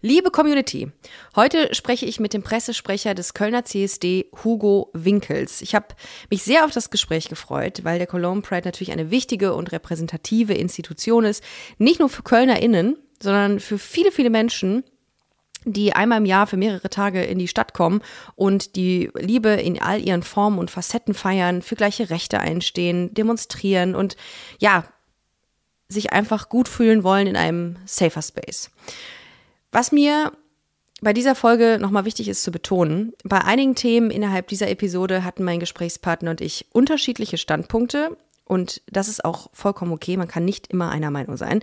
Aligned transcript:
Liebe 0.00 0.30
Community, 0.30 0.92
heute 1.34 1.74
spreche 1.74 2.06
ich 2.06 2.20
mit 2.20 2.32
dem 2.32 2.44
Pressesprecher 2.44 3.16
des 3.16 3.34
Kölner 3.34 3.64
CSD, 3.64 4.26
Hugo 4.44 4.90
Winkels. 4.92 5.60
Ich 5.60 5.74
habe 5.74 5.88
mich 6.30 6.44
sehr 6.44 6.64
auf 6.64 6.70
das 6.70 6.90
Gespräch 6.90 7.28
gefreut, 7.28 7.80
weil 7.82 7.98
der 7.98 8.06
Cologne 8.06 8.40
Pride 8.40 8.68
natürlich 8.68 8.92
eine 8.92 9.10
wichtige 9.10 9.54
und 9.54 9.72
repräsentative 9.72 10.54
Institution 10.54 11.24
ist, 11.24 11.42
nicht 11.78 11.98
nur 11.98 12.08
für 12.08 12.22
KölnerInnen, 12.22 12.96
sondern 13.20 13.58
für 13.58 13.76
viele, 13.76 14.12
viele 14.12 14.30
Menschen, 14.30 14.84
die 15.64 15.92
einmal 15.94 16.18
im 16.18 16.26
Jahr 16.26 16.46
für 16.46 16.56
mehrere 16.56 16.90
Tage 16.90 17.24
in 17.24 17.40
die 17.40 17.48
Stadt 17.48 17.74
kommen 17.74 18.00
und 18.36 18.76
die 18.76 19.10
Liebe 19.18 19.48
in 19.48 19.82
all 19.82 20.00
ihren 20.00 20.22
Formen 20.22 20.60
und 20.60 20.70
Facetten 20.70 21.12
feiern, 21.12 21.60
für 21.60 21.74
gleiche 21.74 22.08
Rechte 22.08 22.38
einstehen, 22.38 23.12
demonstrieren 23.14 23.96
und 23.96 24.16
ja, 24.60 24.84
sich 25.88 26.12
einfach 26.12 26.50
gut 26.50 26.68
fühlen 26.68 27.02
wollen 27.02 27.26
in 27.26 27.36
einem 27.36 27.78
safer 27.84 28.22
Space. 28.22 28.70
Was 29.72 29.92
mir 29.92 30.32
bei 31.00 31.12
dieser 31.12 31.34
Folge 31.34 31.78
nochmal 31.80 32.04
wichtig 32.04 32.28
ist 32.28 32.42
zu 32.42 32.50
betonen, 32.50 33.12
bei 33.22 33.42
einigen 33.44 33.74
Themen 33.74 34.10
innerhalb 34.10 34.48
dieser 34.48 34.68
Episode 34.68 35.24
hatten 35.24 35.44
mein 35.44 35.60
Gesprächspartner 35.60 36.30
und 36.30 36.40
ich 36.40 36.66
unterschiedliche 36.72 37.38
Standpunkte 37.38 38.16
und 38.48 38.80
das 38.90 39.08
ist 39.08 39.24
auch 39.24 39.50
vollkommen 39.52 39.92
okay, 39.92 40.16
man 40.16 40.26
kann 40.26 40.44
nicht 40.44 40.68
immer 40.68 40.90
einer 40.90 41.10
Meinung 41.10 41.36
sein. 41.36 41.62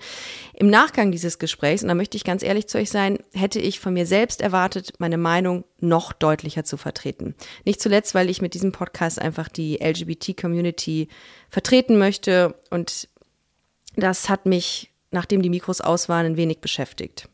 Im 0.53 0.69
Nachgang 0.69 1.11
dieses 1.11 1.39
Gesprächs, 1.39 1.81
und 1.81 1.89
da 1.89 1.95
möchte 1.95 2.15
ich 2.15 2.23
ganz 2.23 2.43
ehrlich 2.43 2.67
zu 2.67 2.77
euch 2.77 2.91
sein, 2.91 3.17
hätte 3.33 3.59
ich 3.59 3.79
von 3.79 3.93
mir 3.93 4.05
selbst 4.05 4.39
erwartet, 4.39 4.93
meine 4.99 5.17
Meinung 5.17 5.65
noch 5.79 6.13
deutlicher 6.13 6.63
zu 6.63 6.77
vertreten. 6.77 7.33
Nicht 7.65 7.81
zuletzt, 7.81 8.13
weil 8.13 8.29
ich 8.29 8.41
mit 8.41 8.53
diesem 8.53 8.71
Podcast 8.71 9.19
einfach 9.19 9.49
die 9.49 9.77
LGBT-Community 9.77 11.09
vertreten 11.49 11.97
möchte 11.97 12.53
und 12.69 13.09
das 13.95 14.29
hat 14.29 14.45
mich, 14.45 14.91
nachdem 15.09 15.41
die 15.41 15.49
Mikros 15.49 15.81
aus 15.81 16.07
waren, 16.07 16.27
ein 16.27 16.37
wenig 16.37 16.59
beschäftigt. 16.59 17.27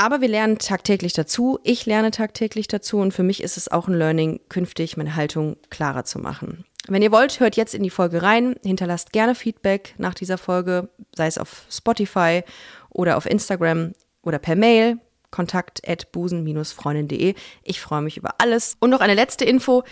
Aber 0.00 0.20
wir 0.20 0.28
lernen 0.28 0.58
tagtäglich 0.58 1.12
dazu. 1.12 1.58
Ich 1.64 1.84
lerne 1.84 2.12
tagtäglich 2.12 2.68
dazu 2.68 2.98
und 2.98 3.12
für 3.12 3.24
mich 3.24 3.42
ist 3.42 3.56
es 3.56 3.70
auch 3.70 3.88
ein 3.88 3.94
Learning, 3.94 4.40
künftig 4.48 4.96
meine 4.96 5.16
Haltung 5.16 5.56
klarer 5.70 6.04
zu 6.04 6.20
machen. 6.20 6.64
Wenn 6.86 7.02
ihr 7.02 7.10
wollt, 7.10 7.40
hört 7.40 7.56
jetzt 7.56 7.74
in 7.74 7.82
die 7.82 7.90
Folge 7.90 8.22
rein, 8.22 8.54
hinterlasst 8.62 9.12
gerne 9.12 9.34
Feedback 9.34 9.94
nach 9.98 10.14
dieser 10.14 10.38
Folge, 10.38 10.88
sei 11.16 11.26
es 11.26 11.36
auf 11.36 11.64
Spotify 11.68 12.42
oder 12.90 13.16
auf 13.16 13.26
Instagram 13.26 13.92
oder 14.22 14.38
per 14.38 14.54
Mail 14.54 14.98
kontakt 15.30 15.86
at 15.86 16.12
busen-freundin.de. 16.12 17.34
Ich 17.64 17.80
freue 17.80 18.00
mich 18.00 18.16
über 18.16 18.36
alles. 18.38 18.76
Und 18.78 18.90
noch 18.90 19.00
eine 19.00 19.14
letzte 19.14 19.44
Info. 19.44 19.82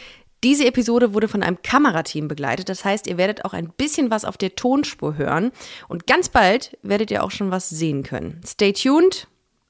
Diese 0.45 0.67
Episode 0.67 1.15
wurde 1.15 1.27
von 1.27 1.43
einem 1.43 1.61
Kamerateam 1.63 2.29
begleitet. 2.29 2.69
Das 2.69 2.85
heißt, 2.85 3.09
ihr 3.09 3.19
werdet 3.19 3.45
auch 3.45 3.53
ein 3.53 3.71
bisschen 3.71 4.11
was 4.11 4.25
auf 4.25 4.37
der 4.37 4.55
Tonspur 4.55 5.17
hören. 5.17 5.51
Und 5.89 6.07
ganz 6.07 6.29
bald 6.29 6.79
werdet 6.83 7.11
ihr 7.11 7.25
auch 7.25 7.33
schon 7.33 7.51
was 7.51 7.69
sehen 7.69 8.05
können. 8.05 8.41
Stay 8.47 8.73
tuned. 8.73 9.27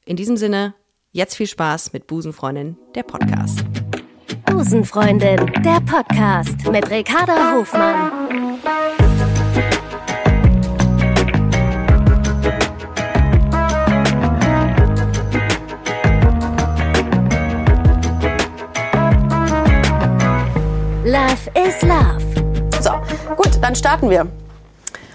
In 0.08 0.14
diesem 0.14 0.36
Sinne, 0.36 0.72
jetzt 1.10 1.34
viel 1.34 1.48
Spaß 1.48 1.92
mit 1.92 2.06
Busenfreundin, 2.06 2.76
der 2.94 3.02
Podcast. 3.02 3.64
Busenfreundin, 4.44 5.52
der 5.64 5.80
Podcast 5.80 6.64
mit 6.70 6.88
Ricarda 6.88 7.56
Hofmann. 7.56 8.12
Love 21.04 21.50
is 21.66 21.82
Love. 21.82 22.22
So, 22.80 22.92
gut, 23.34 23.60
dann 23.60 23.74
starten 23.74 24.08
wir. 24.08 24.28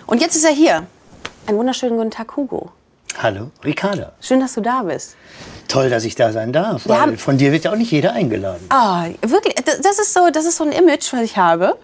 Und 0.06 0.20
jetzt 0.20 0.36
ist 0.36 0.44
er 0.44 0.52
hier. 0.52 0.86
Einen 1.48 1.58
wunderschönen 1.58 1.96
guten 1.96 2.12
Tag, 2.12 2.36
Hugo. 2.36 2.74
Hallo, 3.22 3.52
Ricarda. 3.64 4.14
Schön, 4.20 4.40
dass 4.40 4.56
du 4.56 4.62
da 4.62 4.82
bist. 4.82 5.16
Toll, 5.68 5.90
dass 5.92 6.06
ich 6.06 6.16
da 6.16 6.32
sein 6.32 6.52
darf. 6.52 6.86
Wir 6.86 6.90
Weil 6.96 7.02
haben- 7.02 7.18
von 7.20 7.38
dir 7.38 7.52
wird 7.52 7.66
ja 7.66 7.72
auch 7.72 7.76
nicht 7.76 7.92
jeder 7.92 8.14
eingeladen. 8.14 8.66
Ah, 8.70 9.06
wirklich, 9.22 9.54
das 9.56 10.00
ist 10.00 10.14
so, 10.14 10.30
das 10.32 10.46
ist 10.46 10.58
so 10.58 10.64
ein 10.64 10.72
Image, 10.72 11.14
was 11.14 11.22
ich 11.22 11.38
habe. 11.38 11.78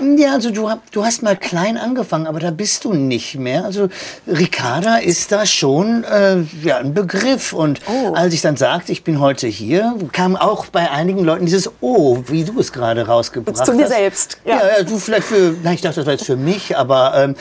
Ja, 0.00 0.32
also 0.32 0.50
du, 0.50 0.68
du 0.90 1.04
hast 1.04 1.22
mal 1.22 1.36
klein 1.36 1.76
angefangen, 1.78 2.26
aber 2.26 2.40
da 2.40 2.50
bist 2.50 2.84
du 2.84 2.92
nicht 2.94 3.36
mehr. 3.36 3.64
Also 3.64 3.88
Ricarda 4.26 4.96
ist 4.96 5.30
da 5.30 5.46
schon 5.46 6.02
äh, 6.04 6.38
ja, 6.62 6.78
ein 6.78 6.94
Begriff. 6.94 7.52
Und 7.52 7.80
Oh. 7.86 8.12
als 8.14 8.34
ich 8.34 8.40
dann 8.42 8.56
sagte, 8.56 8.90
ich 8.90 9.04
bin 9.04 9.20
heute 9.20 9.46
hier, 9.46 9.94
kam 10.12 10.34
auch 10.36 10.66
bei 10.66 10.90
einigen 10.90 11.22
Leuten 11.24 11.46
dieses 11.46 11.70
Oh, 11.80 12.18
wie 12.26 12.42
du 12.44 12.58
es 12.58 12.72
gerade 12.72 13.06
rausgebracht 13.06 13.64
Zu 13.64 13.72
mir 13.72 13.84
hast. 13.84 13.92
selbst, 13.92 14.38
Ja. 14.44 14.56
ja. 14.56 14.78
ja, 14.78 14.82
du 14.82 14.98
vielleicht 14.98 15.28
für, 15.28 15.54
na, 15.62 15.72
ich 15.72 15.80
dachte, 15.80 15.96
das 16.00 16.06
war 16.06 16.12
jetzt 16.14 16.26
für 16.26 16.36
mich, 16.36 16.76
aber 16.76 17.14
ähm, 17.16 17.36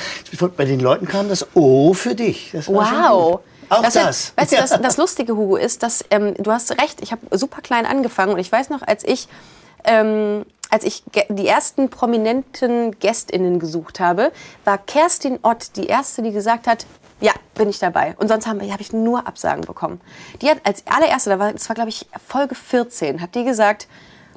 bei 0.56 0.66
den 0.66 0.80
Leuten 0.80 1.08
kam 1.08 1.30
das 1.30 1.48
Oh 1.56 1.94
für 1.94 2.14
dich. 2.14 2.52
Das 2.54 2.68
Wow. 2.68 3.40
Auch 3.70 3.78
du, 3.82 3.90
das. 4.00 4.34
Weißt 4.36 4.52
du, 4.52 4.56
das, 4.58 4.70
das 4.80 4.98
Lustige, 4.98 5.36
Hugo, 5.36 5.56
ist, 5.56 5.82
dass 5.82 6.06
ähm, 6.12 6.36
du 6.38 6.52
hast 6.52 6.70
recht, 6.80 7.02
ich 7.02 7.12
habe 7.12 7.22
super 7.36 7.62
klein 7.62 7.88
angefangen 7.88 8.34
und 8.34 8.40
ich 8.40 8.52
weiß 8.52 8.70
noch, 8.70 8.84
als 8.84 9.04
ich, 9.04 9.28
ähm, 9.86 10.46
als 10.74 10.84
ich 10.86 11.04
die 11.30 11.48
ersten 11.48 11.92
prominenten 11.92 12.98
GästInnen 12.98 13.60
gesucht 13.60 14.00
habe, 14.00 14.32
war 14.66 14.80
Kerstin 14.80 15.38
Ott 15.44 15.76
die 15.76 15.86
erste, 15.86 16.24
die 16.24 16.32
gesagt 16.32 16.66
hat, 16.66 16.88
ja, 17.22 17.32
bin 17.54 17.70
ich 17.70 17.78
dabei. 17.78 18.16
Und 18.18 18.28
sonst 18.28 18.48
habe 18.48 18.66
hab 18.72 18.82
ich 18.82 18.92
nur 18.92 19.28
Absagen 19.28 19.62
bekommen. 19.66 20.02
Die 20.42 20.50
hat 20.50 20.58
als 20.64 20.84
allererste, 20.88 21.30
da 21.30 21.38
war, 21.38 21.54
das 21.54 21.70
war 21.70 21.76
glaube 21.76 21.90
ich 21.90 22.08
Folge 22.28 22.56
14, 22.56 23.22
hat 23.22 23.36
die 23.36 23.44
gesagt, 23.44 23.88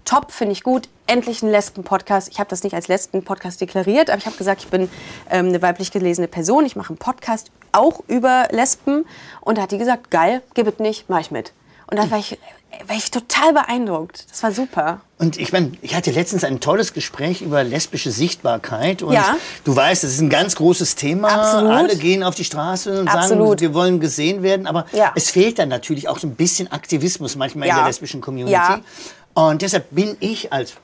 top, 0.04 0.30
finde 0.30 0.52
ich 0.52 0.62
gut, 0.62 0.90
endlich 1.06 1.42
ein 1.42 1.50
Lesben-Podcast. 1.50 2.28
Ich 2.30 2.38
habe 2.38 2.50
das 2.50 2.62
nicht 2.64 2.74
als 2.74 2.88
Lesben-Podcast 2.88 3.58
deklariert, 3.62 4.10
aber 4.10 4.18
ich 4.18 4.26
habe 4.26 4.36
gesagt, 4.36 4.60
ich 4.60 4.68
bin 4.68 4.90
ähm, 5.30 5.46
eine 5.46 5.62
weiblich 5.62 5.90
gelesene 5.90 6.28
Person, 6.28 6.66
ich 6.66 6.76
mache 6.76 6.90
einen 6.90 6.98
Podcast 6.98 7.50
auch 7.72 8.02
über 8.08 8.48
Lesben. 8.50 9.06
Und 9.40 9.56
da 9.56 9.62
hat 9.62 9.72
die 9.72 9.78
gesagt, 9.78 10.10
geil, 10.10 10.42
gib 10.52 10.66
es 10.66 10.78
nicht, 10.80 11.08
mach 11.08 11.20
ich 11.20 11.30
mit. 11.30 11.54
Und 11.86 11.98
da 11.98 12.10
war 12.10 12.18
ich, 12.18 12.38
war 12.86 12.96
ich 12.96 13.10
total 13.10 13.52
beeindruckt. 13.52 14.26
Das 14.30 14.42
war 14.42 14.52
super. 14.52 15.00
Und 15.18 15.38
ich 15.38 15.52
meine, 15.52 15.72
ich 15.82 15.94
hatte 15.94 16.10
letztens 16.10 16.44
ein 16.44 16.60
tolles 16.60 16.92
Gespräch 16.92 17.40
über 17.42 17.64
lesbische 17.64 18.10
Sichtbarkeit. 18.10 19.02
Und 19.02 19.12
Ja. 19.14 19.36
du 19.64 19.74
weißt, 19.74 20.04
das 20.04 20.12
ist 20.12 20.20
ein 20.20 20.28
ganz 20.30 20.56
großes 20.56 20.94
Thema. 20.96 21.28
Absolut. 21.28 21.70
Alle 21.72 21.96
gehen 21.96 22.22
auf 22.22 22.34
die 22.34 22.44
Straße 22.44 23.00
und 23.00 23.06
sagen, 23.06 23.18
Absolut. 23.18 23.60
wir 23.60 23.72
wollen 23.74 24.00
gesehen 24.00 24.42
werden. 24.42 24.66
Aber 24.66 24.86
Ja. 24.92 25.12
es 25.14 25.30
fehlt 25.30 25.58
dann 25.58 25.68
natürlich 25.68 26.08
auch 26.08 26.18
so 26.18 26.26
ein 26.26 26.34
bisschen 26.34 26.70
Aktivismus 26.70 27.36
manchmal 27.36 27.68
in 27.68 27.74
Ja. 27.74 27.78
der 27.80 27.86
lesbischen 27.86 28.20
Community. 28.20 28.52
Ja. 28.52 28.80
Und 29.34 29.62
deshalb 29.62 29.86
bin 29.90 30.16
ich 30.20 30.52
als 30.52 30.74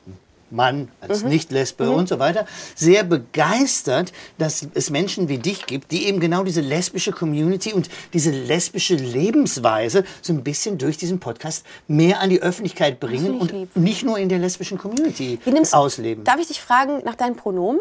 Mann, 0.52 0.88
als 1.00 1.22
Mhm. 1.22 1.30
Nicht-Lesbe 1.30 1.90
und 1.90 2.08
so 2.08 2.18
weiter, 2.18 2.46
sehr 2.74 3.02
begeistert, 3.04 4.12
dass 4.38 4.66
es 4.74 4.90
Menschen 4.90 5.28
wie 5.28 5.38
dich 5.38 5.66
gibt, 5.66 5.90
die 5.90 6.06
eben 6.06 6.20
genau 6.20 6.44
diese 6.44 6.60
lesbische 6.60 7.10
Community 7.10 7.72
und 7.72 7.88
diese 8.12 8.30
lesbische 8.30 8.94
Lebensweise 8.94 10.04
so 10.20 10.32
ein 10.32 10.44
bisschen 10.44 10.78
durch 10.78 10.96
diesen 10.96 11.18
Podcast 11.20 11.64
mehr 11.88 12.20
an 12.20 12.30
die 12.30 12.40
Öffentlichkeit 12.42 13.00
bringen 13.00 13.40
und 13.40 13.50
lieb. 13.52 13.74
nicht 13.76 14.04
nur 14.04 14.18
in 14.18 14.28
der 14.28 14.38
lesbischen 14.38 14.78
Community 14.78 15.38
nimmst- 15.46 15.74
ausleben. 15.74 16.24
Darf 16.24 16.38
ich 16.38 16.48
dich 16.48 16.60
fragen 16.60 17.02
nach 17.04 17.14
deinen 17.14 17.34
Pronomen? 17.36 17.80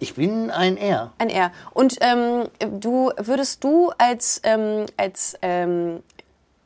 Ich 0.00 0.14
bin 0.14 0.50
ein 0.50 0.76
Er. 0.76 1.12
Ein 1.18 1.28
R. 1.28 1.50
Und 1.74 1.96
ähm, 2.00 2.44
du 2.80 3.10
würdest 3.18 3.62
du 3.64 3.90
als, 3.98 4.40
ähm, 4.44 4.86
als 4.96 5.36
ähm, 5.42 6.00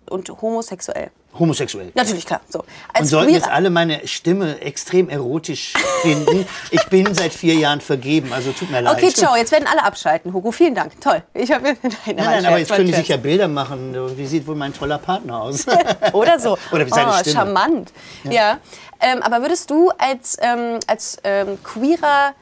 und 0.09 0.29
homosexuell? 0.43 1.11
Homosexuell. 1.39 1.93
Natürlich, 1.95 2.27
klar. 2.27 2.41
So. 2.49 2.65
Als 2.93 3.03
Und 3.03 3.07
sollten 3.07 3.31
queer- 3.31 3.37
jetzt 3.39 3.49
alle 3.49 3.71
meine 3.71 4.07
Stimme 4.07 4.61
extrem 4.61 5.09
erotisch 5.09 5.73
finden. 6.03 6.47
Ich 6.71 6.85
bin 6.87 7.15
seit 7.15 7.33
vier 7.33 7.55
Jahren 7.55 7.81
vergeben, 7.81 8.33
also 8.33 8.53
tut 8.53 8.71
mir 8.71 8.83
leid. 8.83 8.97
Okay, 8.97 9.13
ciao. 9.13 9.35
Jetzt 9.35 9.51
werden 9.53 9.67
alle 9.67 9.83
abschalten. 9.83 10.33
Hugo, 10.33 10.53
vielen 10.53 10.75
Dank. 10.75 11.01
Toll. 11.01 11.23
Ich 11.33 11.51
habe 11.51 11.65
nein, 11.65 11.77
Nein, 12.07 12.17
nein, 12.17 12.47
aber 12.47 12.59
jetzt 12.59 12.71
können 12.71 12.87
die 12.87 12.93
sich 12.93 13.09
ja 13.09 13.17
Bilder 13.17 13.49
machen. 13.49 13.97
Wie 14.17 14.27
sieht 14.27 14.47
wohl 14.47 14.57
mein 14.57 14.75
toller 14.75 14.99
Partner 14.99 15.41
aus? 15.41 15.67
Oder 16.13 16.39
so. 16.39 16.59
Oder 16.71 16.87
seine 16.89 17.11
oh, 17.11 17.15
Stimme. 17.15 17.35
charmant. 17.37 17.93
Ja. 18.25 18.59
Ähm, 19.01 19.23
aber 19.23 19.41
würdest 19.41 19.71
du 19.71 19.91
als, 19.99 20.37
ähm, 20.41 20.79
als 20.87 21.17
ähm, 21.25 21.59
queerer 21.65 22.35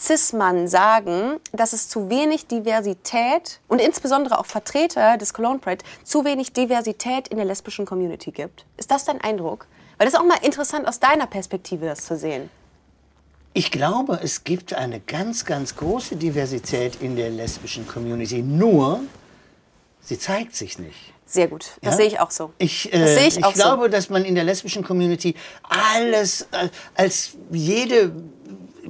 Cis-Mann 0.00 0.66
sagen, 0.66 1.38
dass 1.52 1.72
es 1.72 1.88
zu 1.88 2.08
wenig 2.08 2.46
Diversität 2.46 3.60
und 3.68 3.80
insbesondere 3.80 4.38
auch 4.38 4.46
Vertreter 4.46 5.18
des 5.18 5.34
Cologne 5.34 5.58
Pride 5.58 5.84
zu 6.04 6.24
wenig 6.24 6.52
Diversität 6.52 7.28
in 7.28 7.36
der 7.36 7.44
lesbischen 7.46 7.84
Community 7.84 8.30
gibt? 8.30 8.64
Ist 8.78 8.90
das 8.90 9.04
dein 9.04 9.20
Eindruck? 9.20 9.66
Weil 9.98 10.06
das 10.06 10.14
ist 10.14 10.20
auch 10.20 10.24
mal 10.24 10.38
interessant 10.42 10.88
aus 10.88 10.98
deiner 10.98 11.26
Perspektive, 11.26 11.84
das 11.86 12.06
zu 12.06 12.16
sehen. 12.16 12.48
Ich 13.52 13.70
glaube, 13.70 14.20
es 14.22 14.44
gibt 14.44 14.72
eine 14.72 15.00
ganz, 15.00 15.44
ganz 15.44 15.76
große 15.76 16.16
Diversität 16.16 17.02
in 17.02 17.16
der 17.16 17.30
lesbischen 17.30 17.86
Community. 17.86 18.42
Nur, 18.42 19.00
sie 20.00 20.18
zeigt 20.18 20.54
sich 20.54 20.78
nicht. 20.78 21.12
Sehr 21.26 21.48
gut. 21.48 21.72
Das 21.82 21.92
Ja? 21.92 21.96
sehe 21.98 22.06
ich 22.06 22.20
auch 22.20 22.30
so. 22.30 22.52
Ich, 22.58 22.92
äh, 22.92 22.98
das 22.98 23.16
ich, 23.26 23.38
ich 23.38 23.52
glaube, 23.54 23.82
so. 23.84 23.88
dass 23.88 24.08
man 24.08 24.24
in 24.24 24.34
der 24.34 24.44
lesbischen 24.44 24.82
Community 24.82 25.34
alles 25.68 26.42
äh, 26.52 26.68
als 26.94 27.36
jede 27.50 28.12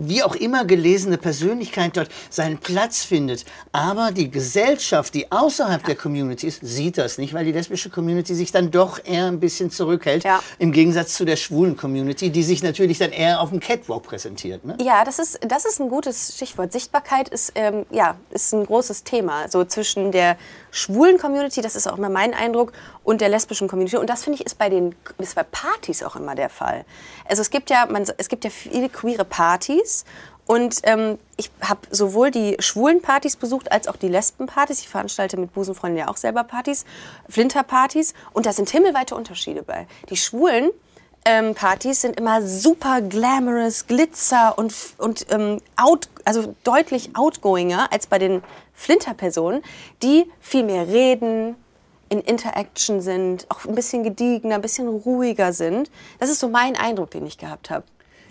wie 0.08 0.22
auch 0.22 0.34
immer 0.34 0.64
gelesene 0.64 1.18
Persönlichkeit 1.18 1.96
dort 1.96 2.08
seinen 2.30 2.58
Platz 2.58 3.04
findet. 3.04 3.44
Aber 3.72 4.10
die 4.12 4.30
Gesellschaft, 4.30 5.14
die 5.14 5.30
außerhalb 5.30 5.84
der 5.84 5.94
Community 5.94 6.46
ist, 6.46 6.60
sieht 6.62 6.98
das 6.98 7.18
nicht, 7.18 7.34
weil 7.34 7.44
die 7.44 7.52
lesbische 7.52 7.90
Community 7.90 8.34
sich 8.34 8.50
dann 8.52 8.70
doch 8.70 8.98
eher 9.04 9.26
ein 9.26 9.40
bisschen 9.40 9.70
zurückhält, 9.70 10.24
Ja. 10.24 10.40
im 10.58 10.72
Gegensatz 10.72 11.14
zu 11.14 11.24
der 11.24 11.36
schwulen 11.36 11.76
Community, 11.76 12.30
die 12.30 12.42
sich 12.42 12.62
natürlich 12.62 12.98
dann 12.98 13.10
eher 13.12 13.40
auf 13.40 13.50
dem 13.50 13.60
Catwalk 13.60 14.02
präsentiert. 14.04 14.64
Ne? 14.64 14.76
Ja, 14.80 15.04
das 15.04 15.18
ist, 15.18 15.38
das 15.46 15.64
ist 15.64 15.80
ein 15.80 15.88
gutes 15.88 16.34
Stichwort. 16.34 16.72
Sichtbarkeit 16.72 17.28
ist, 17.28 17.52
ähm, 17.54 17.84
ja, 17.90 18.16
ist 18.30 18.52
ein 18.54 18.64
großes 18.64 19.04
Thema. 19.04 19.48
So 19.48 19.64
zwischen 19.64 20.12
der 20.12 20.36
schwulen 20.70 21.18
Community, 21.18 21.60
das 21.60 21.76
ist 21.76 21.86
auch 21.86 21.98
immer 21.98 22.08
mein 22.10 22.32
Eindruck, 22.34 22.72
und 23.04 23.20
der 23.20 23.28
lesbischen 23.28 23.68
Community. 23.68 23.96
Und 23.96 24.08
das 24.10 24.24
finde 24.24 24.38
ich 24.40 24.46
ist 24.46 24.58
bei 24.58 24.68
den 24.68 24.94
ist 25.18 25.34
bei 25.34 25.42
Partys 25.42 26.02
auch 26.02 26.16
immer 26.16 26.34
der 26.34 26.50
Fall. 26.50 26.84
Also 27.28 27.42
es 27.42 27.50
gibt 27.50 27.70
ja, 27.70 27.86
man, 27.86 28.06
es 28.16 28.28
gibt 28.28 28.44
ja 28.44 28.50
viele 28.50 28.88
queere 28.88 29.24
Partys. 29.24 30.04
Und 30.46 30.80
ähm, 30.82 31.18
ich 31.36 31.48
habe 31.60 31.80
sowohl 31.92 32.32
die 32.32 32.56
schwulen 32.58 33.02
Partys 33.02 33.36
besucht 33.36 33.70
als 33.70 33.86
auch 33.86 33.94
die 33.94 34.08
Lesbenpartys. 34.08 34.80
Ich 34.80 34.88
veranstalte 34.88 35.36
mit 35.36 35.52
Busenfreunden 35.52 35.96
ja 35.96 36.08
auch 36.08 36.16
selber 36.16 36.42
Partys, 36.42 36.84
Flinterpartys. 37.28 38.14
Und 38.32 38.46
da 38.46 38.52
sind 38.52 38.68
himmelweite 38.68 39.14
Unterschiede 39.14 39.62
bei. 39.62 39.86
Die 40.08 40.16
schwulen 40.16 40.70
ähm, 41.24 41.54
Partys 41.54 42.00
sind 42.00 42.18
immer 42.18 42.42
super 42.42 43.02
glamorous, 43.02 43.86
Glitzer 43.86 44.56
und, 44.56 44.74
und 44.98 45.26
ähm, 45.30 45.60
out, 45.76 46.08
also 46.24 46.54
deutlich 46.64 47.14
outgoinger 47.14 47.92
als 47.92 48.06
bei 48.06 48.18
den 48.18 48.42
Flinter-Personen, 48.72 49.62
die 50.02 50.30
viel 50.40 50.64
mehr 50.64 50.88
reden, 50.88 51.56
in 52.10 52.20
Interaction 52.20 53.00
sind, 53.00 53.46
auch 53.48 53.64
ein 53.64 53.74
bisschen 53.74 54.02
gediegener, 54.02 54.56
ein 54.56 54.60
bisschen 54.60 54.88
ruhiger 54.88 55.52
sind. 55.54 55.90
Das 56.18 56.28
ist 56.28 56.40
so 56.40 56.48
mein 56.50 56.76
Eindruck, 56.76 57.10
den 57.12 57.24
ich 57.24 57.38
gehabt 57.38 57.70
habe. 57.70 57.84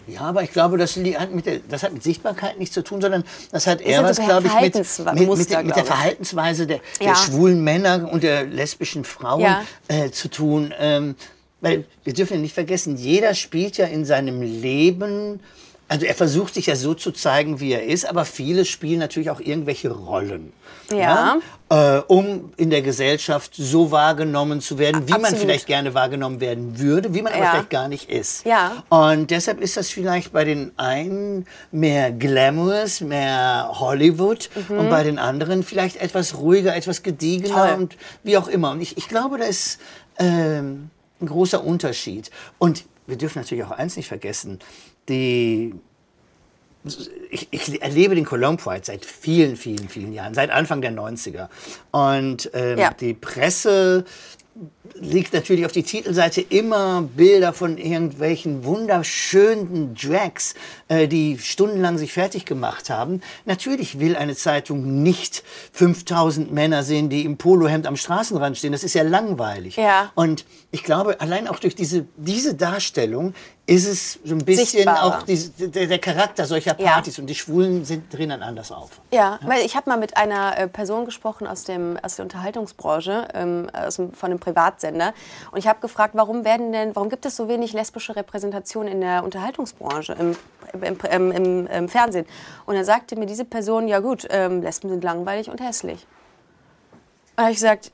Ja, 0.05 0.21
aber 0.21 0.43
ich 0.43 0.51
glaube, 0.51 0.77
das, 0.77 0.95
li- 0.95 1.13
hat 1.15 1.31
mit 1.31 1.45
der, 1.45 1.59
das 1.59 1.83
hat 1.83 1.93
mit 1.93 2.01
Sichtbarkeit 2.03 2.57
nichts 2.59 2.73
zu 2.73 2.83
tun, 2.83 2.99
sondern 2.99 3.23
das 3.51 3.67
hat 3.67 3.79
eher 3.81 4.03
was, 4.03 4.17
glaube 4.17 4.47
ich, 4.47 4.53
mit, 4.53 4.75
mit, 4.75 5.37
mit, 5.37 5.49
der- 5.49 5.63
mit 5.63 5.75
der. 5.75 5.85
Verhaltensweise 5.85 6.67
der, 6.67 6.79
der 6.99 7.07
Ja. 7.07 7.15
schwulen 7.15 7.63
Männer 7.63 8.09
und 8.11 8.23
der 8.23 8.43
lesbischen 8.45 9.03
Frauen 9.05 9.41
Ja. 9.41 9.63
äh, 9.87 10.09
zu 10.11 10.27
tun. 10.29 10.73
Ähm, 10.79 11.15
weil 11.61 11.85
wir 12.03 12.13
dürfen 12.13 12.35
ja 12.35 12.39
nicht 12.39 12.53
vergessen, 12.55 12.97
jeder 12.97 13.33
spielt 13.35 13.77
ja 13.77 13.85
in 13.85 14.03
seinem 14.05 14.41
Leben, 14.41 15.41
also 15.89 16.05
er 16.05 16.15
versucht 16.15 16.53
sich 16.53 16.67
ja 16.67 16.75
so 16.75 16.93
zu 16.93 17.11
zeigen, 17.11 17.59
wie 17.59 17.71
er 17.73 17.83
ist, 17.83 18.05
aber 18.09 18.23
viele 18.25 18.65
spielen 18.65 18.99
natürlich 18.99 19.29
auch 19.29 19.39
irgendwelche 19.39 19.91
Rollen. 19.91 20.53
Ja. 20.91 21.37
Äh, 21.71 22.00
um 22.07 22.51
in 22.57 22.71
der 22.71 22.81
Gesellschaft 22.81 23.54
so 23.56 23.92
wahrgenommen 23.92 24.60
zu 24.60 24.80
werden, 24.80 25.07
wie 25.07 25.12
man 25.12 25.21
Absolut. 25.25 25.42
vielleicht 25.42 25.68
gerne 25.68 25.94
wahrgenommen 25.94 26.42
werden 26.42 26.80
würde, 26.80 27.13
wie 27.13 27.21
man 27.21 27.31
aber 27.31 27.44
Ja. 27.44 27.51
vielleicht 27.51 27.69
gar 27.69 27.88
nicht 27.88 28.10
ist. 28.10 28.44
Ja. 28.44 28.83
Und 28.89 29.30
deshalb 29.30 29.62
ist 29.62 29.77
das 29.77 29.88
vielleicht 29.89 30.33
bei 30.33 30.45
den 30.45 30.71
einen 30.77 31.45
mehr 31.71 32.12
glamorous, 32.12 33.01
mehr 33.01 33.69
Hollywood 33.74 34.50
und 34.69 34.89
bei 34.89 35.04
den 35.04 35.19
anderen 35.19 35.62
vielleicht 35.62 35.98
etwas 35.98 36.39
ruhiger, 36.39 36.75
etwas 36.75 37.04
gediegener 37.04 37.68
Toll. 37.68 37.77
und 37.77 37.98
wie 38.24 38.36
auch 38.38 38.48
immer. 38.48 38.72
Und 38.72 38.81
ich, 38.81 38.98
ich 38.98 39.07
glaube, 39.07 39.38
da 39.38 39.45
ist 39.45 39.80
ähm, 40.18 40.89
ein 41.22 41.27
großer 41.27 41.63
Unterschied. 41.63 42.31
Und 42.57 42.86
wir 43.06 43.15
dürfen 43.18 43.39
natürlich 43.44 43.63
auch 43.63 43.72
eins 43.72 43.95
nicht 43.95 44.07
vergessen, 44.07 44.57
die 45.07 45.75
ich, 47.29 47.47
ich 47.51 47.81
erlebe 47.81 48.15
den 48.15 48.25
Cologne 48.25 48.57
Pride 48.57 48.81
seit 48.85 49.05
vielen, 49.05 49.55
vielen, 49.57 49.89
vielen 49.89 50.13
Jahren, 50.13 50.33
seit 50.33 50.49
Anfang 50.49 50.81
der 50.81 50.91
90er. 50.91 51.49
Und 51.91 52.49
ähm, 52.53 52.77
Ja. 52.77 52.93
die 52.93 53.13
Presse 53.13 54.05
liegt 54.95 55.33
natürlich 55.33 55.65
auf 55.65 55.71
die 55.71 55.83
Titelseite 55.83 56.41
immer 56.41 57.01
Bilder 57.15 57.53
von 57.53 57.77
irgendwelchen 57.77 58.65
wunderschönen 58.65 59.95
Drags, 59.95 60.55
äh, 60.89 61.07
die 61.07 61.37
stundenlang 61.39 61.97
sich 61.97 62.11
fertig 62.11 62.45
gemacht 62.45 62.89
haben. 62.89 63.21
Natürlich 63.45 63.99
will 63.99 64.17
eine 64.17 64.35
Zeitung 64.35 65.01
nicht 65.03 65.43
5000 65.71 66.51
Männer 66.51 66.83
sehen, 66.83 67.09
die 67.09 67.23
im 67.23 67.37
Polohemd 67.37 67.87
am 67.87 67.95
Straßenrand 67.95 68.57
stehen. 68.57 68.71
Das 68.73 68.83
ist 68.83 68.95
ja 68.95 69.03
langweilig. 69.03 69.77
Ja. 69.77 70.11
Und 70.15 70.43
ich 70.71 70.83
glaube, 70.83 71.21
allein 71.21 71.47
auch 71.47 71.59
durch 71.59 71.75
diese, 71.75 72.05
diese 72.17 72.55
Darstellung 72.55 73.33
ist 73.69 73.88
es 73.88 74.19
so 74.24 74.33
ein 74.33 74.44
bisschen 74.44 74.66
Sichtbarer. 74.66 75.19
auch 75.19 75.21
diese, 75.24 75.69
der, 75.69 75.86
der 75.86 76.00
Charakter 76.00 76.45
solcher 76.45 76.75
Ja. 76.80 76.94
Partys. 76.94 77.19
Und 77.19 77.27
die 77.27 77.36
Schwulen 77.36 77.86
sind 77.86 78.12
drinnen 78.12 78.42
anders 78.42 78.71
auf. 78.71 78.89
Ja, 79.12 79.39
weil 79.44 79.63
ich 79.63 79.75
habe 79.75 79.88
mal 79.89 79.98
mit 79.98 80.18
einer 80.18 80.57
äh, 80.57 80.68
Person 80.68 81.06
gesprochen 81.06 81.45
aus, 81.45 81.66
dem, 81.66 81.98
aus 82.01 82.16
der 82.16 82.24
Unterhaltungsbranche, 82.24 83.27
ähm, 83.36 83.69
aus 83.71 83.98
dem, 83.98 84.12
von 84.12 84.31
einem 84.31 84.39
Privatsender. 84.39 85.13
Und 85.51 85.60
ich 85.60 85.68
habe 85.68 85.80
gefragt, 85.81 86.16
warum 86.16 86.45
werden 86.45 86.71
denn, 86.71 86.95
warum 86.95 87.10
gibt 87.10 87.27
es 87.27 87.36
so 87.36 87.48
wenig 87.48 87.74
lesbische 87.74 88.16
Repräsentation 88.16 88.88
in 88.88 89.01
der 89.01 89.24
Unterhaltungsbranche, 89.24 90.13
im, 90.13 90.36
im, 90.81 91.31
im, 91.31 91.68
im, 91.68 91.89
Fernsehen? 91.89 92.25
Und 92.65 92.74
dann 92.74 92.86
sagte 92.86 93.15
mir 93.18 93.27
diese 93.27 93.45
Person, 93.45 93.88
ja 93.88 94.00
gut, 94.00 94.27
ähm, 94.31 94.63
Lesben 94.63 94.89
sind 94.89 95.04
langweilig 95.04 95.48
und 95.48 95.62
hässlich. 95.62 96.07
Und 97.31 97.38
da 97.38 97.44
habe 97.44 97.51
ich 97.51 97.57
gesagt, 97.57 97.92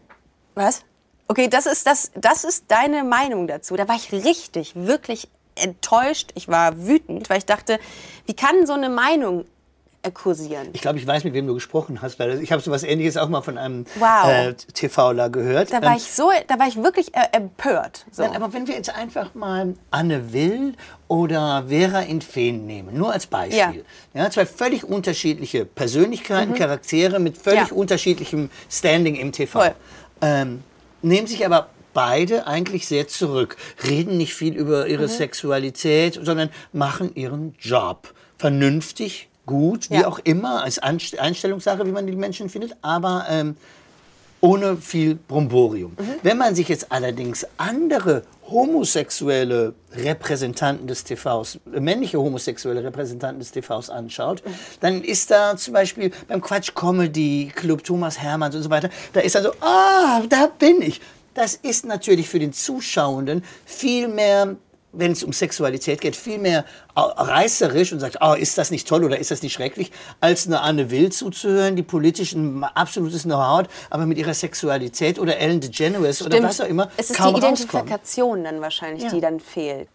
was? 0.53 0.83
Okay, 1.27 1.49
das 1.49 1.65
ist, 1.65 1.85
das, 1.85 2.11
das 2.15 2.45
ist 2.45 2.65
deine 2.69 3.03
Meinung 3.03 3.47
dazu. 3.47 3.75
Da 3.75 3.89
war 3.89 3.95
ich 3.95 4.13
richtig, 4.13 4.73
wirklich 4.75 5.27
enttäuscht. 5.55 6.31
Ich 6.35 6.47
war 6.47 6.85
wütend, 6.87 7.29
weil 7.29 7.37
ich 7.39 7.45
dachte, 7.45 7.79
wie 8.25 8.33
kann 8.33 8.65
so 8.65 8.73
eine 8.73 8.89
Meinung 8.89 9.45
äh, 10.03 10.11
kursieren? 10.11 10.67
Ich 10.73 10.81
glaube, 10.81 10.99
ich 10.99 11.07
weiß, 11.07 11.23
mit 11.23 11.33
wem 11.33 11.47
du 11.47 11.53
gesprochen 11.53 12.01
hast, 12.01 12.19
weil 12.19 12.41
ich 12.43 12.51
habe 12.51 12.61
so 12.61 12.69
was 12.71 12.83
Ähnliches 12.83 13.17
auch 13.17 13.29
mal 13.29 13.41
von 13.41 13.57
einem 13.57 13.85
Wow. 13.95 14.27
äh, 14.27 14.53
TVler 14.53 15.29
gehört. 15.29 15.71
Da 15.71 15.81
war 15.81 15.91
Ähm, 15.91 15.97
ich 15.97 16.11
so, 16.11 16.29
da 16.47 16.59
war 16.59 16.67
ich 16.67 16.75
wirklich 16.81 17.15
äh, 17.15 17.21
empört. 17.31 18.05
So. 18.11 18.23
Nein, 18.23 18.35
aber 18.35 18.53
wenn 18.53 18.67
wir 18.67 18.75
jetzt 18.75 18.89
einfach 18.95 19.33
mal 19.35 19.73
Anne 19.91 20.33
Will 20.33 20.73
oder 21.07 21.65
Vera 21.67 22.01
in 22.01 22.21
Feen 22.21 22.65
nehmen, 22.65 22.97
nur 22.97 23.11
als 23.13 23.25
Beispiel. 23.27 23.85
Ja. 24.13 24.29
zwei 24.29 24.45
völlig 24.45 24.83
unterschiedliche 24.83 25.65
Persönlichkeiten, 25.65 26.53
Charaktere 26.55 27.19
mit 27.19 27.37
völlig 27.37 27.61
Mhm. 27.61 27.67
Ja. 27.69 27.75
unterschiedlichem 27.75 28.49
Standing 28.69 29.15
im 29.15 29.31
TV. 29.31 29.71
Ähm, 30.21 30.63
nehmen 31.01 31.27
sich 31.27 31.45
aber 31.45 31.69
beide 31.95 32.45
eigentlich 32.45 32.85
sehr 32.87 33.07
zurück, 33.07 33.57
reden 33.89 34.17
nicht 34.17 34.35
viel 34.35 34.53
über 34.55 34.85
Mhm. 34.85 34.91
ihre 34.91 35.07
Sexualität, 35.07 36.19
sondern 36.21 36.49
machen 36.73 37.15
ihren 37.15 37.55
Job 37.59 38.13
vernünftig, 38.37 39.29
gut, 39.47 39.89
wie 39.89 39.95
Ja. 40.01 40.07
auch 40.07 40.19
immer, 40.23 40.63
als 40.63 40.77
Anst- 40.77 41.17
Einstellungssache, 41.19 41.85
wie 41.87 41.91
man 41.91 42.05
die 42.05 42.15
Menschen 42.15 42.49
findet, 42.49 42.75
aber 42.83 43.25
ähm, 43.29 43.55
ohne 44.41 44.77
viel 44.77 45.15
Bromborium. 45.15 45.93
Mhm. 45.97 46.03
Wenn 46.21 46.37
man 46.37 46.53
sich 46.53 46.67
jetzt 46.67 46.91
allerdings 46.91 47.47
andere 47.57 48.23
homosexuelle 48.49 49.73
Repräsentanten 49.95 50.85
des 50.87 51.03
TVs, 51.03 51.59
äh, 51.73 51.79
männliche 51.79 52.19
homosexuelle 52.19 52.83
Repräsentanten 52.83 53.39
des 53.39 53.51
TVs 53.51 53.89
anschaut, 53.89 54.43
Mhm. 54.45 54.49
dann 54.81 55.03
ist 55.03 55.31
da 55.31 55.55
zum 55.57 55.73
Beispiel 55.73 56.11
beim 56.27 56.41
Quatsch 56.41 56.73
Comedy 56.75 57.51
Club 57.55 57.83
Thomas 57.83 58.19
Hermanns 58.21 58.55
und 58.55 58.63
so 58.63 58.69
weiter, 58.69 58.89
da 59.13 59.21
ist 59.21 59.35
er 59.35 59.43
so, 59.43 59.51
ah, 59.61 60.21
da 60.29 60.47
bin 60.59 60.81
ich. 60.81 61.01
Das 61.35 61.53
ist 61.53 61.85
natürlich 61.85 62.27
für 62.27 62.39
den 62.39 62.51
Zuschauenden 62.53 63.43
viel 63.65 64.07
mehr 64.07 64.55
wenn 64.97 65.11
es 65.11 65.25
um 65.25 65.33
Sexualität 65.33 65.99
geht, 65.99 66.15
viel 66.15 66.37
mehr 66.37 66.63
au- 66.93 67.01
reißerisch 67.17 67.91
und 67.91 67.99
sagt, 67.99 68.19
oh, 68.21 68.31
ist 68.33 68.57
das 68.57 68.71
nicht 68.71 68.87
toll 68.87 69.03
oder 69.03 69.19
ist 69.19 69.29
das 69.29 69.41
nicht 69.41 69.51
schrecklich, 69.51 69.91
als 70.21 70.47
eine 70.47 70.61
Anne 70.61 70.89
Will 70.89 71.11
zuzuhören, 71.11 71.75
die 71.75 71.83
politisch 71.83 72.31
ein 72.31 72.63
absolutes 72.63 73.23
Know-how 73.23 73.57
hat, 73.57 73.69
aber 73.89 74.05
mit 74.05 74.17
ihrer 74.17 74.33
Sexualität 74.33 75.19
oder 75.19 75.37
Ellen 75.37 75.59
DeGeneres 75.59 76.21
oder 76.25 76.41
was 76.41 76.61
auch 76.61 76.67
immer 76.69 76.89
Es 76.95 77.09
ist 77.09 77.17
kaum 77.17 77.33
die. 77.33 77.39
Identifikation 77.41 78.45
dann 78.45 78.61
wahrscheinlich, 78.61 79.03
Ja. 79.03 79.09
die 79.09 79.19
dann 79.19 79.41
fehlt. 79.41 79.89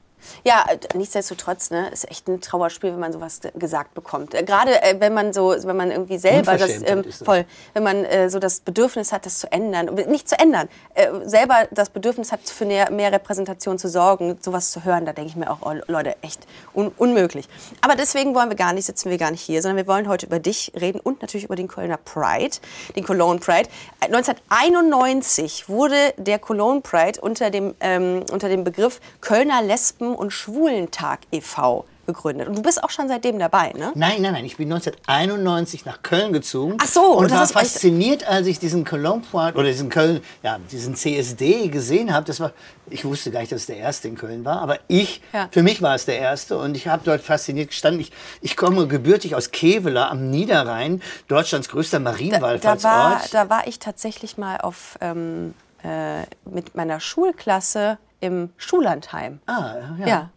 Ja, 0.45 0.65
äh, 0.69 0.79
nichtsdestotrotz, 0.97 1.71
ne, 1.71 1.89
ist 1.91 2.11
echt 2.11 2.29
ein 2.29 2.41
Trauerspiel, 2.41 2.93
wenn 2.93 2.99
man 3.00 3.12
sowas 3.12 3.41
ge- 3.41 3.53
gesagt 3.55 3.95
bekommt. 3.95 4.35
Äh, 4.35 4.43
Gerade 4.45 4.83
äh, 4.83 4.97
wenn 4.99 5.15
man 5.15 5.33
so, 5.33 5.55
wenn 5.65 5.77
man 5.77 5.91
irgendwie 5.91 6.19
selber 6.19 6.57
das, 6.57 6.71
ähm, 6.87 7.05
voll, 7.25 7.45
wenn 7.75 7.83
man 7.83 8.05
äh, 8.05 8.31
so 8.31 8.39
das 8.39 8.61
Bedürfnis 8.61 9.12
hat, 9.12 9.27
das 9.27 9.39
zu 9.39 9.50
ändern, 9.53 9.95
nicht 10.09 10.29
zu 10.29 10.39
ändern, 10.39 10.69
äh, 10.95 11.09
selber 11.25 11.67
das 11.71 11.91
Bedürfnis 11.91 12.33
hat, 12.33 12.41
für 12.49 12.65
mehr, 12.67 12.91
mehr 12.91 13.12
Repräsentation 13.12 13.79
zu 13.79 13.89
sorgen, 13.89 14.39
sowas 14.41 14.71
zu 14.71 14.85
hören, 14.85 15.07
da 15.07 15.12
denke 15.12 15.31
ich 15.31 15.37
mir 15.37 15.50
auch, 15.50 15.59
oh, 15.62 15.73
Leute, 15.87 16.17
echt 16.23 16.47
un 16.75 16.91
unmöglich. 16.97 17.49
Aber 17.81 17.97
deswegen 17.97 18.35
wollen 18.35 18.49
wir 18.50 18.57
gar 18.57 18.73
nicht, 18.73 18.85
sitzen 18.87 19.11
wir 19.11 19.19
gar 19.19 19.31
nicht 19.31 19.41
hier, 19.43 19.62
sondern 19.62 19.77
wir 19.77 19.87
wollen 19.87 20.09
heute 20.09 20.27
über 20.27 20.39
dich 20.39 20.73
reden 20.79 21.00
und 21.00 21.21
natürlich 21.23 21.45
über 21.45 21.57
den 21.57 21.69
Kölner 21.69 21.97
Pride, 21.97 22.57
den 22.97 23.05
Cologne 23.05 23.39
Pride. 23.41 23.69
Äh, 24.00 24.07
1991 24.07 25.69
wurde 25.69 26.15
der 26.17 26.39
Cologne 26.39 26.81
Pride 26.81 27.21
unter 27.21 27.50
dem, 27.50 27.75
ähm, 27.81 28.25
unter 28.33 28.49
dem 28.49 28.65
Begriff 28.65 29.00
Kölner 29.21 29.62
Lesben- 29.62 30.10
und 30.14 30.33
Schwulentag 30.33 31.21
e.V. 31.33 31.85
gegründet. 32.07 32.49
Und 32.49 32.57
du 32.59 32.62
bist 32.62 32.83
auch 32.83 32.90
schon 32.90 33.09
seitdem 33.09 33.38
dabei, 33.38 33.73
ne? 33.73 33.93
Nein, 33.95 34.21
nein, 34.23 34.33
nein, 34.33 34.45
ich 34.45 34.57
bin 34.57 34.73
1991 34.73 35.85
nach 35.85 36.02
Köln 36.02 36.33
gezogen 36.33 36.76
Ach 36.81 36.87
so, 36.87 37.02
und 37.02 37.31
war 37.31 37.47
fasziniert, 37.47 38.26
als 38.26 38.47
ich 38.47 38.59
diesen 38.59 38.85
Cologne 38.85 39.23
oder 39.33 39.64
diesen 39.64 39.90
Köln, 39.90 40.21
ja, 40.43 40.59
diesen 40.71 40.95
CSD 40.95 41.69
gesehen 41.69 42.12
habe. 42.12 42.26
Das 42.26 42.40
war, 42.40 42.52
ich 42.88 43.05
wusste 43.05 43.31
gar 43.31 43.40
nicht, 43.40 43.52
dass 43.52 43.61
es 43.62 43.67
der 43.67 43.76
erste 43.76 44.09
in 44.09 44.17
Köln 44.17 44.45
war, 44.45 44.61
aber 44.61 44.79
ich, 44.88 45.23
Ja. 45.33 45.49
für 45.50 45.62
mich 45.62 45.83
war 45.83 45.95
es 45.95 46.05
der 46.07 46.19
erste 46.19 46.59
und 46.59 46.76
ich 46.76 46.88
habe 46.88 47.02
dort 47.05 47.21
fasziniert 47.21 47.69
gestanden. 47.69 48.00
Ich, 48.00 48.12
ich 48.40 48.57
komme 48.57 48.87
gebürtig 48.88 49.35
aus 49.37 49.50
Kevela 49.52 50.09
am 50.11 50.31
Niederrhein, 50.31 51.02
Deutschlands 51.29 51.69
größter 51.69 51.99
Da, 51.99 52.05
Marienwallfahrtsort. 52.05 52.83
da, 52.93 53.11
war, 53.11 53.21
da 53.31 53.50
war 53.50 53.67
ich 53.69 53.79
tatsächlich 53.79 54.37
mal 54.38 54.57
auf, 54.59 54.99
ähm, 55.00 55.55
äh, 55.85 56.23
mit 56.45 56.75
meiner 56.75 56.99
Schulklasse 57.00 57.99
im 58.21 58.50
Schullandheim. 58.57 59.41
ah, 59.47 59.75
ja. 59.99 60.07
Ja. 60.07 60.31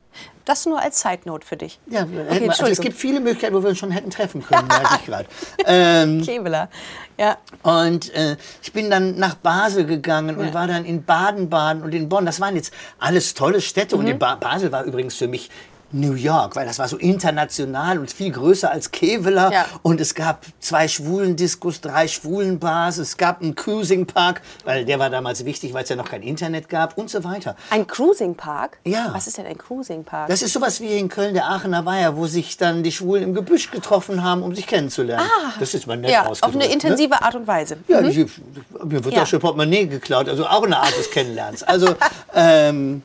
Das 0.45 0.65
nur 0.65 0.79
als 0.79 1.03
Note 1.25 1.47
für 1.47 1.57
dich. 1.57 1.79
Ja, 1.87 2.03
Okay, 2.03 2.49
also 2.49 2.65
es 2.65 2.81
gibt 2.81 2.97
viele 2.97 3.19
Möglichkeiten, 3.19 3.55
wo 3.55 3.63
wir 3.63 3.69
uns 3.69 3.79
schon 3.79 3.91
hätten 3.91 4.09
treffen 4.09 4.45
können, 4.45 4.67
merke 4.67 4.95
ich 4.99 5.05
gerade. 5.05 5.25
Ähm, 5.65 6.21
Keveler. 6.21 6.69
Ja. 7.17 7.37
Und 7.63 8.13
äh, 8.13 8.35
ich 8.61 8.73
bin 8.73 8.89
dann 8.89 9.15
nach 9.17 9.35
Basel 9.35 9.85
gegangen 9.85 10.37
und 10.37 10.47
Ja. 10.47 10.53
war 10.53 10.67
dann 10.67 10.83
in 10.85 11.03
Baden-Baden 11.03 11.81
und 11.81 11.93
in 11.95 12.09
Bonn. 12.09 12.25
Das 12.25 12.41
waren 12.41 12.55
jetzt 12.55 12.73
alles 12.99 13.33
tolle 13.33 13.61
Städte. 13.61 13.95
Mhm. 13.95 14.01
Und 14.01 14.07
in 14.07 14.19
ba 14.19 14.35
Basel 14.35 14.71
war 14.71 14.83
übrigens 14.83 15.15
für 15.15 15.27
mich 15.27 15.49
New 15.93 16.13
York, 16.13 16.55
weil 16.55 16.65
das 16.65 16.79
war 16.79 16.87
so 16.87 16.97
international 16.97 17.99
und 17.99 18.11
viel 18.11 18.31
größer 18.31 18.71
als 18.71 18.91
Keveler. 18.91 19.51
Ja. 19.51 19.65
Und 19.83 20.01
es 20.01 20.15
gab 20.15 20.43
zwei 20.59 20.87
schwulen 20.87 21.35
Discos, 21.35 21.81
drei 21.81 22.07
schwulen 22.07 22.59
Bars. 22.59 22.97
Es 22.97 23.15
gab 23.17 23.41
einen 23.41 23.55
Cruising 23.55 24.05
Park, 24.05 24.41
weil 24.65 24.85
der 24.85 24.99
war 24.99 25.09
damals 25.09 25.45
wichtig, 25.45 25.73
weil 25.73 25.83
es 25.83 25.89
ja 25.89 25.95
noch 25.95 26.09
kein 26.09 26.23
Internet 26.23 26.67
gab 26.67 26.97
und 26.97 27.09
so 27.09 27.23
weiter. 27.23 27.55
Ein 27.69 27.85
Cruising 27.87 28.35
Park? 28.35 28.77
Ja. 28.85 29.11
Was 29.13 29.27
ist 29.27 29.37
denn 29.37 29.45
ein 29.45 29.57
Cruising 29.57 30.03
Park? 30.03 30.27
Das 30.29 30.41
ist 30.41 30.53
sowas 30.53 30.81
wie 30.81 30.97
in 30.97 31.09
Köln 31.09 31.33
der 31.33 31.47
Aachener 31.47 31.85
Weiher, 31.85 32.17
wo 32.17 32.27
sich 32.27 32.57
dann 32.57 32.83
die 32.83 32.91
Schwulen 32.91 33.23
im 33.23 33.33
Gebüsch 33.33 33.69
getroffen 33.71 34.23
haben, 34.23 34.41
um 34.43 34.55
sich 34.55 34.67
kennenzulernen. 34.67 35.29
das 35.59 35.73
ist 35.73 35.87
mal 35.87 35.95
nett 35.97 36.09
Ah. 36.11 36.13
ja, 36.13 36.25
auf 36.27 36.43
eine 36.43 36.57
ne? 36.57 36.65
intensive 36.73 37.21
Art 37.21 37.35
und 37.35 37.45
Weise. 37.47 37.77
Ja, 37.87 38.01
ich, 38.01 38.17
mir 38.17 39.03
wird 39.03 39.13
Ja. 39.13 39.21
auch 39.23 39.27
schon 39.27 39.39
Portemonnaie 39.39 39.85
geklaut, 39.85 40.27
also 40.27 40.45
auch 40.45 40.63
eine 40.63 40.77
Art 40.77 40.97
des 40.97 41.09
Kennenlernens. 41.11 41.63
Also, 41.63 41.95
ähm, 42.35 43.03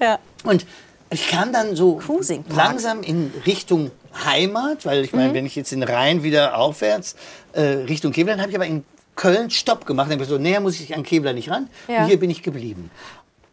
Ja. 0.00 0.18
und 0.44 0.66
ich 1.10 1.28
kam 1.28 1.52
dann 1.52 1.76
so 1.76 2.00
langsam 2.48 3.02
in 3.02 3.32
Richtung 3.46 3.90
Heimat, 4.24 4.86
weil 4.86 5.04
ich 5.04 5.12
Mhm. 5.12 5.18
meine, 5.18 5.34
wenn 5.34 5.46
ich 5.46 5.54
jetzt 5.56 5.72
den 5.72 5.82
Rhein 5.82 6.22
wieder 6.22 6.56
aufwärts 6.58 7.16
äh, 7.52 7.60
Richtung 7.60 8.12
Kevlar, 8.12 8.36
dann 8.36 8.42
habe 8.42 8.50
ich 8.50 8.56
aber 8.56 8.66
in 8.66 8.84
Köln 9.14 9.50
Stopp 9.50 9.86
gemacht. 9.86 10.10
Dann 10.10 10.20
ich 10.20 10.28
so, 10.28 10.38
näher 10.38 10.60
muss 10.60 10.78
ich 10.80 10.94
an 10.94 11.02
Kevlar 11.02 11.32
nicht 11.32 11.50
ran. 11.50 11.68
Ja. 11.88 12.00
Und 12.00 12.06
hier 12.06 12.18
bin 12.18 12.30
ich 12.30 12.42
geblieben. 12.42 12.90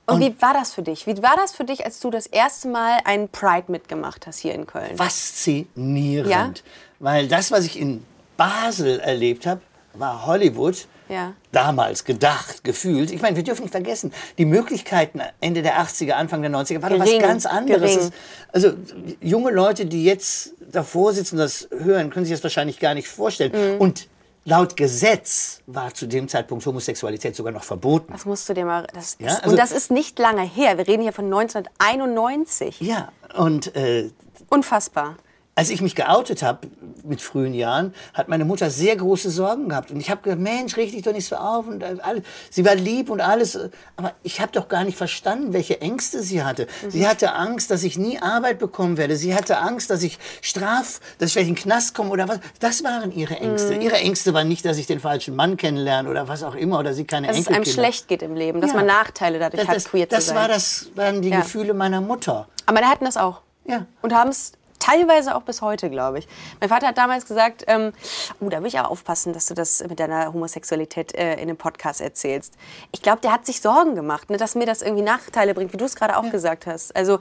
Und, 0.06 0.20
wie 0.20 0.36
war 0.42 0.54
das 0.54 0.74
für 0.74 0.82
dich? 0.82 1.08
Wie 1.08 1.22
war 1.24 1.36
das 1.38 1.54
für 1.54 1.64
dich, 1.64 1.86
als 1.86 2.00
du 2.02 2.10
das 2.10 2.26
erste 2.26 2.68
Mal 2.68 3.00
einen 3.06 3.30
Pride 3.30 3.72
mitgemacht 3.72 4.28
hast 4.28 4.40
hier 4.40 4.54
in 4.54 4.66
Köln? 4.68 4.98
Faszinierend. 4.98 6.30
Ja? 6.30 6.52
Weil 7.00 7.28
das, 7.28 7.52
was 7.52 7.64
ich 7.66 7.80
in 7.80 8.04
Basel 8.36 9.00
erlebt 9.00 9.46
habe, 9.46 9.62
war 9.94 10.26
Hollywood. 10.26 10.88
Ja. 11.14 11.34
Damals 11.52 12.04
gedacht, 12.06 12.64
gefühlt. 12.64 13.12
Ich 13.12 13.22
meine, 13.22 13.36
wir 13.36 13.44
dürfen 13.44 13.62
nicht 13.64 13.72
vergessen, 13.72 14.12
die 14.38 14.46
Möglichkeiten 14.46 15.22
Ende 15.42 15.62
der 15.62 15.78
80er, 15.80 16.12
Anfang 16.14 16.42
der 16.42 16.50
90er 16.52 16.82
war 16.82 16.90
doch 16.90 17.00
was 17.00 17.06
Gering, 17.08 17.22
ganz 17.22 17.46
anderes. 17.46 17.94
gering. 17.96 18.12
Also 18.52 18.74
junge 19.22 19.52
Leute, 19.52 19.86
die 19.86 20.04
jetzt 20.04 20.54
davor 20.72 21.14
sitzen, 21.14 21.38
das 21.38 21.68
hören, 21.72 22.10
können 22.10 22.26
sich 22.26 22.34
das 22.34 22.44
wahrscheinlich 22.44 22.80
gar 22.80 22.94
nicht 22.96 23.08
vorstellen. 23.08 23.76
Mhm. 23.76 23.80
Und 23.82 24.08
laut 24.46 24.76
Gesetz 24.76 25.62
war 25.68 25.94
zu 25.94 26.08
dem 26.08 26.28
Zeitpunkt 26.28 26.66
Homosexualität 26.66 27.36
sogar 27.36 27.54
noch 27.54 27.64
verboten. 27.64 28.12
Das 28.12 28.26
musst 28.26 28.50
du 28.50 28.54
dir 28.54 28.66
mal. 28.66 28.88
Das 28.94 29.18
Ja, 29.20 29.28
ist, 29.28 29.38
also- 29.44 29.52
und 29.52 29.58
das 29.58 29.72
ist 29.72 29.92
nicht 29.92 30.18
lange 30.20 30.42
her. 30.42 30.78
Wir 30.78 30.88
reden 30.88 31.04
hier 31.04 31.14
von 31.14 31.26
1991. 31.26 32.82
Ja, 32.82 33.10
und 33.36 33.76
äh, 33.76 34.10
Unfassbar. 34.50 35.16
Als 35.56 35.70
ich 35.70 35.82
mich 35.82 35.94
geoutet 35.96 36.42
habe 36.42 36.68
mit 37.04 37.22
frühen 37.22 37.54
Jahren, 37.54 37.94
hat 38.14 38.28
meine 38.28 38.44
Mutter 38.44 38.70
sehr 38.72 38.96
große 38.96 39.30
Sorgen 39.30 39.70
gehabt. 39.70 39.92
Und 39.92 40.00
ich 40.00 40.10
habe 40.10 40.22
gedacht, 40.22 40.40
Mensch, 40.40 40.76
reg 40.78 40.92
dich 40.92 41.04
doch 41.04 41.14
nicht 41.14 41.28
so 41.28 41.36
auf. 41.36 41.68
Und 41.68 41.84
alles. 41.84 42.24
Sie 42.50 42.66
war 42.66 42.74
lieb 42.76 43.10
und 43.12 43.22
alles. 43.22 43.60
Aber 43.96 44.14
ich 44.24 44.42
habe 44.42 44.52
doch 44.52 44.68
gar 44.68 44.84
nicht 44.84 44.98
verstanden, 44.98 45.54
welche 45.54 45.80
Ängste 45.80 46.24
sie 46.24 46.44
hatte. 46.44 46.66
Sie 46.88 47.08
hatte 47.08 47.34
Angst, 47.34 47.70
dass 47.70 47.84
ich 47.84 47.98
nie 48.00 48.20
Arbeit 48.20 48.58
bekommen 48.58 48.98
werde. 48.98 49.16
Sie 49.16 49.36
hatte 49.36 49.60
Angst, 49.60 49.92
dass 49.92 50.02
ich 50.02 50.18
straf, 50.42 51.00
dass 51.20 51.28
ich 51.28 51.34
vielleicht 51.34 51.50
in 51.50 51.56
den 51.56 51.62
Knast 51.62 51.94
komme 51.94 52.10
oder 52.10 52.28
was. 52.28 52.40
Das 52.60 52.84
waren 52.84 53.12
ihre 53.12 53.36
Ängste. 53.36 53.76
Ihre 53.76 53.98
Ängste 53.98 54.34
waren 54.34 54.48
nicht, 54.48 54.66
dass 54.66 54.78
ich 54.78 54.88
den 54.88 55.00
falschen 55.00 55.36
Mann 55.36 55.58
kennenlerne 55.58 56.10
oder 56.10 56.28
was 56.28 56.42
auch 56.42 56.56
immer. 56.56 56.80
Oder 56.80 56.94
sie 56.96 57.06
keine 57.06 57.28
Dass 57.28 57.38
es 57.38 57.48
einem 57.48 57.66
schlecht 57.66 58.08
geht 58.08 58.24
im 58.24 58.36
Leben, 58.36 58.60
dass 58.60 58.72
Ja. 58.72 58.78
man 58.78 58.88
Nachteile 58.88 59.38
dadurch 59.38 59.62
das, 59.62 59.68
hat, 59.70 59.76
das, 59.76 59.86
queer 59.86 60.08
das 60.08 60.20
zu 60.24 60.30
sein. 60.30 60.36
war 60.38 60.48
das 60.48 60.88
waren 60.96 61.22
die 61.22 61.30
Ja. 61.30 61.42
Gefühle 61.42 61.74
meiner 61.76 62.02
Mutter. 62.02 62.48
Aber 62.66 62.74
meine 62.80 62.90
hatten 62.90 63.06
das 63.06 63.18
auch. 63.18 63.42
Ja. 63.66 63.86
Und 64.02 64.14
haben 64.14 64.30
es 64.30 64.54
teilweise 64.84 65.36
auch 65.36 65.44
bis 65.44 65.62
heute, 65.62 65.90
glaube 65.90 66.20
ich. 66.20 66.28
Mein 66.60 66.70
Vater 66.70 66.88
hat 66.88 66.98
damals 66.98 67.26
gesagt, 67.26 67.64
ähm, 67.68 67.94
uh, 68.42 68.50
da 68.50 68.60
will 68.60 68.68
ich 68.68 68.78
aber 68.78 68.92
aufpassen, 68.92 69.32
dass 69.32 69.46
du 69.46 69.54
das 69.54 69.82
mit 69.88 70.00
deiner 70.00 70.34
Homosexualität 70.34 71.16
äh, 71.16 71.34
in 71.36 71.44
einem 71.44 71.58
Podcast 71.58 72.02
erzählst. 72.02 72.56
Ich 72.92 73.02
glaube, 73.02 73.22
der 73.22 73.32
hat 73.32 73.46
sich 73.46 73.62
Sorgen 73.62 73.96
gemacht, 73.96 74.30
ne, 74.30 74.38
dass 74.38 74.56
mir 74.56 74.66
das 74.66 74.82
irgendwie 74.82 75.04
Nachteile 75.04 75.54
bringt, 75.54 75.72
wie 75.72 75.78
du 75.78 75.86
es 75.86 75.96
gerade 75.96 76.18
auch 76.18 76.30
gesagt 76.30 76.66
hast. 76.66 76.96
Also 76.96 77.20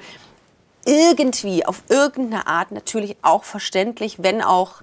irgendwie, 0.84 1.64
auf 1.64 1.82
irgendeine 1.88 2.48
Art 2.48 2.72
natürlich 2.72 3.16
auch 3.22 3.44
verständlich, 3.44 4.22
wenn 4.22 4.42
auch 4.42 4.82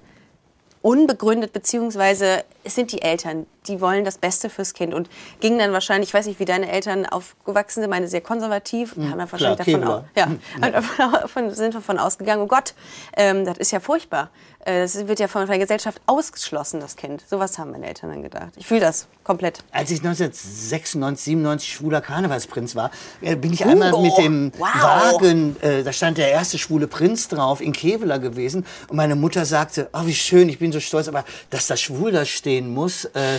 unbegründet, 0.80 1.52
beziehungsweise 1.52 2.44
es 2.64 2.74
sind 2.74 2.92
die 2.92 3.02
Eltern, 3.02 3.46
die 3.68 3.80
wollen 3.80 4.04
das 4.04 4.18
Beste 4.18 4.48
fürs 4.50 4.72
Kind 4.74 4.94
und 4.94 5.08
gingen 5.40 5.58
dann 5.58 5.72
wahrscheinlich, 5.72 6.10
ich 6.10 6.14
weiß 6.14 6.26
nicht, 6.26 6.40
wie 6.40 6.44
deine 6.44 6.70
Eltern 6.70 7.04
aufgewachsen 7.06 7.80
sind, 7.82 7.90
meine 7.90 8.08
sehr 8.08 8.20
konservativ, 8.22 8.96
haben 8.96 9.18
dann 9.18 9.30
wahrscheinlich 9.30 9.66
klar, 9.66 9.80
davon, 9.80 9.84
au- 9.84 10.04
Kevlar. 10.14 10.38
ja, 10.62 10.62
haben 10.66 11.20
davon, 11.22 11.54
sind 11.54 11.74
davon 11.74 11.98
ausgegangen, 11.98 12.42
oh 12.42 12.46
Gott, 12.46 12.74
ähm, 13.16 13.44
das 13.44 13.58
ist 13.58 13.70
ja 13.70 13.80
furchtbar. 13.80 14.30
Äh, 14.64 14.82
Das 14.82 15.06
wird 15.06 15.20
ja 15.20 15.28
von 15.28 15.46
der 15.46 15.58
Gesellschaft 15.58 16.00
ausgeschlossen, 16.06 16.80
das 16.80 16.96
Kind. 16.96 17.24
Sowas 17.28 17.58
haben 17.58 17.70
meine 17.70 17.86
Eltern 17.86 18.10
dann 18.10 18.22
gedacht. 18.22 18.50
Ich 18.56 18.66
fühle 18.66 18.80
das 18.80 19.06
komplett. 19.24 19.60
Als 19.72 19.90
ich 19.90 19.98
1996, 20.00 21.24
97 21.24 21.72
schwuler 21.72 22.00
Karnevalsprinz 22.00 22.74
war, 22.76 22.90
äh, 23.20 23.36
bin 23.36 23.52
ich 23.52 23.64
einmal 23.64 23.92
Hugo, 23.92 24.02
mit 24.02 24.18
dem 24.18 24.52
wow. 24.58 24.68
Wagen, 25.14 25.56
äh, 25.62 25.82
da 25.82 25.92
stand 25.92 26.18
der 26.18 26.30
erste 26.30 26.58
schwule 26.58 26.86
Prinz 26.88 27.28
drauf, 27.28 27.60
in 27.60 27.72
Kevela 27.72 28.18
gewesen. 28.18 28.66
Und 28.88 28.96
meine 28.96 29.16
Mutter 29.16 29.44
sagte, 29.44 29.88
oh 29.92 30.06
wie 30.06 30.14
schön, 30.14 30.48
ich 30.48 30.58
bin 30.58 30.72
so 30.72 30.80
stolz, 30.80 31.08
aber 31.08 31.24
dass 31.50 31.66
das 31.66 31.80
schwul 31.80 32.12
da 32.12 32.24
stehen 32.24 32.72
muss. 32.72 33.04
Äh, 33.06 33.38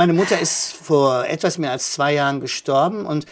meine 0.00 0.14
Mutter 0.14 0.40
ist 0.40 0.72
vor 0.72 1.26
etwas 1.26 1.58
mehr 1.58 1.72
als 1.72 1.92
zwei 1.92 2.14
Jahren 2.14 2.40
gestorben 2.40 3.04
und 3.04 3.26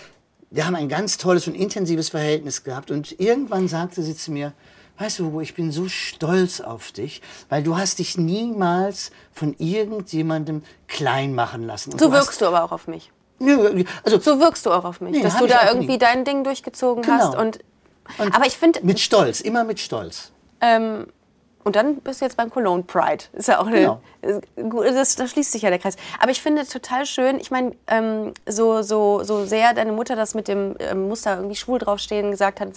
wir 0.50 0.66
haben 0.66 0.75
ein 0.76 0.90
ganz 0.90 1.16
tolles 1.16 1.46
und 1.46 1.54
intensives 1.54 2.10
Verhältnis 2.10 2.62
gehabt. 2.62 2.90
Und 2.90 3.18
irgendwann 3.18 3.68
sagte 3.68 4.02
sie 4.02 4.14
zu 4.14 4.32
mir, 4.32 4.52
weißt 4.98 5.18
du, 5.18 5.25
Hugo, 5.25 5.40
ich 5.40 5.54
bin 5.54 5.72
so 5.72 5.88
stolz 5.88 6.60
auf 6.60 6.92
dich, 6.92 7.22
weil 7.48 7.62
du 7.62 7.78
hast 7.78 8.00
dich 8.00 8.18
niemals 8.18 9.12
von 9.32 9.54
irgendjemandem 9.56 10.62
klein 10.88 11.34
machen 11.34 11.62
lassen. 11.66 11.90
Und 11.94 12.00
So 12.00 12.08
du 12.08 12.12
wirkst 12.12 12.38
du 12.42 12.44
aber 12.46 12.62
auch 12.64 12.72
auf 12.72 12.87
mich. 12.87 13.10
Nö, 13.38 13.84
Also 14.04 14.20
So 14.20 14.38
wirkst 14.38 14.66
du 14.66 14.70
auch 14.70 14.84
auf 14.84 15.00
mich, 15.00 15.12
Nee, 15.12 15.22
dass 15.22 15.38
du 15.38 15.46
da 15.46 15.68
irgendwie 15.68 15.92
nie. 15.92 15.98
dein 15.98 16.26
Ding 16.26 16.44
durchgezogen 16.44 17.02
Genau. 17.02 17.14
hast. 17.16 17.34
Und, 17.34 17.60
aber 18.18 18.46
ich 18.46 18.58
finde, 18.58 18.80
mit 18.82 19.00
Stolz, 19.00 19.40
immer 19.40 19.64
mit 19.64 19.80
Stolz. 19.80 20.32
Ähm, 20.60 21.06
und 21.68 21.76
dann 21.76 21.96
bist 21.96 22.20
du 22.20 22.25
jetzt 22.25 22.37
beim 22.37 22.50
Cologne 22.50 22.82
Pride. 22.82 23.25
Ist 23.34 23.48
ja 23.48 23.60
auch 23.60 23.66
eine, 23.66 24.00
Genau. 24.22 24.82
das, 24.82 25.14
da 25.16 25.28
schließt 25.28 25.52
sich 25.52 25.62
ja 25.62 25.68
der 25.70 25.78
Kreis. 25.78 25.96
Aber 26.18 26.30
ich 26.30 26.40
finde 26.42 26.66
total 26.66 27.04
schön, 27.06 27.38
ich 27.38 27.50
meine, 27.50 27.72
ähm, 27.87 28.32
so, 28.46 28.82
so, 28.82 29.22
so 29.22 29.44
sehr 29.44 29.75
deine 29.75 29.92
Mutter 29.92 30.16
das 30.16 30.34
mit 30.34 30.48
dem 30.48 30.75
ähm, 30.80 31.08
Muster 31.08 31.37
irgendwie 31.37 31.56
schwul 31.56 31.78
draufstehen 31.78 32.30
gesagt 32.30 32.60
hat, 32.60 32.70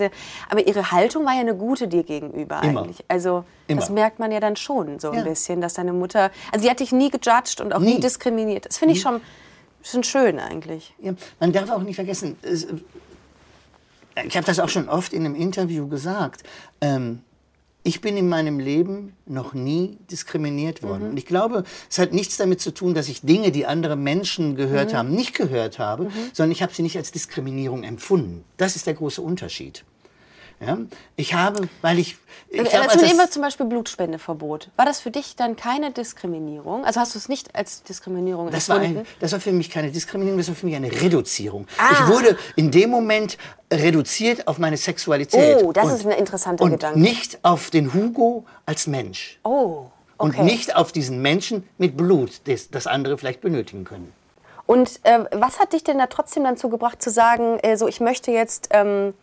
aber 0.50 0.68
ihre 0.68 0.92
Haltung 0.92 1.26
war 1.26 1.34
ja 1.34 1.40
eine 1.40 1.56
gute 1.56 1.88
dir 1.88 2.04
gegenüber 2.04 2.62
Immer. 2.62 2.82
eigentlich. 2.82 3.04
Also 3.08 3.46
Immer. 3.68 3.80
das 3.80 3.90
merkt 3.90 4.20
man 4.20 4.32
ja 4.32 4.40
dann 4.42 4.58
schon 4.58 5.00
so 5.00 5.10
ein 5.12 5.20
Ja. 5.20 5.24
bisschen, 5.24 5.62
dass 5.62 5.74
deine 5.74 5.94
Mutter, 5.94 6.30
also 6.52 6.64
sie 6.64 6.70
hat 6.70 6.82
dich 6.82 6.92
nie 6.92 7.10
gejudged 7.10 7.62
und 7.62 7.74
auch 7.74 7.80
nie, 7.80 7.96
Nie. 7.96 8.00
diskriminiert. 8.02 8.66
Das 8.66 8.78
finde 8.78 8.94
ich 8.96 9.02
schon, 9.02 9.22
schon 9.84 10.04
schön 10.04 10.38
eigentlich. 10.38 10.94
Ja, 11.00 11.14
man 11.40 11.54
darf 11.54 11.70
auch 11.72 11.80
nicht 11.82 11.96
vergessen, 11.96 12.38
es, 12.42 12.68
ich 14.26 14.36
habe 14.36 14.46
das 14.46 14.60
auch 14.60 14.68
schon 14.70 14.90
oft 14.90 15.14
in 15.14 15.26
einem 15.26 15.36
Interview 15.36 15.88
gesagt, 15.88 16.44
ähm, 16.82 17.22
ich 17.84 18.02
bin 18.02 18.16
in 18.16 18.30
meinem 18.30 18.60
Leben 18.60 19.14
noch 19.26 19.54
nie 19.54 19.98
diskriminiert 20.12 20.84
worden. 20.84 21.10
Und 21.12 21.18
ich 21.18 21.26
glaube, 21.26 21.64
es 21.90 21.98
hat 21.98 22.14
nichts 22.14 22.38
damit 22.38 22.62
zu 22.62 22.72
tun, 22.72 22.94
dass 22.94 23.10
ich 23.10 23.22
Dinge, 23.22 23.52
die 23.52 23.66
andere 23.66 23.96
Menschen 23.96 24.56
gehört 24.56 24.94
haben, 24.94 25.12
nicht 25.12 25.34
gehört 25.34 25.80
habe, 25.80 26.12
sondern 26.34 26.52
ich 26.52 26.62
habe 26.62 26.74
sie 26.74 26.84
nicht 26.84 26.98
als 26.98 27.12
Diskriminierung 27.12 27.84
empfunden. 27.84 28.44
Das 28.58 28.76
ist 28.76 28.86
der 28.86 28.94
große 28.94 29.22
Unterschied. 29.22 29.84
Ja? 30.66 30.78
Ich 31.16 31.34
habe, 31.34 31.68
weil 31.82 31.98
ich... 32.00 32.18
ich 32.50 32.60
Also, 32.60 32.70
glaube, 32.72 32.90
also 32.90 33.00
als 33.00 33.08
nehmen 33.08 33.20
wir 33.20 33.30
zum 33.32 33.42
Beispiel 33.42 33.66
Blutspendeverbot. 33.66 34.70
War 34.76 34.86
das 34.86 35.00
für 35.00 35.10
dich 35.12 35.36
dann 35.36 35.56
keine 35.56 35.92
Diskriminierung? 35.92 36.86
Also 36.86 37.00
hast 37.00 37.16
du 37.16 37.20
es 37.20 37.30
nicht 37.30 37.56
als 37.56 37.84
Diskriminierung 37.84 38.52
Das 38.52 38.70
war, 38.70 38.78
empfunden? 38.78 39.00
ein, 39.00 39.06
das 39.20 39.32
war 39.32 39.40
für 39.40 39.52
mich 39.52 39.70
keine 39.70 39.92
Diskriminierung, 39.92 40.38
das 40.38 40.48
war 40.50 40.56
für 40.56 40.66
mich 40.68 40.76
eine 40.76 40.92
Reduzierung. 40.92 41.68
Ah. 41.78 41.90
Ich 41.94 42.08
wurde 42.08 42.38
in 42.56 42.70
dem 42.70 42.90
Moment 42.92 43.38
reduziert 43.74 44.48
auf 44.48 44.60
meine 44.60 44.78
Sexualität. 44.78 45.64
Oh, 45.64 45.72
das 45.72 45.86
und, 45.86 45.94
ist 45.94 46.06
ein 46.06 46.12
interessanter 46.12 46.64
und 46.64 46.72
Gedanke. 46.72 47.00
nicht 47.00 47.40
auf 47.44 47.70
den 47.72 47.94
Hugo 47.94 48.46
als 48.66 48.86
Mensch. 48.86 49.40
Oh, 49.44 49.86
okay. 50.18 50.40
Und 50.40 50.46
nicht 50.46 50.76
auf 50.76 50.92
diesen 50.92 51.22
Menschen 51.22 51.68
mit 51.78 51.98
Blut, 51.98 52.42
das, 52.46 52.70
das 52.70 52.86
andere 52.86 53.18
vielleicht 53.18 53.42
benötigen 53.42 53.84
können. 53.84 54.14
Und 54.68 55.00
äh, 55.04 55.26
was 55.32 55.60
hat 55.60 55.74
dich 55.74 55.84
denn 55.84 55.98
da 55.98 56.06
trotzdem 56.08 56.44
dazu 56.44 56.70
gebracht 56.70 57.02
zu 57.02 57.10
sagen, 57.10 57.60
äh, 57.60 57.76
so 57.78 57.88
ich 57.88 58.00
möchte 58.00 58.32
jetzt 58.32 58.70
ähm, 58.72 59.14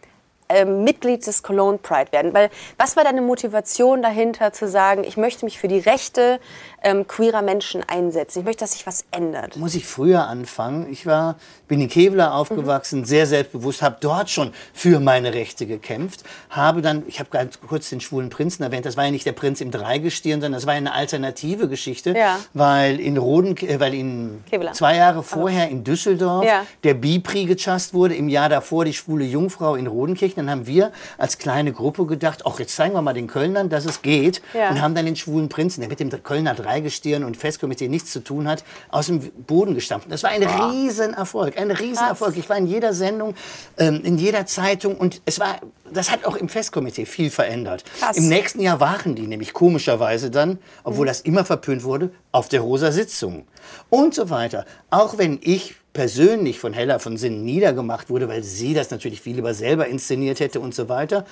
ähm, 0.48 0.84
Mitglied 0.84 1.26
des 1.26 1.42
Cologne 1.42 1.78
Pride 1.78 2.12
werden? 2.12 2.34
Weil 2.34 2.50
was 2.78 2.96
war 2.96 3.04
deine 3.04 3.20
Motivation 3.22 4.02
dahinter 4.02 4.52
zu 4.52 4.68
sagen, 4.68 5.04
ich 5.04 5.16
möchte 5.16 5.44
mich 5.44 5.58
für 5.58 5.68
die 5.68 5.78
Rechte 5.78 6.40
ähm, 6.82 7.06
queerer 7.08 7.42
Menschen 7.42 7.82
einsetzen. 7.88 8.40
Ich 8.40 8.44
möchte, 8.44 8.60
dass 8.60 8.72
sich 8.72 8.86
was 8.86 9.04
ändert. 9.10 9.56
muss 9.56 9.74
ich 9.74 9.84
früher 9.86 10.28
anfangen. 10.28 10.86
Ich 10.90 11.06
war, 11.06 11.36
bin 11.66 11.80
in 11.80 11.88
Kevlar 11.88 12.34
aufgewachsen, 12.34 13.04
sehr 13.04 13.26
selbstbewusst, 13.26 13.82
habe 13.82 13.96
dort 14.00 14.30
schon 14.30 14.52
für 14.72 15.00
meine 15.00 15.34
Rechte 15.34 15.66
gekämpft, 15.66 16.22
habe 16.50 16.80
dann, 16.80 17.02
ich 17.08 17.18
habe 17.18 17.30
ganz 17.30 17.58
kurz 17.60 17.90
den 17.90 18.00
schwulen 18.00 18.30
Prinzen 18.30 18.62
erwähnt, 18.62 18.86
das 18.86 18.96
war 18.96 19.04
ja 19.04 19.10
nicht 19.10 19.26
der 19.26 19.32
Prinz 19.32 19.60
im 19.60 19.72
Dreigestirn, 19.72 20.40
sondern 20.40 20.52
das 20.58 20.66
war 20.66 20.74
eine 20.74 20.92
alternative 20.94 21.68
Geschichte, 21.68 22.14
Ja. 22.16 22.38
weil 22.54 23.00
in 23.00 23.16
Roden, 23.16 23.56
äh, 23.56 23.80
weil 23.80 23.94
in 23.94 24.44
Kevlar. 24.48 24.72
zwei 24.72 24.96
Jahre 24.96 25.24
vorher 25.24 25.68
in 25.68 25.82
Düsseldorf 25.82 26.44
Ja. 26.44 26.64
der 26.84 26.94
Bipri 26.94 27.44
gechast 27.46 27.92
wurde, 27.92 28.14
im 28.14 28.28
Jahr 28.28 28.48
davor 28.48 28.84
die 28.84 28.94
schwule 28.94 29.24
Jungfrau 29.24 29.74
in 29.74 29.88
Rodenkirchen. 29.88 30.37
Dann 30.38 30.50
haben 30.50 30.66
wir 30.66 30.92
als 31.18 31.38
kleine 31.38 31.72
Gruppe 31.72 32.06
gedacht, 32.06 32.44
ach, 32.46 32.58
jetzt 32.58 32.74
zeigen 32.74 32.94
wir 32.94 33.02
mal 33.02 33.12
den 33.12 33.26
Kölnern, 33.26 33.68
dass 33.68 33.84
es 33.84 34.02
geht 34.02 34.40
Ja. 34.54 34.70
und 34.70 34.80
haben 34.80 34.94
dann 34.94 35.04
den 35.04 35.16
schwulen 35.16 35.48
Prinzen, 35.48 35.80
der 35.80 35.88
mit 35.90 36.00
dem 36.00 36.10
Kölner 36.22 36.54
Dreigestirn 36.54 37.24
und 37.24 37.36
Festkomitee 37.36 37.88
nichts 37.88 38.12
zu 38.12 38.20
tun 38.20 38.48
hat, 38.48 38.64
aus 38.90 39.06
dem 39.06 39.20
Boden 39.46 39.74
gestampft. 39.74 40.10
Das 40.10 40.22
war 40.22 40.30
ein 40.30 40.42
Riesenerfolg, 40.42 41.58
ein 41.58 41.70
Riesenerfolg. 41.70 42.36
Ich 42.36 42.48
war 42.48 42.56
in 42.56 42.66
jeder 42.66 42.94
Sendung, 42.94 43.34
ähm, 43.76 44.00
in 44.04 44.16
jeder 44.18 44.46
Zeitung 44.46 44.96
und 44.96 45.20
es 45.26 45.38
war, 45.40 45.56
das 45.92 46.10
hat 46.10 46.24
auch 46.24 46.36
im 46.36 46.48
Festkomitee 46.48 47.04
viel 47.06 47.30
verändert. 47.30 47.84
Krass. 47.98 48.16
Im 48.16 48.28
nächsten 48.28 48.60
Jahr 48.60 48.80
waren 48.80 49.14
die 49.14 49.26
nämlich 49.26 49.52
komischerweise 49.52 50.30
dann, 50.30 50.58
obwohl 50.84 51.04
Mhm. 51.06 51.08
das 51.08 51.20
immer 51.22 51.44
verpönt 51.44 51.84
wurde, 51.84 52.10
auf 52.32 52.48
der 52.48 52.60
Rosa 52.60 52.92
Sitzung 52.92 53.46
und 53.90 54.14
so 54.14 54.30
weiter. 54.30 54.64
Auch 54.90 55.18
wenn 55.18 55.38
ich 55.42 55.74
persönlich 55.98 56.60
von 56.60 56.72
Hella 56.74 57.00
von 57.00 57.16
Sinnen 57.16 57.44
niedergemacht 57.44 58.08
wurde, 58.08 58.28
weil 58.28 58.44
sie 58.44 58.72
das 58.72 58.92
natürlich 58.92 59.20
viel 59.20 59.34
lieber 59.34 59.52
selber 59.52 59.88
inszeniert 59.88 60.38
hätte 60.38 60.60
und 60.60 60.72
so 60.72 60.88
weiter. 60.88 61.24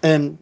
Ähm, 0.00 0.38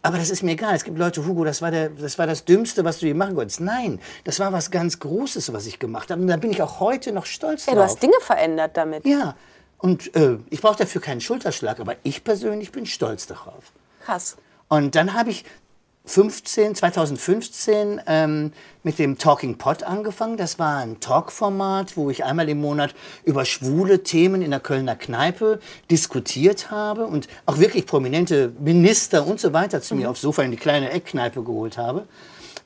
aber 0.00 0.16
das 0.16 0.30
ist 0.30 0.42
mir 0.42 0.52
egal. 0.52 0.74
Es 0.74 0.84
gibt 0.84 0.98
Leute, 0.98 1.26
Hugo, 1.26 1.44
das 1.44 1.60
war, 1.60 1.70
der, 1.70 1.90
das 1.90 2.18
war 2.18 2.26
das 2.26 2.46
Dümmste, 2.46 2.82
was 2.82 3.00
du 3.00 3.06
je 3.06 3.12
machen 3.12 3.34
konntest. 3.34 3.60
Nein, 3.60 4.00
das 4.24 4.40
war 4.40 4.54
was 4.54 4.70
ganz 4.70 5.00
Großes, 5.00 5.52
was 5.52 5.66
ich 5.66 5.78
gemacht 5.78 6.10
habe. 6.10 6.22
Und 6.22 6.28
da 6.28 6.38
bin 6.38 6.50
ich 6.50 6.62
auch 6.62 6.80
heute 6.80 7.12
noch 7.12 7.26
stolz 7.26 7.66
Ja, 7.66 7.74
drauf. 7.74 7.82
du 7.82 7.90
hast 7.90 8.02
Dinge 8.02 8.20
verändert 8.20 8.74
damit. 8.74 9.04
Ja, 9.06 9.36
und 9.76 10.16
äh, 10.16 10.38
ich 10.48 10.62
brauche 10.62 10.78
dafür 10.78 11.02
keinen 11.02 11.20
Schulterschlag, 11.20 11.80
aber 11.80 11.96
ich 12.04 12.24
persönlich 12.24 12.72
bin 12.72 12.86
stolz 12.86 13.26
darauf. 13.26 13.64
Krass. 14.02 14.38
Und 14.68 14.94
dann 14.94 15.12
habe 15.12 15.28
ich 15.28 15.44
15, 16.06 16.74
2015 16.74 18.02
ähm, 18.06 18.52
mit 18.82 18.98
dem 18.98 19.16
Talking 19.16 19.56
Pot 19.56 19.84
angefangen. 19.84 20.36
Das 20.36 20.58
war 20.58 20.78
ein 20.78 21.00
Talkformat, 21.00 21.96
wo 21.96 22.10
ich 22.10 22.24
einmal 22.24 22.48
im 22.50 22.60
Monat 22.60 22.94
über 23.24 23.46
schwule 23.46 24.02
Themen 24.02 24.42
in 24.42 24.50
der 24.50 24.60
Kölner 24.60 24.96
Kneipe 24.96 25.60
diskutiert 25.90 26.70
habe 26.70 27.06
und 27.06 27.28
auch 27.46 27.58
wirklich 27.58 27.86
prominente 27.86 28.52
Minister 28.58 29.26
und 29.26 29.40
so 29.40 29.54
weiter 29.54 29.80
zu 29.80 29.94
mir 29.94 30.10
aufs 30.10 30.20
Sofa 30.20 30.42
in 30.42 30.50
die 30.50 30.58
kleine 30.58 30.90
Eckkneipe 30.90 31.42
geholt 31.42 31.78
habe. 31.78 32.06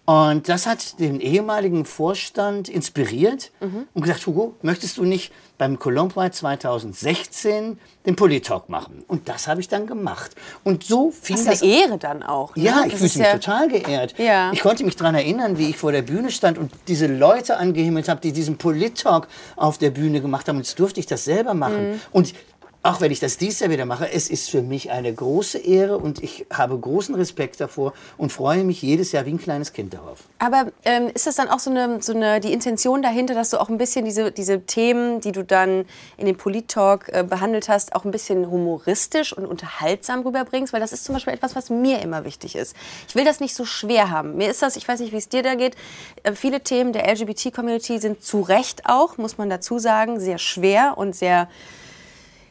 Und 0.08 0.48
das 0.48 0.66
hat 0.66 0.98
den 1.00 1.20
ehemaligen 1.20 1.84
Vorstand 1.84 2.70
inspiriert 2.70 3.50
und 3.92 4.00
gesagt, 4.00 4.26
Hugo, 4.26 4.54
möchtest 4.62 4.96
du 4.96 5.04
nicht 5.04 5.32
beim 5.58 5.76
Pride 5.76 6.30
2016 6.30 7.78
den 8.06 8.16
Politalk 8.16 8.70
machen? 8.70 9.04
Und 9.06 9.28
das 9.28 9.48
habe 9.48 9.60
ich 9.60 9.68
dann 9.68 9.86
gemacht. 9.86 10.34
Und 10.64 10.82
so 10.82 11.10
fing 11.10 11.36
Das 11.36 11.44
das 11.44 11.62
eine 11.62 11.72
Ehre 11.72 11.98
dann 11.98 12.22
auch. 12.22 12.56
Ne? 12.56 12.62
ja, 12.64 12.84
ich 12.86 12.94
fühlte 12.94 13.18
mich 13.18 13.26
ja- 13.26 13.32
total 13.34 13.68
geehrt. 13.68 14.14
Ja. 14.18 14.50
Ich 14.54 14.60
konnte 14.60 14.82
mich 14.82 14.96
daran 14.96 15.14
erinnern, 15.14 15.58
wie 15.58 15.68
ich 15.68 15.76
vor 15.76 15.92
der 15.92 16.00
Bühne 16.00 16.30
stand 16.30 16.56
und 16.56 16.72
diese 16.88 17.06
Leute 17.06 17.58
angehimmelt 17.58 18.08
habe, 18.08 18.22
die 18.22 18.32
diesen 18.32 18.56
Polit-Talk 18.56 19.28
auf 19.56 19.76
der 19.76 19.90
Bühne 19.90 20.22
gemacht 20.22 20.48
haben. 20.48 20.56
Und 20.56 20.62
jetzt 20.62 20.80
durfte 20.80 21.00
ich 21.00 21.06
das 21.06 21.26
selber 21.26 21.52
machen. 21.52 21.90
Mhm. 21.90 22.00
Und 22.12 22.32
auch 22.88 23.02
wenn 23.02 23.12
ich 23.12 23.20
das 23.20 23.36
dies 23.36 23.60
Jahr 23.60 23.68
wieder 23.68 23.84
mache, 23.84 24.10
es 24.10 24.30
ist 24.30 24.48
für 24.48 24.62
mich 24.62 24.90
eine 24.90 25.12
große 25.12 25.58
Ehre 25.58 25.98
und 25.98 26.22
ich 26.22 26.46
habe 26.50 26.78
großen 26.78 27.14
Respekt 27.14 27.60
davor 27.60 27.92
und 28.16 28.32
freue 28.32 28.64
mich 28.64 28.80
jedes 28.80 29.12
Jahr 29.12 29.26
wie 29.26 29.30
ein 29.30 29.38
kleines 29.38 29.74
Kind 29.74 29.92
darauf. 29.92 30.20
Aber 30.38 30.72
ähm, 30.84 31.10
ist 31.12 31.26
das 31.26 31.36
dann 31.36 31.48
auch 31.48 31.58
so 31.58 31.70
eine, 31.70 32.00
so 32.00 32.14
eine, 32.14 32.40
die 32.40 32.52
Intention 32.52 33.02
dahinter, 33.02 33.34
dass 33.34 33.50
du 33.50 33.60
auch 33.60 33.68
ein 33.68 33.76
bisschen 33.76 34.06
diese, 34.06 34.32
diese 34.32 34.62
Themen, 34.62 35.20
die 35.20 35.32
du 35.32 35.44
dann 35.44 35.84
in 36.16 36.24
dem 36.24 36.36
Polit-Talk 36.36 37.10
äh, 37.10 37.24
behandelt 37.24 37.68
hast, 37.68 37.94
auch 37.94 38.06
ein 38.06 38.10
bisschen 38.10 38.50
humoristisch 38.50 39.34
und 39.34 39.44
unterhaltsam 39.44 40.22
rüberbringst? 40.22 40.72
Weil 40.72 40.80
das 40.80 40.94
ist 40.94 41.04
zum 41.04 41.14
Beispiel 41.14 41.34
etwas, 41.34 41.54
was 41.54 41.68
mir 41.68 42.00
immer 42.00 42.24
wichtig 42.24 42.56
ist. 42.56 42.74
Ich 43.06 43.14
will 43.14 43.24
das 43.24 43.40
nicht 43.40 43.54
so 43.54 43.66
schwer 43.66 44.10
haben. 44.10 44.36
Mir 44.36 44.48
ist 44.48 44.62
das, 44.62 44.76
ich 44.76 44.88
weiß 44.88 45.00
nicht, 45.00 45.12
wie 45.12 45.18
es 45.18 45.28
dir 45.28 45.42
da 45.42 45.56
geht, 45.56 45.76
äh, 46.22 46.32
viele 46.32 46.62
Themen 46.62 46.94
der 46.94 47.06
LGBT-Community 47.06 47.98
sind 47.98 48.22
zu 48.22 48.40
Recht 48.40 48.86
auch, 48.86 49.18
muss 49.18 49.36
man 49.36 49.50
dazu 49.50 49.78
sagen, 49.78 50.20
sehr 50.20 50.38
schwer 50.38 50.94
und 50.96 51.14
sehr 51.14 51.48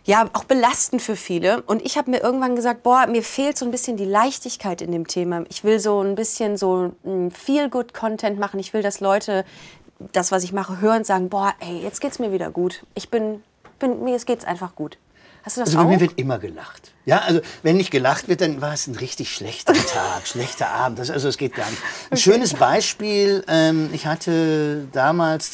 ja, 0.08 0.26
auch 0.32 0.46
belastend 0.46 1.02
für 1.02 1.18
viele. 1.18 1.62
Und 1.64 1.86
ich 1.86 1.98
habe 1.98 2.10
mir 2.10 2.22
irgendwann 2.22 2.56
gesagt, 2.56 2.82
boah, 2.82 3.06
mir 3.08 3.22
fehlt 3.22 3.58
so 3.58 3.66
ein 3.66 3.72
bisschen 3.72 3.98
die 3.98 4.06
Leichtigkeit 4.06 4.82
in 4.82 4.94
dem 4.94 5.06
Thema. 5.06 5.44
Ich 5.50 5.66
will 5.66 5.80
so 5.82 6.02
ein 6.02 6.16
bisschen 6.16 6.56
so 6.56 6.94
ein 7.06 7.30
Feel-Good-Content 7.30 8.40
machen. 8.40 8.58
Ich 8.60 8.74
will, 8.74 8.82
dass 8.82 9.02
Leute 9.02 9.44
das, 10.14 10.32
was 10.32 10.44
ich 10.46 10.54
mache, 10.54 10.80
hören 10.80 11.00
und 11.00 11.06
sagen, 11.06 11.28
boah, 11.28 11.54
ey, 11.60 11.82
jetzt 11.84 12.00
geht's 12.00 12.20
mir 12.20 12.32
wieder 12.32 12.52
gut. 12.52 12.86
Ich 12.96 13.10
bin, 13.10 13.44
bin 13.80 14.04
mir 14.06 14.18
geht's 14.20 14.46
einfach 14.46 14.76
gut. 14.76 14.98
Hast 15.44 15.58
du 15.58 15.62
das 15.62 15.70
Also 15.70 15.80
bei 15.80 15.84
auch? 15.84 15.90
mir 15.90 16.00
wird 16.00 16.18
immer 16.18 16.40
gelacht. 16.40 16.94
Ja, 17.06 17.20
also 17.20 17.42
wenn 17.64 17.76
nicht 17.76 17.92
gelacht 17.92 18.30
wird, 18.30 18.40
dann 18.40 18.62
war 18.62 18.74
es 18.74 18.88
ein 18.88 18.96
richtig 18.96 19.34
schlechter 19.34 19.74
Tag, 19.94 20.26
schlechter 20.26 20.70
Abend. 20.70 21.00
Das, 21.00 21.10
also 21.12 21.28
es 21.28 21.38
geht 21.38 21.54
gar 21.54 21.70
nicht. 21.70 21.82
Ein 22.12 22.18
schönes 22.18 22.54
Beispiel, 22.54 23.44
ähm, 23.50 23.90
ich 23.92 24.06
hatte 24.08 24.88
damals 24.94 25.52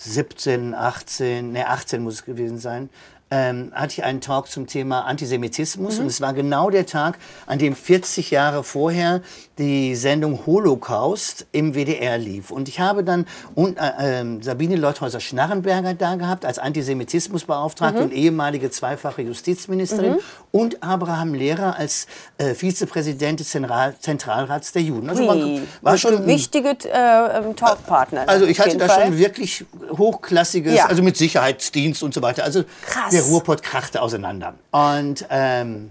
2017, 0.00 0.74
18, 0.74 1.52
ne 1.52 1.68
18 1.68 2.02
muss 2.02 2.14
es 2.14 2.24
gewesen 2.24 2.58
sein, 2.58 2.88
ähm, 3.30 3.70
hatte 3.74 3.92
ich 3.92 4.04
einen 4.04 4.22
Talk 4.22 4.48
zum 4.48 4.66
Thema 4.66 5.02
Antisemitismus 5.02 5.98
und 5.98 6.06
es 6.06 6.20
war 6.20 6.32
genau 6.32 6.70
der 6.70 6.86
Tag, 6.86 7.18
an 7.46 7.58
dem 7.58 7.76
40 7.76 8.30
Jahre 8.30 8.64
vorher 8.64 9.20
die 9.60 9.94
Sendung 9.94 10.46
Holocaust 10.46 11.46
im 11.52 11.74
WDR 11.74 12.16
lief. 12.18 12.50
Und 12.50 12.66
ich 12.68 12.80
habe 12.80 13.04
dann 13.04 13.26
und, 13.54 13.76
äh, 13.78 13.90
ähm, 14.00 14.42
Sabine 14.42 14.74
Leuthäuser-Schnarrenberger 14.76 15.94
da 15.94 16.14
gehabt 16.16 16.44
als 16.46 16.58
Antisemitismusbeauftragte 16.58 18.02
und 18.02 18.12
ehemalige 18.12 18.70
zweifache 18.70 19.22
Justizministerin 19.22 20.16
und 20.50 20.82
Abraham 20.82 21.34
Lehrer 21.34 21.76
als 21.78 22.06
äh, 22.38 22.54
Vizepräsident 22.54 23.38
des 23.40 23.50
Zentral 23.50 23.94
Zentralrats 24.00 24.72
der 24.72 24.82
Juden. 24.82 25.10
Also 25.10 25.24
man, 25.24 25.68
war 25.82 25.98
schon 25.98 26.16
ein- 26.16 26.26
wichtige 26.26 26.70
äh, 26.70 27.38
ähm, 27.38 27.54
Talkpartner. 27.54 28.28
also 28.28 28.46
ich 28.46 28.58
hatte 28.58 28.78
da 28.78 28.88
Fall. 28.88 29.06
schon 29.08 29.18
wirklich 29.18 29.64
hochklassiges, 29.96 30.74
Ja. 30.74 30.86
also 30.86 31.02
mit 31.02 31.16
Sicherheitsdienst 31.18 32.02
und 32.02 32.14
so 32.14 32.22
weiter. 32.22 32.44
Also 32.44 32.64
Krass. 32.86 33.10
der 33.12 33.22
Ruhrpott 33.22 33.62
krachte 33.62 34.00
auseinander. 34.00 34.54
Und 34.70 35.26
ähm, 35.28 35.90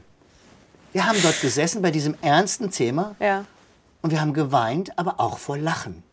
wir 0.91 1.05
haben 1.05 1.19
dort 1.21 1.39
gesessen 1.41 1.83
bei 1.83 1.91
diesem 1.91 2.15
ernsten 2.23 2.71
Thema 2.71 3.15
Ja. 3.19 3.45
Und 4.01 4.11
wir 4.11 4.21
haben 4.21 4.33
geweint, 4.33 4.97
aber 4.97 5.19
auch 5.19 5.37
vor 5.37 5.57
Lachen. 5.57 6.03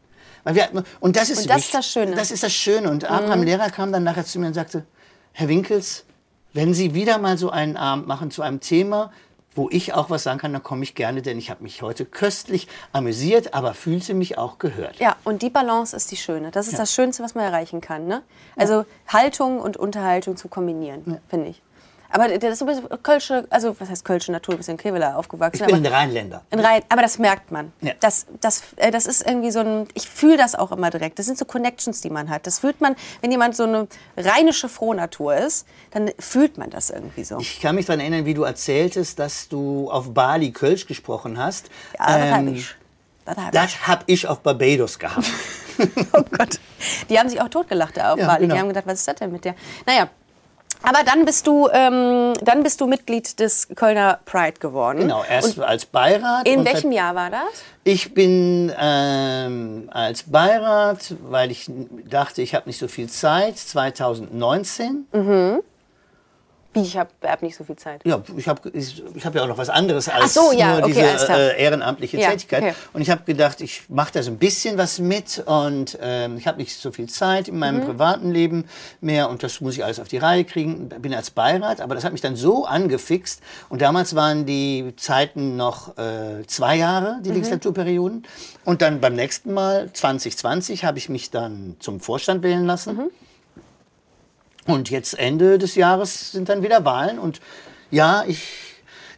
Weil 0.44 0.54
wir, 0.54 0.84
und 1.00 1.16
das 1.16 1.30
ist 1.30 1.42
Und 1.42 1.50
das 1.50 1.62
ist 1.62 1.74
das 1.74 1.90
Schöne. 1.90 2.12
Mhm. 2.12 2.16
Das 2.16 2.30
ist 2.30 2.42
das 2.42 2.52
Schöne. 2.52 2.90
Und 2.90 3.04
Abraham 3.04 3.42
Lehrer 3.42 3.70
kam 3.70 3.92
dann 3.92 4.04
nachher 4.04 4.24
zu 4.24 4.38
mir 4.38 4.46
und 4.46 4.54
sagte, 4.54 4.84
Herr 5.32 5.48
Winkels, 5.48 6.04
wenn 6.52 6.72
Sie 6.72 6.94
wieder 6.94 7.18
mal 7.18 7.36
so 7.36 7.50
einen 7.50 7.76
Abend 7.76 8.06
machen 8.06 8.30
zu 8.30 8.42
einem 8.42 8.60
Thema, 8.60 9.12
wo 9.56 9.68
ich 9.70 9.94
auch 9.94 10.10
was 10.10 10.22
sagen 10.22 10.38
kann, 10.38 10.52
dann 10.52 10.62
komme 10.62 10.84
ich 10.84 10.94
gerne, 10.94 11.22
denn 11.22 11.38
ich 11.38 11.50
habe 11.50 11.62
mich 11.62 11.82
heute 11.82 12.04
köstlich 12.04 12.68
amüsiert, 12.92 13.54
aber 13.54 13.74
fühlte 13.74 14.14
mich 14.14 14.38
auch 14.38 14.58
gehört. 14.58 14.98
Ja, 14.98 15.16
und 15.24 15.42
die 15.42 15.50
Balance 15.50 15.96
ist 15.96 16.10
die 16.12 16.16
schöne. 16.16 16.50
Das 16.50 16.68
ist 16.68 16.78
das 16.78 16.92
Schönste, 16.92 17.22
was 17.22 17.34
man 17.34 17.44
erreichen 17.44 17.80
kann. 17.80 18.06
Ne? 18.06 18.22
Also 18.54 18.84
Haltung 19.08 19.60
und 19.60 19.76
Unterhaltung 19.76 20.36
zu 20.36 20.48
kombinieren, 20.48 21.20
finde 21.28 21.48
ich. 21.48 21.62
Aber 22.10 22.28
das 22.28 22.52
ist 22.52 22.58
so 22.60 22.66
ein 22.66 22.74
bisschen 22.82 23.02
Kölsche, 23.02 23.46
also 23.50 23.74
was 23.78 23.88
heißt 23.90 24.04
Kölsche 24.04 24.32
Natur, 24.32 24.54
ein 24.54 24.58
bisschen 24.58 24.76
Kevela 24.76 25.16
aufgewachsen. 25.16 25.62
Ich 25.62 25.66
bin 25.66 25.74
aber 25.76 25.86
ein 25.86 25.92
Rheinländer. 25.92 26.42
in 26.50 26.60
Rhein, 26.60 26.82
aber 26.88 27.02
das 27.02 27.18
merkt 27.18 27.50
man. 27.50 27.72
Ja. 27.80 27.92
Das, 28.00 28.26
das, 28.40 28.62
äh, 28.76 28.90
das 28.90 29.06
ist 29.06 29.26
irgendwie 29.26 29.50
so 29.50 29.60
ein, 29.60 29.88
ich 29.94 30.08
fühle 30.08 30.36
das 30.36 30.54
auch 30.54 30.72
immer 30.72 30.90
direkt. 30.90 31.18
Das 31.18 31.26
sind 31.26 31.36
so 31.38 31.44
Connections, 31.44 32.00
die 32.00 32.10
man 32.10 32.30
hat. 32.30 32.46
Das 32.46 32.60
fühlt 32.60 32.80
man, 32.80 32.96
wenn 33.20 33.30
jemand 33.30 33.56
so 33.56 33.64
eine 33.64 33.88
rheinische 34.16 34.68
Frohnatur 34.68 35.36
ist, 35.36 35.66
dann 35.90 36.10
fühlt 36.18 36.58
man 36.58 36.70
das 36.70 36.90
irgendwie 36.90 37.24
so. 37.24 37.38
Ich 37.38 37.60
kann 37.60 37.74
mich 37.74 37.86
daran 37.86 38.00
erinnern, 38.00 38.24
wie 38.24 38.34
du 38.34 38.44
erzähltest, 38.44 39.18
dass 39.18 39.48
du 39.48 39.90
auf 39.90 40.12
Bali 40.14 40.52
Kölsch 40.52 40.86
gesprochen 40.86 41.38
hast. 41.38 41.68
ja, 41.98 42.06
das 42.18 42.30
hab 42.32 42.38
Ähm, 42.40 42.54
ich. 42.54 42.74
Das 43.24 43.36
hab 43.36 43.54
ich. 43.64 43.86
Habe 43.88 44.02
ich 44.06 44.26
auf 44.28 44.40
Barbados 44.40 44.98
gehabt. 44.98 45.26
Oh 46.14 46.22
Gott. 46.38 46.58
Die 47.10 47.18
haben 47.18 47.28
sich 47.28 47.38
auch 47.38 47.50
totgelacht 47.50 47.98
da 47.98 48.14
auf 48.14 48.18
Ja, 48.18 48.26
Bali. 48.28 48.40
genau. 48.44 48.54
Die 48.54 48.60
haben 48.60 48.68
gedacht, 48.68 48.86
was 48.86 48.94
ist 49.00 49.08
das 49.08 49.16
denn 49.16 49.30
mit 49.30 49.44
der? 49.44 49.54
Naja. 49.84 50.08
Aber 50.82 51.02
dann 51.04 51.24
bist 51.24 51.46
du, 51.46 51.68
ähm, 51.72 52.34
dann 52.42 52.62
bist 52.62 52.80
du 52.80 52.86
Mitglied 52.86 53.38
des 53.40 53.68
Kölner 53.74 54.20
Pride 54.24 54.58
geworden. 54.60 55.00
Genau, 55.00 55.24
erst 55.24 55.58
als 55.58 55.86
Beirat. 55.86 56.46
In 56.46 56.60
und 56.60 56.64
welchem 56.64 56.92
Jahr 56.92 57.14
war 57.14 57.30
das? 57.30 57.42
Ich 57.84 58.14
bin 58.14 58.72
ähm, 58.78 59.88
als 59.92 60.24
Beirat, 60.24 61.14
weil 61.28 61.50
ich 61.50 61.70
dachte, 62.08 62.42
ich 62.42 62.54
habe 62.54 62.68
nicht 62.68 62.78
so 62.78 62.88
viel 62.88 63.08
Zeit, 63.08 63.58
2019. 63.58 65.06
Wie, 66.76 66.82
ich 66.82 66.96
habe 66.96 67.10
hab 67.24 67.42
nicht 67.42 67.56
so 67.56 67.64
viel 67.64 67.76
Zeit. 67.76 68.02
Ja, 68.04 68.22
ich 68.36 68.46
habe 68.48 68.68
ich, 68.72 69.02
ich 69.14 69.24
hab 69.26 69.34
ja 69.34 69.42
auch 69.42 69.48
noch 69.48 69.58
was 69.58 69.68
anderes 69.70 70.08
als 70.08 70.34
so, 70.34 70.52
ja, 70.52 70.78
nur 70.78 70.88
okay, 70.88 71.04
diese 71.12 71.32
äh, 71.32 71.62
ehrenamtliche 71.62 72.18
Ja, 72.18 72.30
Tätigkeit. 72.30 72.62
okay. 72.62 72.74
Und 72.92 73.00
ich 73.02 73.10
habe 73.10 73.22
gedacht, 73.24 73.60
ich 73.60 73.82
mache 73.88 74.12
da 74.12 74.22
so 74.22 74.30
ein 74.30 74.38
bisschen 74.38 74.76
was 74.78 74.98
mit 74.98 75.42
und 75.46 75.98
ähm, 76.00 76.36
ich 76.36 76.46
habe 76.46 76.58
nicht 76.58 76.76
so 76.76 76.92
viel 76.92 77.08
Zeit 77.08 77.48
in 77.48 77.54
Mhm. 77.54 77.60
meinem 77.60 77.84
privaten 77.84 78.30
Leben 78.30 78.64
mehr 79.00 79.28
und 79.30 79.42
das 79.42 79.60
muss 79.60 79.74
ich 79.74 79.84
alles 79.84 79.98
auf 79.98 80.08
die 80.08 80.18
Reihe 80.18 80.44
kriegen. 80.44 80.88
Bin 80.90 81.14
als 81.14 81.30
Beirat, 81.30 81.80
aber 81.80 81.94
das 81.94 82.04
hat 82.04 82.12
mich 82.12 82.20
dann 82.20 82.36
so 82.36 82.66
angefixt 82.66 83.40
und 83.70 83.80
damals 83.82 84.14
waren 84.14 84.46
die 84.46 84.92
Zeiten 84.96 85.56
noch 85.56 85.96
äh, 85.98 86.46
zwei 86.46 86.76
Jahre, 86.76 87.16
Mhm. 87.18 87.22
die 87.22 87.30
Legislaturperioden. 87.30 88.26
Und 88.64 88.82
dann 88.82 89.00
beim 89.00 89.14
nächsten 89.14 89.52
Mal, 89.54 89.90
2020, 89.92 90.84
habe 90.84 90.98
ich 90.98 91.08
mich 91.08 91.30
dann 91.30 91.76
zum 91.78 92.00
Vorstand 92.00 92.42
wählen 92.42 92.66
lassen. 92.66 92.96
Mhm. 92.96 93.10
Und 94.66 94.90
jetzt 94.90 95.18
Ende 95.18 95.58
des 95.58 95.74
Jahres 95.74 96.32
sind 96.32 96.48
dann 96.48 96.62
wieder 96.62 96.84
Wahlen. 96.84 97.18
Und 97.18 97.40
ja, 97.90 98.24
ich, 98.26 98.42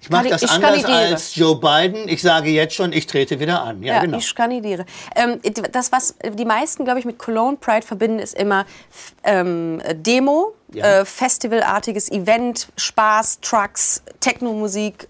ich 0.01 0.11
mache 0.11 0.29
das 0.29 0.43
ich 0.43 0.51
anders 0.51 0.85
als 0.85 1.35
Joe 1.35 1.57
Biden. 1.57 2.09
Ich 2.09 2.21
sage 2.23 2.51
jetzt 2.51 2.75
schon, 2.75 2.93
ich 2.93 3.07
trete 3.07 3.41
wieder 3.41 3.63
an. 3.63 3.83
Ja, 3.83 3.95
Ja, 3.95 4.01
genau. 4.03 4.19
ich 4.19 4.35
kandidiere. 4.35 4.85
Ähm, 5.17 5.41
das, 5.73 5.91
was 5.91 6.15
die 6.37 6.45
meisten, 6.45 6.85
glaube 6.85 7.01
ich, 7.01 7.07
mit 7.07 7.19
Cologne 7.19 7.57
Pride 7.57 7.87
verbinden, 7.87 8.19
ist 8.19 8.35
immer 8.35 8.67
ähm, 9.25 9.81
Demo, 9.95 10.55
Ja. 10.73 11.01
äh, 11.01 11.05
festivalartiges 11.05 12.11
Event, 12.11 12.69
Spaß, 12.77 13.41
Trucks, 13.41 14.03
Technomusik, 14.21 15.09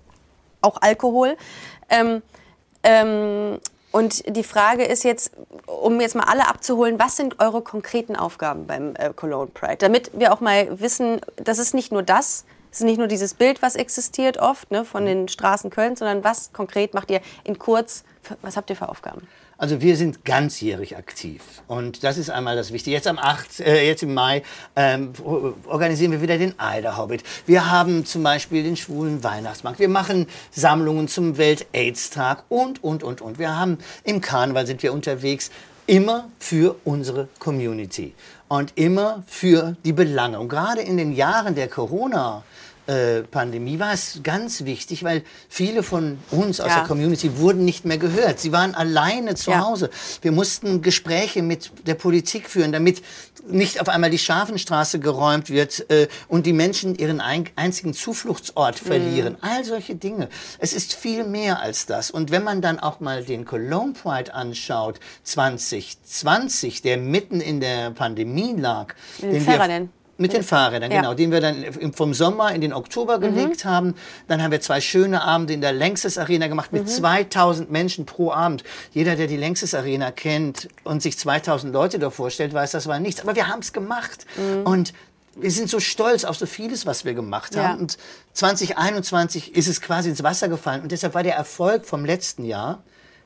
auch 0.62 0.76
Alkohol. 0.80 1.36
Ähm, 1.90 2.22
ähm, 2.84 3.58
und 3.98 4.36
die 4.36 4.44
Frage 4.44 4.84
ist 4.84 5.02
jetzt, 5.02 5.32
um 5.66 6.00
jetzt 6.00 6.14
mal 6.14 6.22
alle 6.22 6.46
abzuholen, 6.46 7.00
was 7.00 7.16
sind 7.16 7.40
eure 7.40 7.62
konkreten 7.62 8.14
Aufgaben 8.14 8.64
beim 8.68 8.94
äh, 8.94 9.12
Cologne 9.12 9.50
Pride? 9.52 9.78
Damit 9.78 10.12
wir 10.14 10.32
auch 10.32 10.40
mal 10.40 10.78
wissen, 10.78 11.20
das 11.34 11.58
ist 11.58 11.74
nicht 11.74 11.90
nur 11.90 12.04
das, 12.04 12.44
es 12.70 12.78
ist 12.78 12.84
nicht 12.84 12.98
nur 12.98 13.08
dieses 13.08 13.34
Bild, 13.34 13.60
was 13.60 13.74
existiert 13.74 14.36
oft 14.36 14.70
ne, 14.70 14.84
von 14.84 15.04
den 15.04 15.26
Straßen 15.26 15.70
Kölns, 15.70 15.98
sondern 15.98 16.22
was 16.22 16.52
konkret 16.52 16.94
macht 16.94 17.10
ihr 17.10 17.20
in 17.42 17.58
kurz, 17.58 18.04
was 18.40 18.56
habt 18.56 18.70
ihr 18.70 18.76
für 18.76 18.88
Aufgaben? 18.88 19.26
Also 19.60 19.80
wir 19.80 19.96
sind 19.96 20.24
ganzjährig 20.24 20.96
aktiv 20.96 21.42
und 21.66 22.04
das 22.04 22.16
ist 22.16 22.30
einmal 22.30 22.54
das 22.54 22.72
Wichtige. 22.72 22.94
Jetzt 22.94 23.08
am 23.08 23.18
8., 23.18 23.58
äh, 23.58 23.88
jetzt 23.88 24.04
im 24.04 24.14
Mai 24.14 24.44
ähm, 24.76 25.12
organisieren 25.66 26.12
wir 26.12 26.22
wieder 26.22 26.38
den 26.38 26.56
Eider 26.60 26.96
Hobbit. 26.96 27.24
Wir 27.44 27.68
haben 27.68 28.06
zum 28.06 28.22
Beispiel 28.22 28.62
den 28.62 28.76
schwulen 28.76 29.24
Weihnachtsmarkt. 29.24 29.80
Wir 29.80 29.88
machen 29.88 30.28
Sammlungen 30.52 31.08
zum 31.08 31.38
Welt-AIDS-Tag 31.38 32.44
und, 32.48 32.84
und, 32.84 33.02
und, 33.02 33.20
und. 33.20 33.40
Wir 33.40 33.58
haben 33.58 33.78
im 34.04 34.20
Karneval 34.20 34.64
sind 34.64 34.80
wir 34.84 34.92
unterwegs. 34.92 35.50
Immer 35.88 36.28
für 36.38 36.76
unsere 36.84 37.28
Community 37.40 38.14
und 38.46 38.74
immer 38.76 39.24
für 39.26 39.74
die 39.84 39.92
Belange. 39.92 40.38
Und 40.38 40.50
gerade 40.50 40.82
in 40.82 40.98
den 40.98 41.12
Jahren 41.12 41.56
der 41.56 41.66
Corona- 41.66 42.44
äh, 42.88 43.22
Pandemie 43.22 43.78
war 43.78 43.92
es 43.92 44.20
ganz 44.22 44.64
wichtig, 44.64 45.04
weil 45.04 45.22
viele 45.48 45.82
von 45.82 46.18
uns 46.30 46.58
aus 46.60 46.68
Ja. 46.70 46.78
der 46.78 46.84
Community 46.88 47.36
wurden 47.38 47.64
nicht 47.64 47.84
mehr 47.84 47.98
gehört. 47.98 48.40
Sie 48.40 48.50
waren 48.50 48.74
alleine 48.74 49.34
zu 49.34 49.50
Ja. 49.50 49.60
Hause. 49.60 49.90
Wir 50.22 50.32
mussten 50.32 50.80
Gespräche 50.82 51.42
mit 51.42 51.70
der 51.86 51.94
Politik 51.94 52.48
führen, 52.48 52.72
damit 52.72 53.02
nicht 53.46 53.80
auf 53.80 53.88
einmal 53.88 54.10
die 54.10 54.18
Scharfenstraße 54.18 54.98
geräumt 54.98 55.48
wird 55.50 55.88
äh, 55.90 56.08
und 56.28 56.46
die 56.46 56.52
Menschen 56.52 56.94
ihren 56.96 57.20
ein, 57.20 57.44
einzigen 57.56 57.94
Zufluchtsort 57.94 58.78
verlieren. 58.78 59.36
All 59.42 59.64
solche 59.64 59.94
Dinge. 59.94 60.28
Es 60.58 60.72
ist 60.72 60.94
viel 60.94 61.24
mehr 61.24 61.60
als 61.60 61.86
das. 61.86 62.10
Und 62.10 62.30
wenn 62.30 62.42
man 62.42 62.62
dann 62.62 62.78
auch 62.78 63.00
mal 63.00 63.22
den 63.22 63.44
Cologne 63.44 63.92
Pride 63.92 64.34
anschaut, 64.34 64.98
2020, 65.24 66.82
der 66.82 66.96
mitten 66.96 67.40
in 67.40 67.60
der 67.60 67.90
Pandemie 67.90 68.54
lag, 68.56 68.94
den 69.20 69.32
den 69.32 69.46
wir-. 69.46 69.88
Mit 70.18 70.32
den 70.32 70.42
Fahrrädern, 70.42 70.90
Ja. 70.90 71.00
genau, 71.00 71.14
den 71.14 71.30
wir 71.30 71.40
dann 71.40 71.64
vom 71.94 72.12
Sommer 72.12 72.52
in 72.52 72.60
den 72.60 72.72
Oktober 72.72 73.18
gelegt 73.20 73.64
haben. 73.64 73.94
Dann 74.26 74.42
haben 74.42 74.50
wir 74.50 74.60
zwei 74.60 74.80
schöne 74.80 75.22
Abende 75.22 75.52
in 75.54 75.60
der 75.60 75.72
Längstes 75.72 76.18
Arena 76.18 76.48
gemacht 76.48 76.72
mit 76.72 76.90
2000 76.90 77.70
Menschen 77.70 78.04
pro 78.04 78.32
Abend. 78.32 78.64
Jeder, 78.92 79.14
der 79.16 79.28
die 79.28 79.36
Längstes 79.36 79.74
Arena 79.74 80.10
kennt 80.10 80.68
und 80.84 81.02
sich 81.02 81.16
2000 81.16 81.72
Leute 81.72 81.98
da 82.00 82.10
vorstellt, 82.10 82.52
weiß, 82.52 82.72
das 82.72 82.86
war 82.88 82.98
nichts. 82.98 83.20
Aber 83.20 83.36
wir 83.36 83.46
haben 83.48 83.60
es 83.60 83.72
gemacht. 83.72 84.26
Und 84.64 84.92
wir 85.36 85.52
sind 85.52 85.70
so 85.70 85.78
stolz 85.78 86.24
auf 86.24 86.36
so 86.36 86.46
vieles, 86.46 86.84
was 86.84 87.04
wir 87.04 87.14
gemacht 87.14 87.54
Ja. 87.54 87.68
haben. 87.68 87.80
Und 87.82 87.96
2021 88.32 89.54
ist 89.56 89.68
es 89.68 89.80
quasi 89.80 90.10
ins 90.10 90.22
Wasser 90.22 90.48
gefallen. 90.48 90.82
Und 90.82 90.90
deshalb 90.92 91.14
war 91.14 91.22
der 91.22 91.36
Erfolg 91.36 91.86
vom 91.86 92.04
letzten 92.04 92.44
Jahr 92.44 92.82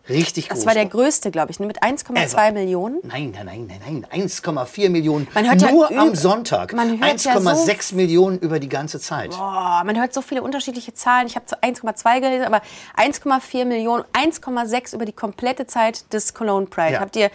richtig 0.09 0.49
groß. 0.49 0.59
Das 0.59 0.67
war 0.67 0.75
der 0.75 0.87
größte, 0.87 1.31
glaube 1.31 1.51
ich, 1.53 1.61
ne, 1.61 1.67
mit 1.67 1.83
1,2 1.83 2.15
Ever. 2.49 2.53
Millionen. 2.53 2.99
Nein, 3.03 3.33
nein, 3.35 3.47
nein, 3.47 3.67
nein, 3.87 4.07
nein. 4.11 4.23
1,4 4.23 4.91
Millionen. 4.91 5.29
Man 5.35 5.49
hört 5.49 5.63
ja 5.63 5.71
Nur 5.71 5.91
am 5.91 6.09
üb- 6.11 6.17
Sonntag. 6.17 6.73
man 6.73 7.01
hört 7.01 7.23
ja 7.25 7.41
so- 7.41 7.49
1,6 7.49 7.95
Millionen 7.95 8.39
über 8.39 8.59
die 8.59 8.69
ganze 8.69 8.99
Zeit. 9.01 9.31
Boah, 9.31 9.83
man 9.85 9.99
hört 9.99 10.13
so 10.15 10.23
viele 10.23 10.43
unterschiedliche 10.43 10.95
Zahlen. 10.95 11.27
Ich 11.27 11.37
habe 11.37 11.47
zu 11.47 11.63
1,2 11.63 12.21
gelesen, 12.21 12.45
aber 12.45 12.63
1,4 12.97 13.65
Millionen, 13.65 14.05
1,6 14.13 14.95
über 14.95 15.05
die 15.05 15.13
komplette 15.13 15.67
Zeit 15.67 16.13
des 16.13 16.35
Cologne 16.35 16.67
Pride. 16.67 16.95
Ja. 16.95 17.01
Habt 17.01 17.17
ihr 17.17 17.31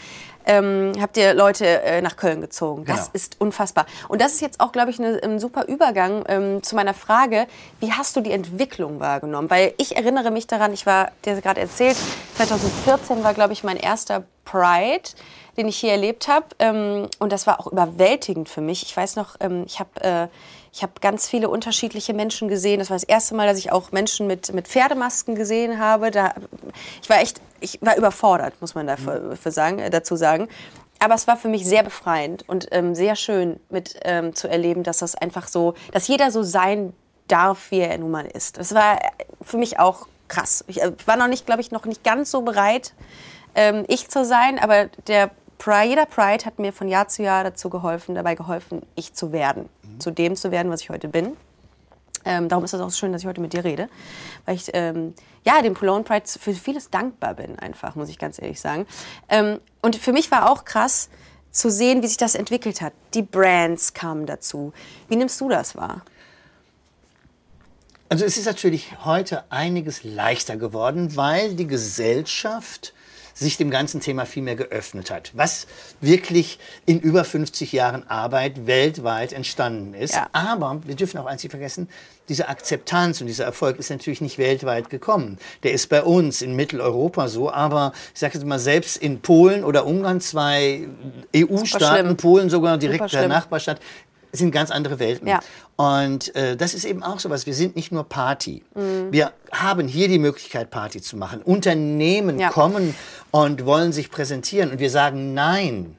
ähm, 0.48 0.94
habt 1.00 1.18
ihr 1.18 1.34
Leute 1.34 1.66
äh, 1.66 2.02
nach 2.02 2.16
Köln 2.16 2.42
gezogen? 2.42 2.86
Das 2.86 2.98
Genau. 2.98 3.10
ist 3.14 3.40
unfassbar. 3.40 3.86
Und 4.08 4.22
das 4.22 4.34
ist 4.34 4.42
jetzt 4.42 4.60
auch, 4.60 4.72
glaube 4.72 4.90
ich, 4.90 5.00
eine, 5.00 5.22
ein 5.24 5.40
super 5.40 5.68
Übergang 5.68 6.24
ähm, 6.28 6.64
zu 6.64 6.76
meiner 6.76 6.94
Frage: 6.94 7.48
Wie 7.80 7.92
hast 7.92 8.16
du 8.16 8.22
die 8.22 8.32
Entwicklung 8.32 9.00
wahrgenommen? 9.00 9.50
Weil 9.50 9.74
ich 9.78 9.96
erinnere 9.96 10.32
mich 10.32 10.48
daran, 10.48 10.74
ich 10.74 10.86
war, 10.86 11.12
dir 11.26 11.40
gerade 11.42 11.62
erzählt, 11.62 11.98
2014 12.38 13.24
war, 13.24 13.34
glaube 13.34 13.54
ich, 13.54 13.64
mein 13.64 13.78
erster 13.78 14.24
Pride 14.46 15.10
den 15.58 15.68
ich 15.68 15.78
hier 15.78 15.92
erlebt 15.92 16.28
habe. 16.28 16.46
Ähm, 16.60 17.08
und 17.20 17.32
das 17.32 17.48
war 17.48 17.60
auch 17.60 17.68
überwältigend 17.68 18.48
für 18.48 18.62
mich. 18.62 18.84
Ich 18.84 18.96
weiß 18.96 19.16
noch, 19.16 19.36
ähm, 19.40 19.64
ich 19.66 19.80
habe 19.80 19.90
äh, 20.02 20.28
ich 20.74 20.84
hab 20.84 21.02
ganz 21.02 21.28
viele 21.28 21.50
unterschiedliche 21.50 22.14
Menschen 22.14 22.48
gesehen. 22.48 22.80
Das 22.80 22.90
war 22.90 22.96
das 22.96 23.04
erste 23.04 23.36
Mal, 23.36 23.48
dass 23.48 23.58
ich 23.58 23.72
auch 23.72 23.92
Menschen 23.92 24.28
mit, 24.28 24.54
mit 24.54 24.68
Pferdemasken 24.68 25.36
gesehen 25.36 25.80
habe. 25.80 26.12
Da, 26.12 26.34
ich 27.02 27.10
war 27.10 27.20
echt, 27.20 27.42
ich 27.60 27.80
war 27.82 27.98
überfordert, 27.98 28.54
muss 28.62 28.76
man 28.76 28.88
dafür, 28.88 29.36
für 29.36 29.52
sagen, 29.52 29.80
äh, 29.80 29.90
dazu 29.90 30.16
sagen. 30.16 30.48
Aber 31.00 31.14
es 31.14 31.28
war 31.28 31.38
für 31.38 31.48
mich 31.48 31.66
sehr 31.66 31.84
befreiend 31.84 32.48
und 32.48 32.68
ähm, 32.72 32.96
sehr 32.96 33.16
schön 33.16 33.60
mit 33.70 34.00
ähm, 34.04 34.34
zu 34.34 34.48
erleben, 34.48 34.84
dass 34.84 34.98
das 34.98 35.16
einfach 35.16 35.48
so, 35.48 35.76
dass 35.92 36.08
jeder 36.08 36.32
so 36.32 36.44
sein 36.44 36.94
darf, 37.28 37.72
wie 37.72 37.80
er 37.80 37.98
nun 37.98 38.12
mal 38.12 38.26
ist. 38.26 38.58
Das 38.58 38.74
war 38.74 39.00
für 39.42 39.58
mich 39.58 39.80
auch 39.80 40.08
krass. 40.28 40.64
Ich 40.68 40.82
äh, 40.82 40.92
war 41.06 41.18
noch 41.18 41.28
nicht, 41.28 41.46
glaube 41.46 41.62
ich, 41.62 41.72
noch 41.72 41.86
nicht 41.86 42.04
ganz 42.04 42.32
so 42.32 42.42
bereit, 42.42 42.94
ähm, 43.56 43.86
ich 43.88 44.10
zu 44.10 44.26
sein, 44.26 44.60
aber 44.60 44.86
der 45.08 45.32
Pride, 45.58 45.90
jeder 45.90 46.06
Pride 46.06 46.46
hat 46.46 46.60
mir 46.60 46.74
von 46.74 46.88
Jahr 46.88 47.08
zu 47.08 47.24
Jahr 47.24 47.44
dazu 47.44 47.70
geholfen, 47.70 48.16
dabei 48.16 48.36
geholfen, 48.36 48.82
ich 48.96 49.14
zu 49.14 49.32
werden, 49.32 49.70
zu 50.00 50.12
dem 50.12 50.36
zu 50.36 50.52
werden, 50.52 50.72
was 50.72 50.82
ich 50.82 50.90
heute 50.90 51.08
bin. 51.08 51.36
Ähm, 52.26 52.50
darum 52.50 52.66
ist 52.66 52.74
es 52.74 52.82
auch 52.82 52.92
schön, 52.92 53.14
dass 53.14 53.22
ich 53.22 53.28
heute 53.28 53.42
mit 53.42 53.54
dir 53.54 53.64
rede, 53.64 53.90
weil 54.46 54.56
ich 54.56 54.70
ähm, 54.74 55.14
ja 55.46 55.62
dem 55.62 55.74
Cologne 55.74 56.04
Pride 56.04 56.26
für 56.28 56.54
vieles 56.54 56.90
dankbar 56.90 57.36
bin, 57.36 57.58
einfach 57.58 57.96
muss 57.96 58.10
ich 58.10 58.20
ganz 58.20 58.42
ehrlich 58.42 58.60
sagen. 58.60 58.86
Ähm, 59.30 59.60
und 59.82 59.96
für 59.96 60.12
mich 60.12 60.30
war 60.30 60.52
auch 60.52 60.66
krass 60.66 61.10
zu 61.52 61.72
sehen, 61.72 62.04
wie 62.04 62.08
sich 62.08 62.18
das 62.18 62.36
entwickelt 62.36 62.82
hat. 62.82 62.94
Die 63.14 63.22
Brands 63.22 63.94
kamen 63.94 64.26
dazu. 64.26 64.74
Wie 65.08 65.16
nimmst 65.16 65.40
du 65.40 65.50
das 65.50 65.76
wahr? 65.76 66.04
Also 68.10 68.24
es 68.26 68.38
ist 68.38 68.46
natürlich 68.46 68.94
heute 69.04 69.44
einiges 69.52 70.04
leichter 70.04 70.56
geworden, 70.56 71.16
weil 71.16 71.56
die 71.56 71.68
Gesellschaft 71.68 72.94
sich 73.40 73.58
dem 73.58 73.70
ganzen 73.70 74.02
Thema 74.02 74.26
viel 74.26 74.44
mehr 74.44 74.56
geöffnet 74.56 75.12
hat, 75.12 75.32
was 75.36 75.68
wirklich 76.02 76.60
in 76.86 77.00
über 77.00 77.24
50 77.24 77.72
Jahren 77.72 78.08
Arbeit 78.10 78.66
weltweit 78.66 79.34
entstanden 79.34 79.94
ist. 79.94 80.16
Ja. 80.16 80.28
Aber 80.32 80.82
wir 80.86 80.96
dürfen 80.96 81.18
auch 81.20 81.26
eins 81.26 81.44
nicht 81.44 81.52
vergessen, 81.52 81.88
diese 82.30 82.50
Akzeptanz 82.50 83.22
und 83.22 83.28
dieser 83.28 83.46
Erfolg 83.46 83.80
ist 83.80 83.90
natürlich 83.90 84.20
nicht 84.20 84.38
weltweit 84.38 84.90
gekommen. 84.90 85.38
Der 85.64 85.72
ist 85.72 85.88
bei 85.88 86.04
uns 86.04 86.42
in 86.42 86.56
Mitteleuropa 86.56 87.30
so, 87.30 87.50
aber 87.52 87.94
ich 88.14 88.20
sage 88.20 88.34
jetzt 88.34 88.46
mal, 88.46 88.60
selbst 88.60 88.98
in 88.98 89.22
Polen 89.22 89.64
oder 89.64 89.86
Ungarn, 89.86 90.20
zwei 90.20 90.88
EU-Staaten, 91.36 92.06
schlimm. 92.08 92.18
Polen 92.18 92.50
sogar 92.50 92.78
direkt 92.78 93.02
der 93.02 93.08
schlimm. 93.10 93.78
Nachbarstaat, 94.28 94.38
sind 94.40 94.52
ganz 94.52 94.72
andere 94.72 95.00
Welten. 95.00 95.28
Ja. 95.28 95.40
Und 95.76 96.36
äh, 96.36 96.56
das 96.58 96.74
ist 96.74 96.86
eben 96.86 97.04
auch 97.04 97.20
sowas. 97.20 97.46
Wir 97.46 97.54
sind 97.54 97.76
nicht 97.76 97.92
nur 97.92 98.04
Party. 98.04 98.64
Mhm. 98.76 99.12
Wir 99.12 99.32
haben 99.52 99.88
hier 99.88 100.08
die 100.08 100.20
Möglichkeit, 100.20 100.70
Party 100.70 101.02
zu 101.02 101.18
machen. 101.18 101.42
Unternehmen 101.42 102.40
Ja. 102.40 102.50
kommen 102.50 102.96
und 103.32 103.66
wollen 103.66 103.92
sich 103.94 104.10
präsentieren. 104.12 104.72
Und 104.72 104.80
wir 104.80 104.90
sagen 104.90 105.34
Nein, 105.34 105.98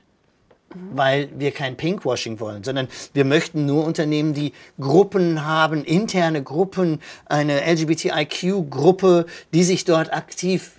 Mhm. 0.74 0.78
weil 0.98 1.28
wir 1.38 1.50
kein 1.52 1.76
Pinkwashing 1.78 2.40
wollen, 2.40 2.62
sondern 2.62 2.88
wir 3.14 3.24
möchten 3.24 3.64
nur 3.64 3.84
Unternehmen, 3.86 4.34
die 4.34 4.52
Gruppen 4.78 5.46
haben, 5.46 5.82
interne 5.82 6.42
Gruppen, 6.42 7.00
eine 7.24 7.62
LGBTIQ-Gruppe, 7.64 9.24
die 9.54 9.64
sich 9.64 9.84
dort 9.86 10.12
aktiv 10.12 10.72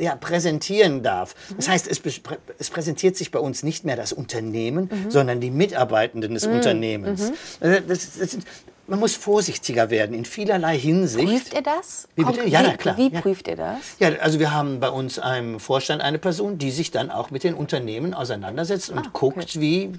ja, 0.00 0.16
präsentieren 0.16 1.02
darf. 1.02 1.34
Das 1.56 1.68
heißt, 1.68 1.86
es, 1.88 2.00
es 2.58 2.70
präsentiert 2.70 3.16
sich 3.16 3.30
bei 3.30 3.38
uns 3.38 3.62
nicht 3.62 3.84
mehr 3.84 3.96
das 3.96 4.12
Unternehmen, 4.12 4.88
sondern 5.08 5.40
die 5.40 5.50
Mitarbeitenden 5.50 6.34
des 6.34 6.46
Unternehmens. 6.46 7.30
Äh, 7.60 7.82
Das, 7.86 8.18
das, 8.18 8.30
sind- 8.32 8.44
man 8.90 8.98
muss 9.00 9.16
vorsichtiger 9.16 9.88
werden 9.88 10.14
in 10.14 10.24
vielerlei 10.26 10.76
Hinsicht. 10.78 11.26
Prüft 11.26 11.54
ihr 11.54 11.62
das? 11.62 12.08
Wie 12.16 12.24
bitte? 12.24 12.46
Ja, 12.48 12.60
wie, 12.60 12.64
na 12.66 12.76
klar, 12.76 12.96
Wie 12.98 13.10
ja. 13.10 13.20
prüft 13.20 13.48
ihr 13.48 13.56
das? 13.56 13.78
Ja, 13.98 14.10
also 14.20 14.38
wir 14.38 14.52
haben 14.52 14.80
bei 14.80 14.90
uns 14.90 15.18
im 15.38 15.58
Vorstand 15.60 16.02
eine 16.02 16.18
Person, 16.18 16.58
die 16.58 16.70
sich 16.70 16.90
dann 16.90 17.10
auch 17.10 17.30
mit 17.30 17.44
den 17.44 17.54
Unternehmen 17.54 18.12
auseinandersetzt 18.12 18.90
und 18.90 18.98
Ah, 19.06 19.10
guckt, 19.12 19.58
wie, 19.60 19.92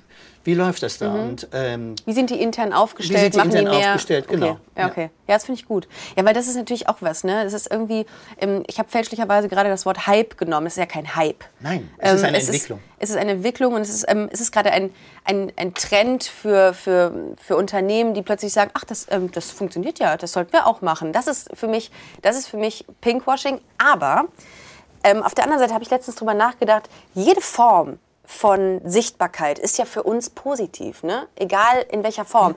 wie 0.43 0.53
läuft 0.53 0.83
das 0.83 0.97
da. 0.97 1.13
Und 1.13 1.47
ähm, 1.53 1.95
Wie 2.05 2.13
sind 2.13 2.29
die 2.29 2.41
intern 2.41 2.73
aufgestellt? 2.73 3.17
Wie 3.19 3.23
sind 3.23 3.33
die 3.33 3.37
Machen 3.39 3.49
intern 3.51 3.65
die 3.73 3.77
mehr? 3.79 3.87
aufgestellt? 3.89 4.27
Genau. 4.27 4.45
Okay. 4.51 4.57
Ja, 4.75 4.81
Ja. 4.83 4.89
okay. 4.91 5.09
Ja, 5.27 5.35
das 5.35 5.45
finde 5.45 5.61
ich 5.61 5.67
gut. 5.67 5.87
Ja, 6.17 6.25
weil 6.25 6.33
das 6.33 6.47
ist 6.47 6.55
natürlich 6.57 6.89
auch 6.89 6.97
was, 6.99 7.23
ne? 7.23 7.43
Das 7.45 7.53
ist 7.53 7.71
irgendwie, 7.71 8.05
ähm, 8.39 8.63
ich 8.67 8.77
habe 8.79 8.89
fälschlicherweise 8.89 9.47
gerade 9.47 9.69
das 9.69 9.85
Wort 9.85 10.07
Hype 10.07 10.37
genommen. 10.37 10.67
Es 10.67 10.73
ist 10.73 10.77
ja 10.79 10.85
kein 10.85 11.15
Hype. 11.15 11.45
Nein, 11.61 11.89
es 11.99 12.13
ist 12.15 12.23
eine 12.25 12.37
Entwicklung. 12.39 12.79
es 12.99 13.09
ist 13.11 13.15
eine 13.15 13.31
Entwicklung 13.31 13.73
und 13.73 13.81
es 13.81 13.89
ist, 13.89 14.05
ähm, 14.09 14.27
es 14.33 14.41
ist 14.41 14.51
gerade 14.51 14.71
ein, 14.73 14.89
ein, 15.23 15.51
ein 15.55 15.73
Trend 15.73 16.25
für, 16.25 16.73
für, 16.73 17.13
für 17.41 17.55
Unternehmen, 17.55 18.13
die 18.13 18.21
plötzlich 18.23 18.51
sagen, 18.51 18.71
ach, 18.73 18.80
das, 18.83 19.07
ähm, 19.09 19.31
das 19.31 19.51
funktioniert 19.51 19.99
ja, 19.99 20.17
das 20.17 20.33
sollten 20.33 20.53
wir 20.53 20.67
auch 20.67 20.81
machen. 20.81 21.13
Das 21.13 21.27
ist 21.27 21.49
für 21.53 21.67
mich, 21.67 21.91
das 22.21 22.37
ist 22.37 22.47
für 22.47 22.57
mich 22.57 22.85
Pinkwashing. 23.01 23.61
Aber 23.77 24.25
ähm, 25.03 25.23
auf 25.23 25.33
der 25.33 25.45
anderen 25.45 25.59
Seite 25.59 25.73
habe 25.73 25.83
ich 25.83 25.89
letztens 25.89 26.15
drüber 26.15 26.33
nachgedacht, 26.33 26.89
jede 27.13 27.41
Form 27.41 27.99
von 28.25 28.81
Sichtbarkeit 28.85 29.59
ist 29.59 29.77
ja 29.77 29.85
für 29.85 30.03
uns 30.03 30.29
positiv, 30.29 31.03
ne? 31.03 31.27
egal 31.35 31.85
in 31.89 32.03
welcher 32.03 32.25
Form. 32.25 32.55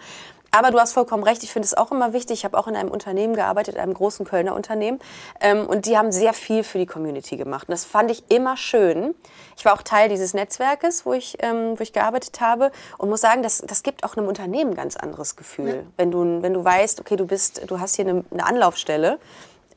Aber 0.54 0.70
du 0.70 0.78
hast 0.78 0.92
vollkommen 0.92 1.24
recht, 1.24 1.42
ich 1.42 1.52
finde 1.52 1.66
es 1.66 1.74
auch 1.74 1.90
immer 1.90 2.12
wichtig. 2.12 2.38
Ich 2.38 2.44
habe 2.44 2.56
auch 2.56 2.68
in 2.68 2.76
einem 2.76 2.88
Unternehmen 2.88 3.34
gearbeitet, 3.34 3.76
einem 3.76 3.92
großen 3.92 4.24
Kölner 4.24 4.54
Unternehmen. 4.54 5.00
Ähm, 5.40 5.66
und 5.66 5.86
die 5.86 5.98
haben 5.98 6.12
sehr 6.12 6.32
viel 6.32 6.62
für 6.62 6.78
die 6.78 6.86
Community 6.86 7.36
gemacht. 7.36 7.68
Und 7.68 7.72
das 7.72 7.84
fand 7.84 8.08
ich 8.12 8.30
immer 8.30 8.56
schön. 8.56 9.16
Ich 9.56 9.64
war 9.64 9.72
auch 9.72 9.82
Teil 9.82 10.08
dieses 10.08 10.32
Netzwerkes, 10.32 11.04
wo 11.04 11.12
ich, 11.12 11.38
ähm, 11.40 11.76
wo 11.76 11.82
ich 11.82 11.92
gearbeitet 11.92 12.40
habe. 12.40 12.70
Und 12.98 13.10
muss 13.10 13.20
sagen, 13.20 13.42
das, 13.42 13.64
das 13.66 13.82
gibt 13.82 14.04
auch 14.04 14.16
einem 14.16 14.28
Unternehmen 14.28 14.70
ein 14.70 14.76
ganz 14.76 14.94
anderes 14.94 15.34
Gefühl. 15.34 15.86
Wenn, 15.96 16.12
du, 16.12 16.40
wenn 16.40 16.54
du 16.54 16.64
weißt, 16.64 17.00
okay, 17.00 17.16
du, 17.16 17.26
bist, 17.26 17.68
du 17.68 17.80
hast 17.80 17.96
hier 17.96 18.06
eine, 18.06 18.24
eine 18.30 18.46
Anlaufstelle. 18.46 19.18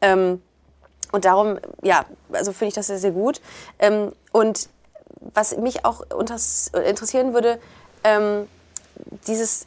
Ähm, 0.02 0.44
und 1.12 1.26
darum, 1.26 1.58
ja, 1.82 2.06
also 2.32 2.52
finde 2.52 2.68
ich 2.68 2.76
das 2.76 2.86
sehr, 2.86 3.00
sehr 3.00 3.12
gut. 3.12 3.42
Ähm, 3.80 4.12
und 4.32 4.70
was 5.34 5.58
mich 5.58 5.86
auch 5.86 6.02
interessieren 6.86 7.34
würde, 7.34 7.60
ähm, 8.04 8.48
dieses, 9.26 9.66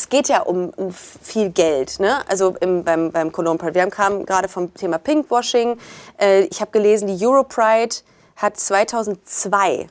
es 0.00 0.08
geht 0.08 0.28
ja 0.28 0.40
um, 0.40 0.70
um 0.76 0.92
viel 0.92 1.50
Geld, 1.50 2.00
ne? 2.00 2.26
Also 2.26 2.56
im, 2.60 2.84
beim, 2.84 3.12
beim 3.12 3.30
Cologne 3.32 3.58
Pride. 3.58 3.74
Wir 3.74 3.82
haben 3.82 3.90
kamen 3.90 4.24
gerade 4.24 4.48
vom 4.48 4.72
Thema 4.72 4.96
Pinkwashing. 4.98 5.76
Äh, 6.18 6.44
ich 6.44 6.62
habe 6.62 6.70
gelesen, 6.70 7.06
die 7.06 7.26
Europride 7.26 7.96
hat 8.36 8.58
2002 8.58 9.88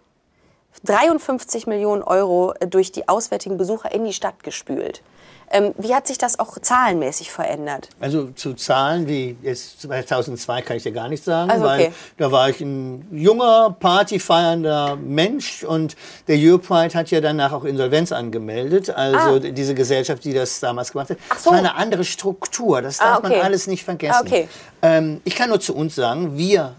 53 0.83 1.67
Millionen 1.67 2.01
Euro 2.01 2.53
äh, 2.59 2.65
durch 2.65 2.91
die 2.91 3.07
auswärtigen 3.07 3.57
Besucher 3.57 3.91
in 3.91 4.03
die 4.03 4.13
Stadt 4.13 4.43
gespült. 4.43 5.03
Ähm, 5.51 5.73
wie 5.77 5.95
hat 5.95 6.05
sich 6.07 6.17
das 6.17 6.37
auch 6.39 6.57
zahlenmäßig 6.59 7.31
verändert? 7.31 7.89
Also 7.99 8.27
zu 8.35 8.53
Zahlen 8.53 9.07
wie 9.07 9.35
jetzt 9.41 9.81
2002 9.81 10.61
kann 10.61 10.77
ich 10.77 10.83
dir 10.83 10.91
gar 10.91 11.07
nicht 11.09 11.23
sagen, 11.23 11.49
Also, 11.49 11.65
okay. 11.65 11.77
weil 11.85 11.91
da 12.17 12.31
war 12.31 12.49
ich 12.49 12.61
ein 12.61 13.07
junger, 13.11 13.75
partyfeiernder 13.79 14.95
Mensch 14.95 15.63
und 15.63 15.95
der 16.27 16.37
Europride 16.37 16.93
hat 16.97 17.09
ja 17.11 17.21
danach 17.21 17.51
auch 17.51 17.63
Insolvenz 17.63 18.11
angemeldet, 18.11 18.89
also 18.89 19.35
Ah. 19.35 19.39
diese 19.39 19.73
Gesellschaft, 19.75 20.23
die 20.23 20.33
das 20.33 20.59
damals 20.59 20.91
gemacht 20.91 21.09
hat. 21.11 21.17
Ach 21.29 21.39
so. 21.39 21.51
war 21.51 21.57
eine 21.57 21.75
andere 21.75 22.03
Struktur, 22.03 22.81
das 22.81 22.99
Ah, 22.99 23.05
darf 23.15 23.19
okay. 23.19 23.37
man 23.37 23.41
alles 23.45 23.67
nicht 23.67 23.83
vergessen. 23.83 24.15
Ah, 24.17 24.21
okay. 24.21 24.47
ähm, 24.81 25.21
ich 25.23 25.35
kann 25.35 25.49
nur 25.49 25.59
zu 25.59 25.75
uns 25.75 25.95
sagen, 25.95 26.37
wir 26.37 26.75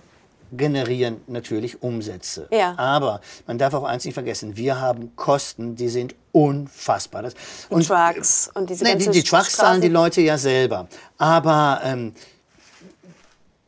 generieren 0.53 1.21
natürlich 1.27 1.83
Umsätze. 1.83 2.49
Ja. 2.51 2.75
Aber 2.77 3.21
man 3.47 3.59
darf 3.59 3.75
auch 3.75 3.85
eins 3.85 4.05
nicht 4.05 4.15
vergessen, 4.15 4.57
wir 4.57 4.81
haben 4.81 5.15
Kosten, 5.17 5.77
die 5.77 5.89
sind 5.89 6.15
unfassbar. 6.33 7.23
Das, 7.23 7.35
und 7.69 7.87
Trucks 7.87 8.51
und 8.55 8.71
diese 8.71 8.85
Nein, 8.85 8.99
die, 8.99 9.07
ganze 9.07 9.21
die 9.21 9.27
Trucks 9.27 9.57
zahlen 9.57 9.81
die 9.81 9.89
Leute 9.89 10.21
ja 10.21 10.39
selber. 10.39 10.89
Aber 11.19 11.81
ähm, 11.85 12.15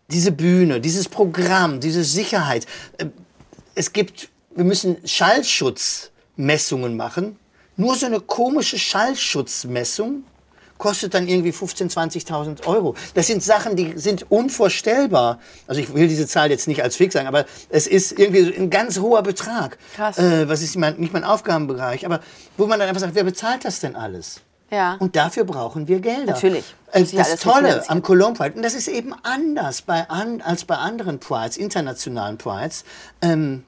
diese 0.09 0.33
Bühne, 0.33 0.81
dieses 0.81 1.09
Programm, 1.09 1.81
diese 1.81 2.05
Sicherheit, 2.05 2.67
äh, 2.99 3.07
es 3.75 3.93
gibt, 3.93 4.29
wir 4.55 4.65
müssen 4.65 4.97
Schallschutzmessungen 5.05 6.97
machen. 6.97 7.39
Nur 7.77 7.95
so 7.95 8.07
eine 8.07 8.21
komische 8.21 8.79
Schallschutzmessung 8.79 10.25
kostet 10.83 11.15
dann 11.15 11.29
irgendwie 11.29 11.53
15.000, 11.53 12.27
20.000 12.27 12.67
Euro. 12.67 12.97
Das 13.15 13.29
sind 13.29 13.41
Sachen, 13.41 13.77
die 13.77 13.93
sind 13.95 14.29
unvorstellbar. 14.33 15.39
Also 15.69 15.81
ich 15.81 15.95
will 15.95 16.09
diese 16.09 16.27
Zahl 16.27 16.51
jetzt 16.51 16.67
nicht 16.67 16.83
als 16.83 16.97
fix 16.97 17.15
sagen, 17.15 17.29
aber 17.29 17.45
es 17.69 17.87
ist 17.87 18.19
irgendwie 18.19 18.53
ein 18.53 18.69
ganz 18.69 18.99
hoher 18.99 19.23
Betrag. 19.23 19.79
Krass. 19.95 20.19
Äh, 20.19 20.49
was 20.49 20.61
ist 20.61 20.77
mein, 20.77 20.97
nicht 20.97 21.13
mein 21.13 21.23
Aufgabenbereich, 21.23 22.05
aber 22.05 22.19
wo 22.57 22.67
man 22.67 22.81
dann 22.81 22.89
einfach 22.89 23.01
sagt, 23.01 23.15
wer 23.15 23.23
bezahlt 23.23 23.65
das 23.65 23.79
denn 23.79 23.95
alles? 23.95 24.41
Ja. 24.73 24.97
Und 24.99 25.15
dafür 25.15 25.45
brauchen 25.45 25.87
wir 25.87 26.01
Gelder. 26.01 26.33
Natürlich. 26.33 26.65
Äh, 26.91 27.05
Das 27.05 27.15
alles 27.15 27.41
Tolle 27.41 27.89
am 27.89 28.03
Cologne 28.03 28.35
Pride, 28.35 28.57
und 28.57 28.63
das 28.65 28.75
ist 28.75 28.89
eben 28.89 29.15
anders 29.23 29.83
bei 29.83 30.11
an, 30.11 30.41
als 30.41 30.65
bei 30.65 30.75
anderen 30.75 31.21
Prides, 31.21 31.59
internationalen 31.59 32.39
Prides, 32.39 32.85
ähm, 33.21 33.63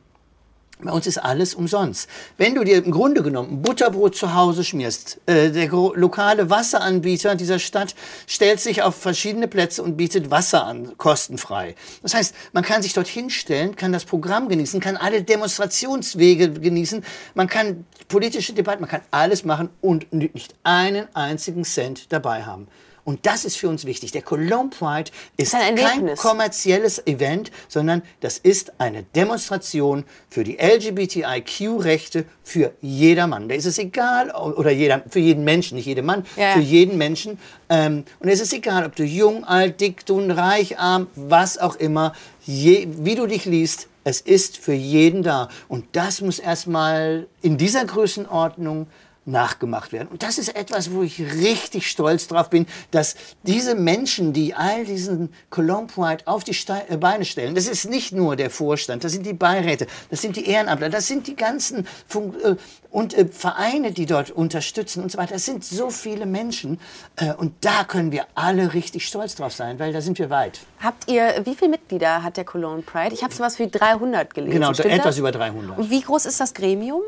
bei 0.80 0.90
uns 0.90 1.06
ist 1.06 1.18
alles 1.18 1.54
umsonst. 1.54 2.08
Wenn 2.36 2.54
du 2.54 2.64
dir 2.64 2.84
im 2.84 2.90
Grunde 2.90 3.22
genommen 3.22 3.52
ein 3.52 3.62
Butterbrot 3.62 4.16
zu 4.16 4.34
Hause 4.34 4.64
schmierst, 4.64 5.20
äh, 5.26 5.50
der 5.50 5.68
lokale 5.68 6.50
Wasseranbieter 6.50 7.36
dieser 7.36 7.58
Stadt 7.58 7.94
stellt 8.26 8.60
sich 8.60 8.82
auf 8.82 8.96
verschiedene 8.96 9.46
Plätze 9.46 9.82
und 9.82 9.96
bietet 9.96 10.30
Wasser 10.30 10.64
an, 10.66 10.98
kostenfrei. 10.98 11.76
Das 12.02 12.14
heißt, 12.14 12.34
man 12.52 12.64
kann 12.64 12.82
sich 12.82 12.92
dorthin 12.92 13.30
stellen, 13.30 13.76
kann 13.76 13.92
das 13.92 14.04
Programm 14.04 14.48
genießen, 14.48 14.80
kann 14.80 14.96
alle 14.96 15.22
Demonstrationswege 15.22 16.50
genießen, 16.50 17.04
man 17.34 17.46
kann 17.46 17.86
politische 18.08 18.52
Debatten, 18.52 18.80
man 18.80 18.90
kann 18.90 19.02
alles 19.10 19.44
machen 19.44 19.70
und 19.80 20.12
nicht 20.12 20.54
einen 20.64 21.06
einzigen 21.14 21.64
Cent 21.64 22.12
dabei 22.12 22.44
haben. 22.44 22.66
Und 23.04 23.26
das 23.26 23.44
ist 23.44 23.56
für 23.56 23.68
uns 23.68 23.84
wichtig. 23.84 24.12
Der 24.12 24.22
Cologne 24.22 24.70
Pride 24.70 25.10
ist 25.36 25.54
ein 25.54 25.76
kein 25.76 26.14
kommerzielles 26.16 27.06
Event, 27.06 27.50
sondern 27.68 28.02
das 28.20 28.38
ist 28.38 28.72
eine 28.78 29.02
Demonstration 29.02 30.04
für 30.30 30.42
die 30.42 30.56
LGBTIQ-Rechte 30.58 32.24
für 32.42 32.72
jedermann. 32.80 33.48
Da 33.48 33.54
ist 33.54 33.66
es 33.66 33.78
egal, 33.78 34.30
oder 34.30 34.70
jeder, 34.70 35.02
für 35.08 35.18
jeden 35.18 35.44
Menschen, 35.44 35.76
nicht 35.76 35.86
jedem 35.86 36.06
Mann, 36.06 36.24
ja. 36.36 36.54
für 36.54 36.60
jeden 36.60 36.96
Menschen. 36.96 37.38
Ähm, 37.68 38.04
und 38.20 38.28
es 38.28 38.40
ist 38.40 38.52
egal, 38.52 38.86
ob 38.86 38.96
du 38.96 39.04
jung, 39.04 39.44
alt, 39.44 39.80
dick, 39.80 40.06
dünn, 40.06 40.30
reich, 40.30 40.78
arm, 40.78 41.08
was 41.14 41.58
auch 41.58 41.76
immer, 41.76 42.14
je, 42.44 42.88
wie 42.90 43.14
du 43.14 43.26
dich 43.26 43.44
liest, 43.44 43.88
es 44.04 44.20
ist 44.20 44.58
für 44.58 44.74
jeden 44.74 45.22
da. 45.22 45.48
Und 45.66 45.84
das 45.92 46.20
muss 46.20 46.38
erstmal 46.38 47.26
in 47.42 47.56
dieser 47.56 47.84
Größenordnung 47.84 48.86
nachgemacht 49.26 49.92
werden. 49.92 50.08
Und 50.08 50.22
das 50.22 50.38
ist 50.38 50.54
etwas, 50.54 50.92
wo 50.92 51.02
ich 51.02 51.20
richtig 51.20 51.88
stolz 51.88 52.28
drauf 52.28 52.50
bin, 52.50 52.66
dass 52.90 53.14
diese 53.42 53.74
Menschen, 53.74 54.32
die 54.32 54.54
all 54.54 54.84
diesen 54.84 55.32
Cologne 55.50 55.86
Pride 55.86 56.26
auf 56.26 56.44
die 56.44 56.54
Ste 56.54 56.82
äh, 56.88 56.96
Beine 56.96 57.24
stellen, 57.24 57.54
das 57.54 57.66
ist 57.66 57.88
nicht 57.88 58.12
nur 58.12 58.36
der 58.36 58.50
Vorstand, 58.50 59.04
das 59.04 59.12
sind 59.12 59.24
die 59.26 59.32
Beiräte, 59.32 59.86
das 60.10 60.20
sind 60.22 60.36
die 60.36 60.46
Ehrenamtler, 60.46 60.90
das 60.90 61.06
sind 61.06 61.26
die 61.26 61.36
ganzen 61.36 61.86
Fun 62.06 62.34
äh, 62.42 62.56
und 62.90 63.14
äh, 63.14 63.26
Vereine, 63.26 63.92
die 63.92 64.06
dort 64.06 64.30
unterstützen 64.30 65.02
und 65.02 65.10
so 65.10 65.18
weiter. 65.18 65.34
Das 65.34 65.44
sind 65.44 65.64
so 65.64 65.90
viele 65.90 66.26
Menschen 66.26 66.78
äh, 67.16 67.32
und 67.34 67.52
da 67.62 67.84
können 67.84 68.12
wir 68.12 68.26
alle 68.34 68.74
richtig 68.74 69.06
stolz 69.06 69.34
drauf 69.34 69.52
sein, 69.52 69.78
weil 69.78 69.92
da 69.92 70.00
sind 70.00 70.18
wir 70.18 70.30
weit. 70.30 70.60
Habt 70.80 71.10
ihr, 71.10 71.42
wie 71.44 71.54
viele 71.54 71.70
Mitglieder 71.70 72.22
hat 72.22 72.36
der 72.36 72.44
Cologne 72.44 72.82
Pride? 72.82 73.14
Ich 73.14 73.24
habe 73.24 73.34
sowas 73.34 73.58
wie 73.58 73.68
300 73.68 74.34
gelesen. 74.34 74.52
Genau, 74.52 74.70
etwas 74.70 75.02
das? 75.02 75.18
über 75.18 75.32
300. 75.32 75.78
Und 75.78 75.90
wie 75.90 76.02
groß 76.02 76.26
ist 76.26 76.40
das 76.40 76.54
Gremium? 76.54 77.02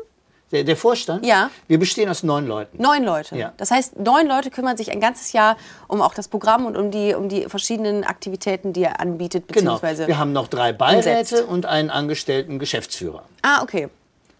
Der, 0.51 0.63
der 0.63 0.77
Vorstand? 0.77 1.25
Ja. 1.25 1.49
Wir 1.67 1.77
bestehen 1.77 2.07
aus 2.09 2.23
neun 2.23 2.47
Leuten. 2.47 2.81
Neun 2.81 3.03
Leute. 3.03 3.35
Ja. 3.37 3.51
Das 3.57 3.69
heißt, 3.69 3.99
neun 3.99 4.27
Leute 4.27 4.49
kümmern 4.49 4.77
sich 4.77 4.91
ein 4.91 5.01
ganzes 5.01 5.33
Jahr 5.33 5.57
um 5.87 6.01
auch 6.01 6.13
das 6.13 6.29
Programm 6.29 6.65
und 6.65 6.77
um 6.77 6.89
die, 6.89 7.13
um 7.15 7.27
die 7.27 7.43
verschiedenen 7.49 8.03
Aktivitäten, 8.05 8.71
die 8.71 8.83
er 8.83 9.01
anbietet, 9.01 9.47
Genau. 9.49 9.81
Wir 9.81 10.17
haben 10.17 10.31
noch 10.31 10.47
drei 10.47 10.71
Beiräte 10.71 11.09
umsetzt. 11.19 11.43
und 11.43 11.65
einen 11.65 11.89
angestellten 11.89 12.59
Geschäftsführer. 12.59 13.23
ah, 13.41 13.61
okay. 13.61 13.89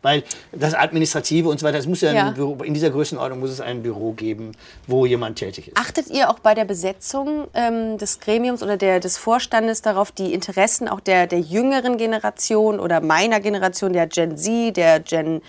Weil 0.04 0.24
das 0.52 0.76
Administrative 0.76 1.50
und 1.50 1.60
so 1.60 1.66
weiter, 1.66 1.78
das 1.78 1.88
muss 1.88 2.02
ja, 2.02 2.14
Ja. 2.14 2.28
Ein 2.28 2.36
Büro, 2.36 2.56
in 2.64 2.74
dieser 2.76 2.92
Größenordnung 2.92 3.40
muss 3.40 3.50
es 3.50 3.60
ein 3.60 3.82
Büro 3.82 4.12
geben, 4.14 4.52
wo 4.86 5.08
jemand 5.08 5.40
tätig 5.40 5.70
ist. 5.70 5.78
Achtet 5.78 6.08
ihr 6.10 6.30
auch 6.30 6.38
bei 6.40 6.54
der 6.54 6.66
Besetzung 6.66 7.48
ähm, 7.56 7.98
des 7.98 8.20
Gremiums 8.20 8.62
oder 8.62 8.78
der, 8.78 9.00
des 9.00 9.18
Vorstandes 9.18 9.82
darauf, 9.82 10.12
die 10.12 10.34
Interessen 10.34 10.88
auch 10.88 11.00
der, 11.00 11.26
der 11.26 11.40
jüngeren 11.40 11.98
Generation 11.98 12.80
oder 12.80 13.02
meiner 13.02 13.40
Generation, 13.40 13.92
der 13.92 14.06
Gen 14.08 14.38
Z, 14.38 14.78
der 14.78 15.00
Gen, 15.00 15.42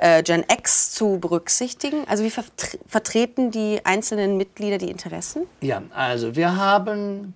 äh, 0.00 0.22
Gen 0.22 0.44
X 0.50 0.92
zu 0.92 1.18
berücksichtigen? 1.18 2.04
Also 2.08 2.24
wie 2.24 2.30
vertre 2.30 2.78
vertreten 2.86 3.50
die 3.50 3.80
einzelnen 3.84 4.36
Mitglieder 4.36 4.78
die 4.78 4.90
Interessen? 4.90 5.42
Ja, 5.60 5.82
also 5.94 6.34
wir 6.34 6.56
haben 6.56 7.34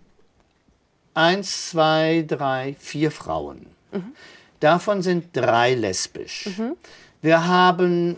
eins, 1.14 1.70
zwei, 1.70 2.24
drei, 2.26 2.74
vier 2.78 3.10
Frauen. 3.10 3.66
Davon 4.60 5.02
sind 5.02 5.28
drei 5.36 5.74
lesbisch. 5.74 6.48
Wir 7.22 7.46
haben 7.46 8.16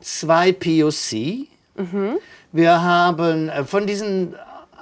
zwei 0.00 0.52
POC. 0.52 1.48
Wir 2.52 2.82
haben 2.82 3.48
äh, 3.48 3.64
von 3.64 3.86
diesen 3.86 4.34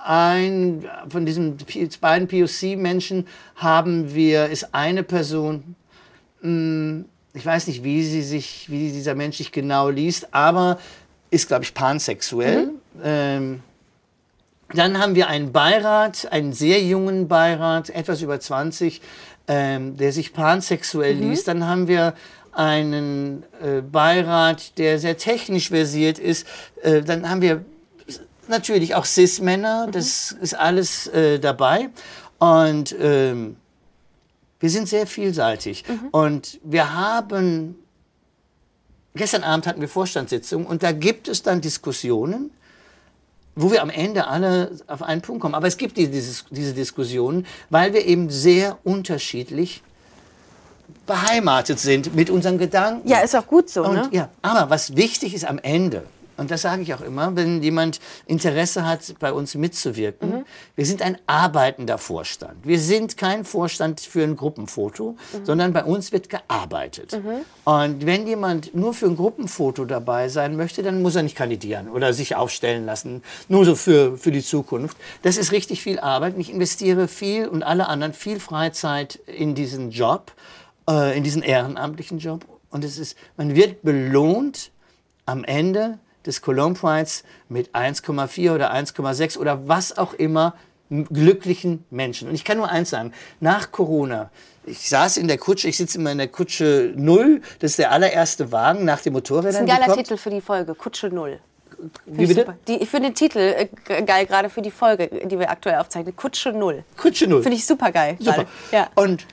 ein, 0.07 0.89
von 1.09 1.27
diesen 1.27 1.59
beiden 2.01 2.29
POC-Menschen 2.29 3.27
haben 3.57 4.15
wir, 4.15 4.47
ist 4.47 4.73
eine 4.73 5.03
Person, 5.03 5.75
mh, 6.43 7.05
ich 7.37 7.45
weiß 7.45 7.67
nicht, 7.67 7.85
wie 7.85 8.03
sie 8.03 8.23
sich, 8.23 8.71
wie 8.71 8.91
dieser 8.91 9.15
Mensch 9.15 9.37
sich 9.37 9.53
genau 9.53 9.91
liest, 9.91 10.33
aber 10.33 10.79
ist, 11.31 11.49
glaube 11.49 11.65
ich, 11.65 11.75
pansexuell. 11.75 12.71
Ähm, 13.05 13.63
dann 14.73 14.99
haben 14.99 15.15
wir 15.15 15.29
einen 15.29 15.53
Beirat, 15.53 16.33
einen 16.33 16.55
sehr 16.55 16.83
jungen 16.83 17.29
Beirat, 17.29 17.91
etwas 17.91 18.23
über 18.23 18.41
20, 18.41 19.03
ähm, 19.49 19.99
der 19.99 20.13
sich 20.13 20.33
pansexuell 20.33 21.15
liest. 21.15 21.47
Dann 21.47 21.67
haben 21.67 21.89
wir 21.89 22.15
einen 22.53 23.43
äh, 23.63 23.83
Beirat, 23.83 24.79
der 24.79 24.99
sehr 24.99 25.19
technisch 25.19 25.69
versiert 25.69 26.19
ist. 26.19 26.47
Äh, 26.83 27.03
dann 27.03 27.29
haben 27.29 27.43
wir 27.43 27.67
natürlich 28.49 28.95
auch 28.95 29.05
Cis-Männer, 29.05 29.89
das 29.93 30.33
ist 30.33 30.55
alles 30.55 31.07
äh, 31.09 31.39
dabei. 31.39 31.91
Und 32.39 32.97
ähm, 32.99 33.57
wir 34.67 34.71
sind 34.71 34.89
sehr 34.89 35.07
vielseitig. 35.07 35.85
Und 36.11 36.59
wir 36.65 36.93
haben, 36.93 37.77
gestern 39.15 39.45
Abend 39.45 39.65
hatten 39.69 39.81
wir 39.81 39.89
Vorstandssitzung 39.89 40.67
und 40.67 40.83
da 40.83 40.91
gibt 40.91 41.29
es 41.29 41.45
dann 41.45 41.61
Diskussionen, 41.61 42.51
wo 43.55 43.71
wir 43.71 43.81
am 43.81 43.91
Ende 43.91 44.27
alle 44.27 44.73
auf 44.89 45.05
einen 45.05 45.23
Punkt 45.23 45.41
kommen. 45.43 45.55
Aber 45.55 45.69
es 45.69 45.77
gibt 45.77 45.97
die- 45.99 46.09
dieses, 46.11 46.47
diese 46.51 46.75
Diskussionen, 46.75 47.47
weil 47.71 47.93
wir 47.93 48.05
eben 48.07 48.29
sehr 48.29 48.79
unterschiedlich 48.83 49.85
beheimatet 51.07 51.79
sind 51.79 52.17
mit 52.17 52.29
unseren 52.29 52.59
Gedanken. 52.59 53.09
Ja, 53.09 53.21
ist 53.21 53.37
auch 53.37 53.47
gut 53.47 53.71
so, 53.71 53.85
Und, 53.85 53.95
ne? 53.95 54.09
ja, 54.11 54.29
aber 54.43 54.69
was 54.69 54.97
wichtig 54.97 55.33
ist 55.33 55.45
am 55.45 55.59
Ende, 55.59 56.03
und 56.37 56.51
das 56.51 56.63
sage 56.63 56.83
ich 56.83 56.93
auch 56.95 57.01
immer, 57.01 57.35
wenn 57.37 57.63
jemand 57.63 58.01
Interesse 58.27 58.87
hat, 58.87 59.15
bei 59.19 59.33
uns 59.33 59.55
mitzuwirken, 59.55 60.31
Mhm. 60.31 60.45
wir 60.75 60.87
sind 60.87 61.03
ein 61.03 61.19
arbeitender 61.27 61.99
Vorstand. 61.99 62.67
Wir 62.67 62.79
sind 62.81 63.17
kein 63.17 63.45
Vorstand 63.45 64.01
für 64.01 64.23
ein 64.23 64.37
Gruppenfoto, 64.37 65.13
Mhm. 65.33 65.45
sondern 65.45 65.73
bei 65.73 65.85
uns 65.85 66.13
wird 66.13 66.29
gearbeitet. 66.29 67.19
Und 67.65 68.07
wenn 68.07 68.27
jemand 68.27 68.75
nur 68.75 68.95
für 68.95 69.07
ein 69.07 69.17
Gruppenfoto 69.17 69.85
dabei 69.85 70.29
sein 70.29 70.57
möchte, 70.57 70.83
dann 70.83 71.03
muss 71.03 71.17
er 71.17 71.23
nicht 71.23 71.37
kandidieren 71.37 71.89
oder 71.89 72.13
sich 72.13 72.37
aufstellen 72.37 72.87
lassen, 72.87 73.23
nur 73.49 73.65
so 73.65 73.75
für, 73.75 74.17
für 74.17 74.31
die 74.33 74.43
Zukunft. 74.43 74.97
Das 75.23 75.37
ist 75.37 75.53
richtig 75.53 75.83
viel 75.83 75.99
Arbeit. 75.99 76.35
Ich 76.39 76.51
investiere 76.53 77.09
viel 77.09 77.49
und 77.49 77.63
alle 77.63 77.89
anderen 77.89 78.13
viel 78.13 78.41
Freizeit 78.41 79.17
in 79.27 79.55
diesen 79.55 79.91
Job, 79.91 80.33
äh, 80.89 81.17
in 81.17 81.25
diesen 81.25 81.43
ehrenamtlichen 81.43 82.19
Job. 82.19 82.45
Und 82.71 82.85
es 82.85 82.99
ist, 82.99 83.17
man 83.37 83.55
wird 83.55 83.83
belohnt 83.83 84.71
am 85.25 85.45
Ende 85.45 85.99
des 86.27 86.43
Cologne 86.43 86.75
Prides 86.75 87.25
mit 87.49 87.75
1,4 87.75 88.55
oder 88.55 88.73
1,6 88.73 89.39
oder 89.39 89.69
was 89.69 89.97
auch 89.97 90.15
immer 90.15 90.55
glücklichen 90.91 91.85
Menschen. 91.91 92.29
Und 92.29 92.35
ich 92.35 92.45
kann 92.45 92.59
nur 92.59 92.71
eins 92.71 92.91
sagen, 92.91 93.13
nach 93.41 93.73
Corona, 93.73 94.31
ich 94.67 94.89
saß 94.89 95.17
in 95.17 95.29
der 95.29 95.39
Kutsche, 95.39 95.69
ich 95.69 95.77
sitze 95.77 95.99
immer 95.99 96.13
in 96.13 96.19
der 96.19 96.29
Kutsche 96.29 96.93
Null, 96.97 97.43
das 97.61 97.73
ist 97.73 97.79
der 97.79 97.93
allererste 97.93 98.53
Wagen 98.53 98.85
nach 98.85 99.01
den 99.01 99.13
Motorrädern. 99.13 99.47
Das 99.47 99.55
ist 99.57 99.61
ein 99.61 99.67
geiler 99.67 99.87
kommt. 99.87 99.99
Titel 99.99 100.17
für 100.17 100.31
die 100.31 100.41
Folge, 100.41 100.75
Kutsche 100.75 101.09
Null. 101.09 101.41
Wie 102.07 102.27
bitte? 102.27 102.57
Die, 102.69 102.77
ich 102.77 102.89
finde 102.89 103.11
den 103.11 103.15
Titel 103.15 103.39
äh, 103.39 103.69
geil, 104.03 104.27
gerade 104.27 104.49
für 104.49 104.63
die 104.63 104.71
Folge, 104.71 105.09
die 105.09 105.39
wir 105.39 105.51
aktuell 105.51 105.79
aufzeichnen. 105.79 106.17
Kutsche 106.17 106.53
Null. 106.53 106.85
Kutsche 106.97 107.27
Null. 107.27 107.43
Finde 107.43 107.57
ich 107.57 107.67
super 107.67 107.93
geil. 107.93 108.17
Super. 108.19 108.47
Ja. 108.73 108.89
Und 108.95 109.27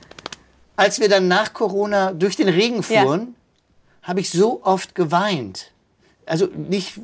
als 0.76 1.00
wir 1.00 1.08
dann 1.08 1.28
nach 1.28 1.52
Corona 1.52 2.12
durch 2.12 2.36
den 2.36 2.48
Regen 2.48 2.84
Ja. 2.88 3.02
fuhren, 3.02 3.34
habe 4.02 4.20
ich 4.20 4.30
so 4.30 4.60
oft 4.62 4.94
geweint. 4.94 5.70
Also 6.26 6.46
nicht, 6.46 6.94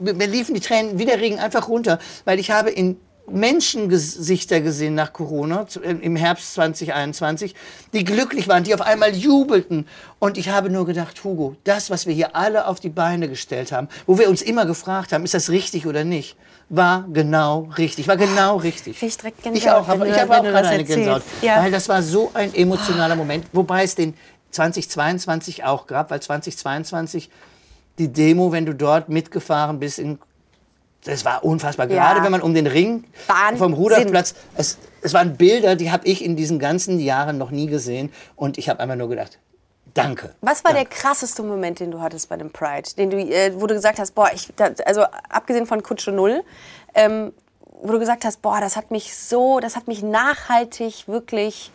mir 0.00 0.26
liefen 0.26 0.54
die 0.54 0.60
Tränen 0.60 0.98
wie 0.98 1.04
der 1.04 1.20
Regen 1.20 1.38
einfach 1.38 1.68
runter, 1.68 1.98
weil 2.24 2.38
ich 2.38 2.50
habe 2.50 2.70
in 2.70 2.96
Menschengesichter 3.26 4.60
gesehen 4.60 4.94
nach 4.94 5.12
Corona 5.12 5.66
äh, 5.82 5.92
im 5.92 6.14
Herbst 6.16 6.54
2021, 6.54 7.54
die 7.94 8.04
glücklich 8.04 8.48
waren, 8.48 8.64
die 8.64 8.74
auf 8.74 8.82
einmal 8.82 9.14
jubelten. 9.16 9.86
Und 10.18 10.36
ich 10.36 10.50
habe 10.50 10.68
nur 10.68 10.84
gedacht, 10.84 11.24
Hugo, 11.24 11.56
das, 11.64 11.88
was 11.88 12.06
wir 12.06 12.12
hier 12.14 12.36
alle 12.36 12.66
auf 12.66 12.80
die 12.80 12.90
Beine 12.90 13.28
gestellt 13.28 13.72
haben, 13.72 13.88
wo 14.06 14.18
wir 14.18 14.28
uns 14.28 14.42
immer 14.42 14.66
gefragt 14.66 15.12
haben, 15.12 15.24
ist 15.24 15.32
das 15.34 15.48
richtig 15.48 15.86
oder 15.86 16.04
nicht, 16.04 16.36
war 16.68 17.06
genau 17.12 17.70
richtig, 17.78 18.08
war 18.08 18.16
genau 18.18 18.56
richtig. 18.56 19.02
Ich 19.02 19.16
direkt 19.16 19.46
Ich 19.46 19.70
auch, 19.70 19.88
aber 19.88 20.06
ich 20.06 20.18
habe 20.20 20.38
auch 20.38 20.42
gerade 20.42 20.68
eine. 20.68 20.84
Gänsehaut, 20.84 21.22
Ja. 21.40 21.62
weil 21.62 21.70
das 21.70 21.88
war 21.88 22.02
so 22.02 22.30
ein 22.34 22.54
emotionaler 22.54 23.16
Moment, 23.16 23.46
wobei 23.52 23.84
es 23.84 23.94
den 23.94 24.14
2022 24.50 25.64
auch 25.64 25.86
gab, 25.86 26.10
weil 26.10 26.20
2022 26.20 27.30
die 27.98 28.08
Demo, 28.08 28.52
wenn 28.52 28.66
du 28.66 28.74
dort 28.74 29.08
mitgefahren 29.08 29.78
bist, 29.78 29.98
in, 29.98 30.18
das 31.04 31.24
war 31.24 31.44
unfassbar. 31.44 31.88
Ja. 31.90 32.12
Gerade 32.12 32.24
wenn 32.24 32.32
man 32.32 32.42
um 32.42 32.54
den 32.54 32.66
Ring 32.66 33.04
Wahnsinn. 33.26 33.58
vom 33.58 33.72
Ruderplatz, 33.74 34.34
es, 34.56 34.78
es 35.02 35.12
waren 35.12 35.36
Bilder, 35.36 35.76
die 35.76 35.90
habe 35.90 36.06
ich 36.06 36.24
in 36.24 36.36
diesen 36.36 36.58
ganzen 36.58 36.98
Jahren 36.98 37.38
noch 37.38 37.50
nie 37.50 37.66
gesehen 37.66 38.12
und 38.36 38.58
ich 38.58 38.68
habe 38.68 38.80
einfach 38.80 38.96
nur 38.96 39.08
gedacht, 39.08 39.38
danke. 39.92 40.34
Was 40.40 40.64
war 40.64 40.72
danke. 40.72 40.88
der 40.88 40.98
krasseste 40.98 41.42
Moment, 41.42 41.80
den 41.80 41.90
du 41.90 42.00
hattest 42.00 42.28
bei 42.28 42.36
dem 42.36 42.50
Pride? 42.50 42.88
Den 42.96 43.10
du, 43.10 43.18
äh, 43.18 43.52
wo 43.54 43.66
du 43.66 43.74
gesagt 43.74 43.98
hast, 43.98 44.14
boah, 44.14 44.30
ich, 44.34 44.48
da, 44.56 44.70
also 44.86 45.04
abgesehen 45.28 45.66
von 45.66 45.82
Kutsche 45.82 46.10
Null, 46.10 46.42
ähm, 46.94 47.32
wo 47.82 47.92
du 47.92 47.98
gesagt 47.98 48.24
hast, 48.24 48.40
boah, 48.40 48.60
das 48.60 48.76
hat 48.76 48.90
mich 48.90 49.14
so, 49.14 49.60
das 49.60 49.76
hat 49.76 49.88
mich 49.88 50.02
nachhaltig 50.02 51.06
wirklich 51.06 51.70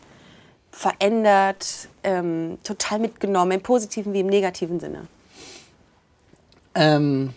verändert, 0.71 1.87
ähm, 2.03 2.57
total 2.63 2.99
mitgenommen, 2.99 3.51
im 3.51 3.61
positiven 3.61 4.13
wie 4.13 4.21
im 4.21 4.27
negativen 4.27 4.79
Sinne. 4.79 5.07
Ähm, 6.79 7.33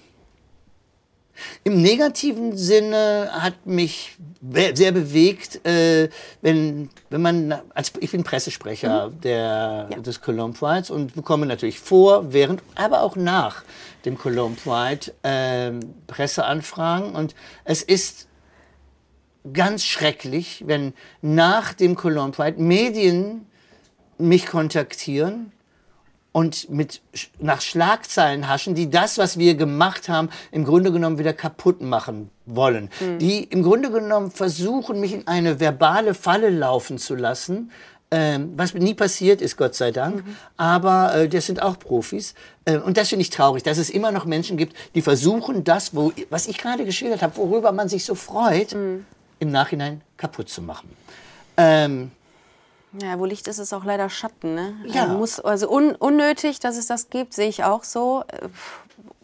Im 1.64 1.82
negativen 1.82 2.56
Sinne 2.56 3.28
hat 3.32 3.66
mich 3.66 4.16
be- 4.40 4.72
sehr 4.74 4.92
bewegt, 4.92 5.66
äh, 5.66 6.08
wenn, 6.42 6.90
wenn 7.10 7.20
man, 7.22 7.52
als, 7.74 7.92
ich 7.98 8.12
bin 8.12 8.22
Pressesprecher 8.22 9.10
der, 9.22 9.88
Ja. 9.90 9.98
des 9.98 10.20
Cologne 10.20 10.52
Prides 10.54 10.90
und 10.90 11.14
bekomme 11.14 11.46
natürlich 11.46 11.80
vor, 11.80 12.32
während, 12.32 12.62
aber 12.76 13.02
auch 13.02 13.16
nach 13.16 13.64
dem 14.04 14.16
Cologne 14.16 14.56
Pride 14.62 15.12
ähm, 15.24 15.80
Presseanfragen 16.06 17.14
und 17.14 17.34
es 17.64 17.82
ist 17.82 18.28
ganz 19.52 19.84
schrecklich, 19.84 20.62
wenn 20.66 20.92
nach 21.22 21.72
dem 21.74 21.96
Cologne 21.96 22.30
Pride 22.32 22.62
Medien 22.62 23.46
mich 24.18 24.46
kontaktieren 24.46 25.50
und 26.32 26.70
mit 26.70 27.02
nach 27.38 27.60
Schlagzeilen 27.60 28.48
haschen, 28.48 28.74
die 28.74 28.90
das, 28.90 29.18
was 29.18 29.38
wir 29.38 29.54
gemacht 29.54 30.08
haben, 30.08 30.30
im 30.50 30.64
Grunde 30.64 30.90
genommen 30.90 31.18
wieder 31.18 31.34
kaputt 31.34 31.82
machen 31.82 32.30
wollen. 32.46 32.88
Die 33.18 33.44
im 33.44 33.62
Grunde 33.62 33.90
genommen 33.90 34.30
versuchen, 34.30 34.98
mich 34.98 35.12
in 35.12 35.26
eine 35.26 35.60
verbale 35.60 36.14
Falle 36.14 36.48
laufen 36.48 36.98
zu 36.98 37.14
lassen. 37.14 37.70
Ähm, 38.10 38.52
was 38.56 38.74
nie 38.74 38.92
passiert 38.92 39.40
ist, 39.40 39.56
Gott 39.56 39.74
sei 39.74 39.90
Dank. 39.90 40.22
Aber 40.58 41.14
äh, 41.14 41.28
das 41.28 41.46
sind 41.46 41.62
auch 41.62 41.78
Profis. 41.78 42.34
Äh, 42.66 42.76
und 42.76 42.98
das 42.98 43.08
finde 43.08 43.22
ich 43.22 43.30
traurig, 43.30 43.62
dass 43.62 43.78
es 43.78 43.88
immer 43.88 44.12
noch 44.12 44.26
Menschen 44.26 44.58
gibt, 44.58 44.76
die 44.94 45.00
versuchen, 45.00 45.64
das, 45.64 45.94
wo, 45.94 46.12
was 46.28 46.46
ich 46.46 46.58
gerade 46.58 46.84
geschildert 46.84 47.22
habe, 47.22 47.36
worüber 47.38 47.72
man 47.72 47.88
sich 47.88 48.04
so 48.04 48.14
freut, 48.14 48.72
im 48.72 49.04
Nachhinein 49.50 50.02
kaputt 50.18 50.50
zu 50.50 50.60
machen. 50.60 50.90
Ähm, 51.56 52.10
Ja, 53.00 53.18
wo 53.18 53.24
Licht 53.24 53.48
ist, 53.48 53.58
ist 53.58 53.72
auch 53.72 53.84
leider 53.84 54.10
Schatten. 54.10 54.54
Ne? 54.54 54.74
Ja. 54.86 55.04
Äh, 55.04 55.08
Muss, 55.08 55.40
also 55.40 55.70
un, 55.70 55.94
unnötig, 55.94 56.60
dass 56.60 56.76
es 56.76 56.86
das 56.86 57.08
gibt, 57.10 57.32
sehe 57.34 57.48
ich 57.48 57.64
auch 57.64 57.84
so. 57.84 58.24
Äh, 58.28 58.48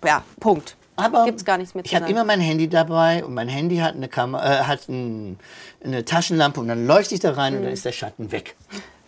Ja, 0.07 0.23
Punkt. 0.41 0.77
Aber 0.97 1.25
Gibt's 1.27 1.45
gar 1.45 1.59
nichts 1.59 1.75
mehr 1.75 1.85
ich 1.85 1.95
habe 1.95 2.09
immer 2.11 2.25
mein 2.25 2.41
Handy 2.41 2.69
dabei 2.69 3.25
und 3.25 3.33
mein 3.33 3.49
Handy 3.49 3.77
hat 3.77 3.95
eine 3.95 4.09
Kamera, 4.09 4.61
äh, 4.61 4.65
hat 4.65 4.89
ein, 4.89 5.39
eine 5.85 6.05
Taschenlampe 6.05 6.59
und 6.61 6.67
dann 6.69 6.87
leuchte 6.89 7.15
ich 7.15 7.21
da 7.21 7.33
rein 7.33 7.57
und 7.57 7.63
dann 7.63 7.73
ist 7.73 7.85
der 7.85 7.93
Schatten 7.93 8.33
weg. 8.33 8.57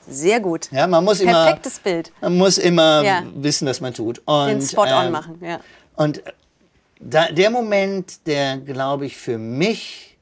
Sehr 0.08 0.38
gut. 0.40 0.70
Ja, 0.70 0.86
man 0.86 1.04
muss 1.04 1.20
immer, 1.20 1.32
Perfektes 1.46 1.78
Bild. 1.80 2.12
man 2.20 2.36
muss 2.38 2.58
immer 2.58 3.02
Ja. 3.02 3.22
wissen, 3.34 3.66
was 3.66 3.80
man 3.80 3.92
tut. 3.92 4.20
Und, 4.24 4.48
Den 4.48 4.62
Spot 4.62 4.82
on 4.82 5.06
ähm, 5.06 5.12
machen. 5.12 5.38
Ja. 5.44 5.60
Und 5.96 6.22
da, 7.00 7.32
der 7.32 7.50
Moment, 7.50 8.26
der, 8.26 8.58
glaube 8.58 9.06
ich, 9.06 9.16
für 9.16 9.38
mich 9.38 10.16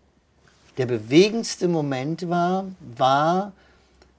der 0.79 0.87
bewegendste 0.87 1.69
Moment 1.69 2.29
war, 2.31 2.65
war 2.97 3.53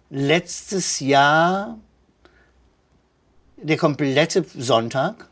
letztes 0.09 0.99
Jahr 0.99 1.77
der 3.57 3.77
komplette 3.77 4.45
Sonntag, 4.57 5.27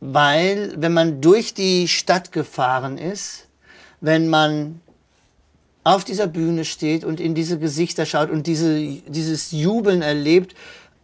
weil 0.00 0.74
wenn 0.76 0.92
man 0.92 1.20
durch 1.20 1.54
die 1.54 1.88
Stadt 1.88 2.32
gefahren 2.32 2.98
ist, 2.98 3.48
wenn 4.00 4.28
man 4.28 4.80
auf 5.82 6.04
dieser 6.04 6.26
Bühne 6.26 6.64
steht 6.64 7.04
und 7.04 7.20
in 7.20 7.34
diese 7.34 7.58
Gesichter 7.58 8.06
schaut 8.06 8.30
und 8.30 8.46
diese, 8.46 8.80
dieses 9.06 9.52
Jubeln 9.52 10.02
erlebt, 10.02 10.54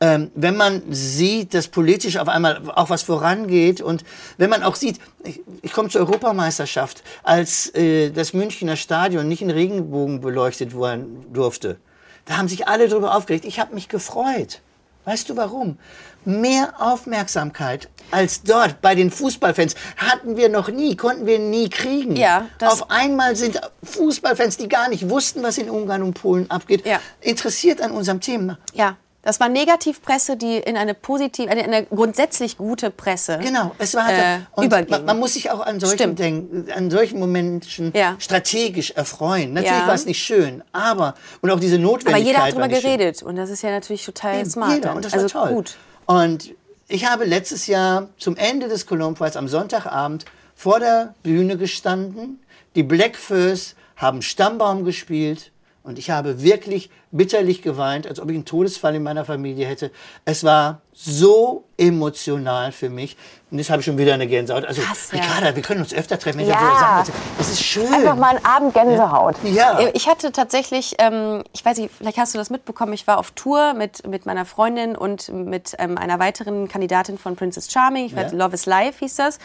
ähm, 0.02 0.30
wenn 0.34 0.56
man 0.56 0.82
sieht, 0.90 1.52
dass 1.52 1.68
politisch 1.68 2.16
auf 2.16 2.28
einmal 2.28 2.70
auch 2.74 2.88
was 2.88 3.02
vorangeht 3.02 3.82
und 3.82 4.02
wenn 4.38 4.48
man 4.48 4.62
auch 4.62 4.74
sieht, 4.74 4.98
ich, 5.24 5.42
ich 5.60 5.72
komme 5.72 5.90
zur 5.90 6.00
Europameisterschaft, 6.00 7.02
als 7.22 7.74
äh, 7.74 8.10
das 8.10 8.32
Münchner 8.32 8.76
Stadion 8.76 9.28
nicht 9.28 9.42
in 9.42 9.50
Regenbogen 9.50 10.22
beleuchtet 10.22 10.74
werden 10.74 11.26
durfte, 11.34 11.76
da 12.24 12.36
haben 12.36 12.48
sich 12.48 12.68
alle 12.68 12.88
darüber 12.88 13.14
aufgeregt. 13.16 13.44
Ich 13.44 13.58
habe 13.60 13.74
mich 13.74 13.88
gefreut. 13.88 14.60
Weißt 15.04 15.28
du 15.30 15.36
warum? 15.36 15.78
Mehr 16.24 16.74
Aufmerksamkeit 16.78 17.88
als 18.10 18.42
dort 18.42 18.82
bei 18.82 18.94
den 18.94 19.10
Fußballfans 19.10 19.74
hatten 19.96 20.36
wir 20.36 20.48
noch 20.50 20.68
nie, 20.68 20.94
konnten 20.96 21.26
wir 21.26 21.38
nie 21.38 21.70
kriegen. 21.70 22.16
Ja, 22.16 22.46
Auf 22.62 22.90
einmal 22.90 23.36
sind 23.36 23.60
Fußballfans, 23.82 24.56
die 24.58 24.68
gar 24.68 24.88
nicht 24.88 25.08
wussten, 25.08 25.42
was 25.42 25.56
in 25.58 25.70
Ungarn 25.70 26.02
und 26.02 26.14
Polen 26.14 26.50
abgeht, 26.50 26.84
Ja. 26.84 27.00
interessiert 27.20 27.80
an 27.80 27.92
unserem 27.92 28.20
Thema. 28.20 28.58
Ja. 28.74 28.96
Das 29.22 29.38
war 29.38 29.50
Negativpresse, 29.50 30.36
die 30.38 30.56
in 30.56 30.78
eine 30.78 30.94
positive, 30.94 31.50
eine, 31.50 31.62
eine 31.64 31.84
grundsätzlich 31.84 32.56
gute 32.56 32.90
Presse. 32.90 33.38
Genau, 33.42 33.72
es 33.78 33.94
war 33.94 34.10
äh, 34.10 34.38
und 34.52 34.64
überging. 34.64 34.90
man, 34.90 35.04
man 35.04 35.18
muss 35.18 35.34
sich 35.34 35.50
auch 35.50 35.60
an 35.60 35.78
solchen 35.78 36.16
denken, 36.16 36.70
an 36.74 36.90
solchen 36.90 37.18
Momenten 37.20 37.92
Ja. 37.94 38.16
strategisch 38.18 38.92
erfreuen. 38.92 39.52
Natürlich 39.52 39.78
Ja. 39.78 39.86
war 39.86 39.94
es 39.94 40.06
nicht 40.06 40.22
schön, 40.22 40.64
aber 40.72 41.14
und 41.42 41.50
auch 41.50 41.60
diese 41.60 41.78
Notwendigkeit. 41.78 42.14
Aber 42.14 42.24
jeder 42.24 42.44
hat 42.44 42.52
drüber 42.54 42.66
nicht 42.68 42.80
schön. 42.80 42.96
geredet 42.96 43.22
und 43.22 43.36
das 43.36 43.50
ist 43.50 43.62
ja 43.62 43.70
natürlich 43.70 44.06
total 44.06 44.40
Eben, 44.40 44.50
smart. 44.50 44.72
Jeder. 44.72 44.94
Und 44.96 45.04
das 45.04 45.12
also 45.12 45.34
war 45.34 45.44
toll. 45.46 45.54
gut. 45.54 45.76
Und 46.06 46.54
ich 46.88 47.04
habe 47.04 47.24
letztes 47.24 47.66
Jahr 47.66 48.08
zum 48.16 48.36
Ende 48.36 48.68
des 48.68 48.86
Cologne 48.86 49.14
Prize 49.14 49.38
am 49.38 49.48
Sonntagabend 49.48 50.24
vor 50.54 50.80
der 50.80 51.14
Bühne 51.22 51.58
gestanden. 51.58 52.40
Die 52.74 52.82
Blackfurs 52.82 53.74
haben 53.96 54.22
Stammbaum 54.22 54.84
gespielt 54.84 55.52
und 55.90 55.98
ich 55.98 56.10
habe 56.10 56.42
wirklich 56.42 56.88
bitterlich 57.10 57.62
geweint, 57.62 58.06
als 58.06 58.20
ob 58.20 58.30
ich 58.30 58.36
einen 58.36 58.44
Todesfall 58.44 58.94
in 58.94 59.02
meiner 59.02 59.24
Familie 59.24 59.66
hätte. 59.66 59.90
Es 60.24 60.44
war 60.44 60.82
so 60.92 61.64
emotional 61.76 62.70
für 62.70 62.88
mich. 62.88 63.16
Und 63.50 63.58
jetzt 63.58 63.70
habe 63.70 63.80
ich 63.80 63.86
schon 63.86 63.98
wieder 63.98 64.14
eine 64.14 64.28
Gänsehaut. 64.28 64.64
Also, 64.64 64.82
Krass, 64.82 65.08
ja. 65.12 65.20
Ricarda, 65.20 65.56
wir 65.56 65.62
können 65.62 65.80
uns 65.80 65.92
öfter 65.92 66.16
treffen. 66.16 66.38
Ja. 66.40 66.46
Ich 66.46 66.52
das, 66.52 66.62
so 66.62 66.78
sagen. 66.78 67.12
das 67.38 67.50
ist 67.50 67.62
schön. 67.64 67.92
Einfach 67.92 68.14
mal 68.14 68.36
einen 68.36 68.44
Abend 68.44 68.72
Gänsehaut. 68.72 69.34
Ja. 69.42 69.80
Ich 69.92 70.08
hatte 70.08 70.30
tatsächlich, 70.30 70.94
ähm, 70.98 71.42
ich 71.52 71.64
weiß 71.64 71.78
nicht, 71.78 71.92
vielleicht 71.92 72.18
hast 72.18 72.34
du 72.34 72.38
das 72.38 72.50
mitbekommen, 72.50 72.92
ich 72.92 73.08
war 73.08 73.18
auf 73.18 73.32
Tour 73.32 73.74
mit, 73.74 74.06
mit 74.06 74.26
meiner 74.26 74.44
Freundin 74.44 74.94
und 74.94 75.28
mit 75.32 75.74
ähm, 75.80 75.98
einer 75.98 76.20
weiteren 76.20 76.68
Kandidatin 76.68 77.18
von 77.18 77.34
Princess 77.34 77.72
Charming. 77.72 78.06
Ich 78.06 78.14
war 78.14 78.22
Ja. 78.22 78.30
Love 78.32 78.54
is 78.54 78.66
Life 78.66 79.00
hieß 79.00 79.16
das. 79.16 79.40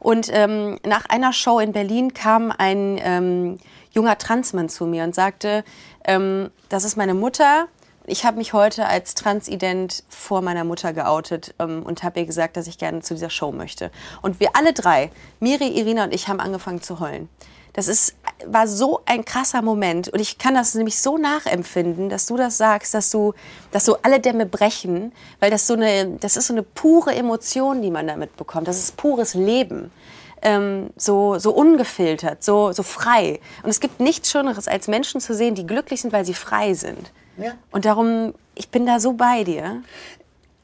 Und 0.00 0.28
ähm, 0.32 0.78
nach 0.84 1.04
einer 1.06 1.32
Show 1.32 1.60
in 1.60 1.72
Berlin 1.72 2.12
kam 2.12 2.50
ein 2.50 2.98
ähm, 3.00 3.58
junger 3.94 4.18
Transmann 4.18 4.68
zu 4.68 4.86
mir 4.86 5.04
und 5.04 5.14
sagte, 5.14 5.64
ähm, 6.04 6.50
das 6.68 6.84
ist 6.84 6.96
meine 6.96 7.14
Mutter. 7.14 7.68
Ich 8.06 8.26
habe 8.26 8.36
mich 8.36 8.52
heute 8.52 8.86
als 8.86 9.14
Transident 9.14 10.04
vor 10.08 10.42
meiner 10.42 10.64
Mutter 10.64 10.92
geoutet 10.92 11.54
ähm, 11.58 11.82
und 11.84 12.02
habe 12.02 12.20
ihr 12.20 12.26
gesagt, 12.26 12.56
dass 12.56 12.66
ich 12.66 12.76
gerne 12.76 13.00
zu 13.00 13.14
dieser 13.14 13.30
Show 13.30 13.50
möchte. 13.50 13.90
Und 14.20 14.40
wir 14.40 14.50
alle 14.56 14.74
drei, 14.74 15.10
Miri, 15.40 15.68
Irina 15.68 16.04
und 16.04 16.14
ich, 16.14 16.28
haben 16.28 16.40
angefangen 16.40 16.82
zu 16.82 17.00
heulen. 17.00 17.30
Das 17.72 17.88
ist, 17.88 18.14
war 18.46 18.68
so 18.68 19.00
ein 19.04 19.24
krasser 19.24 19.60
Moment. 19.60 20.08
Und 20.08 20.20
ich 20.20 20.38
kann 20.38 20.54
das 20.54 20.74
nämlich 20.74 20.98
so 20.98 21.18
nachempfinden, 21.18 22.08
dass 22.08 22.26
du 22.26 22.36
das 22.36 22.56
sagst, 22.56 22.94
dass 22.94 23.10
du, 23.10 23.34
dass 23.72 23.84
so 23.84 23.98
alle 24.02 24.20
Dämme 24.20 24.46
brechen, 24.46 25.12
weil 25.40 25.50
das 25.50 25.66
so 25.66 25.74
eine, 25.74 26.18
das 26.20 26.36
ist 26.36 26.46
so 26.46 26.54
eine 26.54 26.62
pure 26.62 27.14
Emotion, 27.14 27.82
die 27.82 27.90
man 27.90 28.06
damit 28.06 28.36
bekommt. 28.36 28.68
Das 28.68 28.78
ist 28.78 28.96
pures 28.96 29.34
Leben. 29.34 29.90
Ähm, 30.44 30.90
so, 30.96 31.38
so 31.38 31.52
ungefiltert, 31.52 32.44
so, 32.44 32.70
so 32.72 32.82
frei. 32.82 33.40
Und 33.62 33.70
es 33.70 33.80
gibt 33.80 33.98
nichts 33.98 34.30
Schöneres, 34.30 34.68
als 34.68 34.88
Menschen 34.88 35.20
zu 35.20 35.34
sehen, 35.34 35.54
die 35.54 35.66
glücklich 35.66 36.02
sind, 36.02 36.12
weil 36.12 36.24
sie 36.26 36.34
frei 36.34 36.74
sind. 36.74 37.10
Ja. 37.38 37.52
Und 37.70 37.86
darum, 37.86 38.34
ich 38.54 38.68
bin 38.68 38.84
da 38.84 39.00
so 39.00 39.14
bei 39.14 39.42
dir. 39.42 39.82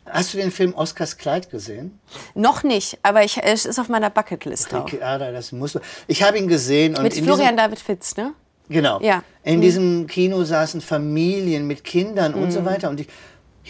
Hast 0.07 0.35
du 0.35 0.39
den 0.39 0.51
Film 0.51 0.75
Oscars 0.75 1.17
Kleid 1.17 1.51
gesehen? 1.51 1.99
Noch 2.35 2.63
nicht, 2.63 2.99
aber 3.03 3.25
ich, 3.25 3.43
es 3.43 3.65
ist 3.65 3.79
auf 3.79 3.89
meiner 3.89 4.11
Bucketlist 4.11 4.71
drauf. 4.73 4.93
Ricarda, 4.93 5.33
das 5.33 5.51
muss 5.53 5.75
man. 5.75 5.83
Ich 6.09 6.23
habe 6.23 6.37
ihn 6.39 6.49
gesehen 6.49 6.97
und 6.97 7.03
Mit 7.05 7.17
in 7.17 7.25
Florian 7.25 7.47
diesem, 7.55 7.57
David 7.57 7.79
Fitz, 7.79 8.17
ne? 8.17 8.33
Genau. 8.69 9.01
Ja. 9.01 9.23
In 9.45 9.57
Mhm. 9.59 9.61
diesem 9.63 10.07
Kino 10.07 10.45
saßen 10.45 10.81
Familien 10.81 11.67
mit 11.67 11.85
Kindern 11.85 12.35
und 12.35 12.47
Mhm. 12.47 12.51
so 12.51 12.65
weiter. 12.65 12.91
Und 12.91 13.01
ich, 13.01 13.09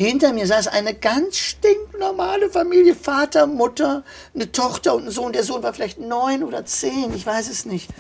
hinter 0.05 0.33
mir 0.33 0.47
saß 0.47 0.69
eine 0.69 0.95
ganz 0.95 1.37
stinknormale 1.37 2.49
Familie. 2.49 2.95
Vater, 2.95 3.47
Mutter, 3.47 4.03
eine 4.35 4.51
Tochter 4.51 4.95
und 4.95 5.05
ein 5.05 5.11
Sohn. 5.11 5.33
Der 5.33 5.45
Sohn 5.45 5.63
war 5.63 5.75
vielleicht 5.75 6.01
neun 6.01 6.43
oder 6.43 6.65
zehn, 6.65 7.13
ich 7.15 7.27
weiß 7.27 7.51
es 7.51 7.67
nicht. 7.67 7.91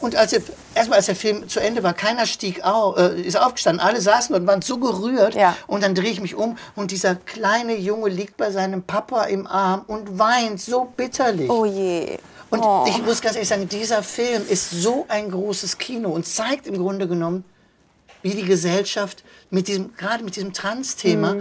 Und 0.00 0.16
als 0.16 0.32
er, 0.32 0.40
erstmal 0.74 0.96
als 0.96 1.06
der 1.06 1.16
Film 1.16 1.50
zu 1.50 1.60
Ende 1.60 1.82
war, 1.82 1.92
keiner 1.92 2.24
stieg 2.24 2.64
auf, 2.64 2.96
äh, 2.96 3.20
ist 3.20 3.38
aufgestanden. 3.38 3.84
Alle 3.84 4.00
saßen 4.00 4.34
und 4.34 4.46
waren 4.46 4.62
so 4.62 4.78
gerührt. 4.78 5.34
Ja. 5.34 5.54
Und 5.66 5.82
dann 5.82 5.94
drehe 5.94 6.10
ich 6.10 6.22
mich 6.22 6.34
um 6.34 6.56
und 6.76 6.92
dieser 6.92 7.14
kleine 7.14 7.76
Junge 7.76 8.08
liegt 8.08 8.38
bei 8.38 8.50
seinem 8.50 8.82
Papa 8.82 9.24
im 9.24 9.46
Arm 9.46 9.84
und 9.86 10.18
weint 10.18 10.62
so 10.62 10.90
bitterlich. 10.96 11.50
Oh 11.50 11.66
je. 11.66 12.16
Und 12.48 12.60
Oh. 12.60 12.86
ich 12.88 13.04
muss 13.04 13.20
ganz 13.20 13.36
ehrlich 13.36 13.50
sagen, 13.50 13.68
dieser 13.68 14.02
Film 14.02 14.42
ist 14.48 14.70
so 14.70 15.04
ein 15.08 15.30
großes 15.30 15.76
Kino 15.76 16.08
und 16.08 16.26
zeigt 16.26 16.66
im 16.66 16.78
Grunde 16.78 17.06
genommen, 17.06 17.44
wie 18.22 18.30
die 18.30 18.44
Gesellschaft 18.44 19.24
mit 19.50 19.68
diesem, 19.68 19.94
gerade 19.96 20.24
mit 20.24 20.36
diesem 20.36 20.52
Trans-Thema 20.52 21.36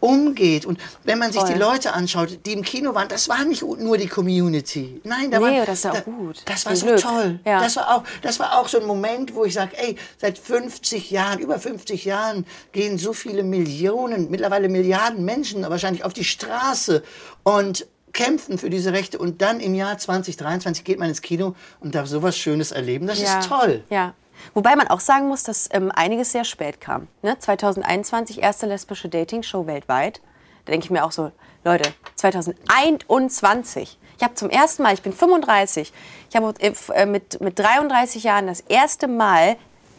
umgeht. 0.00 0.64
Und 0.64 0.78
wenn 1.04 1.18
man 1.18 1.30
sich 1.30 1.42
Mhm. 1.42 1.46
Voll. 1.46 1.54
die 1.54 1.60
Leute 1.60 1.92
anschaut, 1.92 2.38
die 2.46 2.52
im 2.52 2.62
Kino 2.62 2.94
waren, 2.94 3.08
das 3.08 3.28
war 3.28 3.44
nicht 3.44 3.62
nur 3.62 3.98
die 3.98 4.06
Community. 4.08 5.00
Nein, 5.04 5.30
da 5.30 5.38
Nee, 5.38 5.58
war, 5.58 5.66
das 5.66 5.82
ja 5.82 5.90
auch 5.90 5.94
da, 5.96 6.00
gut. 6.00 6.40
Das 6.46 6.64
war 6.64 6.74
so 6.74 6.86
Glück. 6.86 7.00
toll. 7.00 7.38
Ja. 7.44 7.60
Das, 7.60 7.76
war 7.76 7.94
auch, 7.96 8.04
das 8.22 8.38
war 8.40 8.58
auch 8.58 8.66
so 8.68 8.80
ein 8.80 8.86
Moment, 8.86 9.34
wo 9.34 9.44
ich 9.44 9.52
sage, 9.54 9.76
ey, 9.76 9.96
seit 10.18 10.38
50 10.38 11.10
Jahren, 11.10 11.38
über 11.38 11.58
50 11.58 12.04
Jahren 12.06 12.46
gehen 12.72 12.96
so 12.96 13.12
viele 13.12 13.42
Millionen, 13.42 14.30
mittlerweile 14.30 14.70
Milliarden 14.70 15.24
Menschen 15.24 15.62
wahrscheinlich 15.68 16.02
auf 16.04 16.14
die 16.14 16.24
Straße 16.24 17.02
und 17.42 17.86
kämpfen 18.14 18.56
für 18.58 18.70
diese 18.70 18.92
Rechte. 18.94 19.18
Und 19.18 19.42
dann 19.42 19.60
im 19.60 19.74
Jahr 19.74 19.98
2023 19.98 20.82
geht 20.82 20.98
man 20.98 21.10
ins 21.10 21.20
Kino 21.20 21.54
und 21.80 21.94
darf 21.94 22.06
sowas 22.08 22.36
Schönes 22.38 22.72
erleben. 22.72 23.06
Das 23.06 23.20
ist 23.20 23.48
toll. 23.48 23.84
Ja. 23.90 24.14
Wobei 24.54 24.76
man 24.76 24.88
auch 24.88 25.00
sagen 25.00 25.28
muss, 25.28 25.42
dass 25.42 25.68
ähm, 25.72 25.90
einiges 25.92 26.32
sehr 26.32 26.44
spät 26.44 26.80
kam. 26.80 27.08
Ne? 27.22 27.38
2021 27.38 28.42
erste 28.42 28.66
lesbische 28.66 29.08
Dating-Show 29.08 29.66
weltweit. 29.66 30.20
Da 30.64 30.72
denke 30.72 30.84
ich 30.84 30.90
mir 30.90 31.04
auch 31.04 31.12
so, 31.12 31.32
Leute, 31.64 31.92
2021. 32.16 33.98
Ich 34.16 34.24
habe 34.24 34.34
zum 34.34 34.50
ersten 34.50 34.82
Mal, 34.82 34.92
ich 34.94 35.02
bin 35.02 35.12
35, 35.12 35.92
ich 36.28 36.36
habe 36.36 36.54
äh, 36.60 36.72
äh, 36.94 37.06
mit, 37.06 37.40
mit 37.40 37.58
33 37.58 38.22
Jahren 38.24 38.46
das 38.46 38.60
erste 38.60 39.08
Mal 39.08 39.56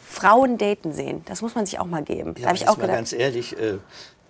Frauen 0.08 0.58
daten 0.58 0.92
sehen. 0.92 1.22
Das 1.24 1.42
muss 1.42 1.54
man 1.54 1.66
sich 1.66 1.78
auch 1.78 1.86
mal 1.86 2.02
geben. 2.02 2.34
da 2.34 2.48
habe 2.48 2.56
ich 2.56 2.68
auch 2.68 2.76
mal 2.76 2.82
gedacht, 2.82 2.98
ganz 2.98 3.12
ehrlich, 3.12 3.58
äh, 3.58 3.78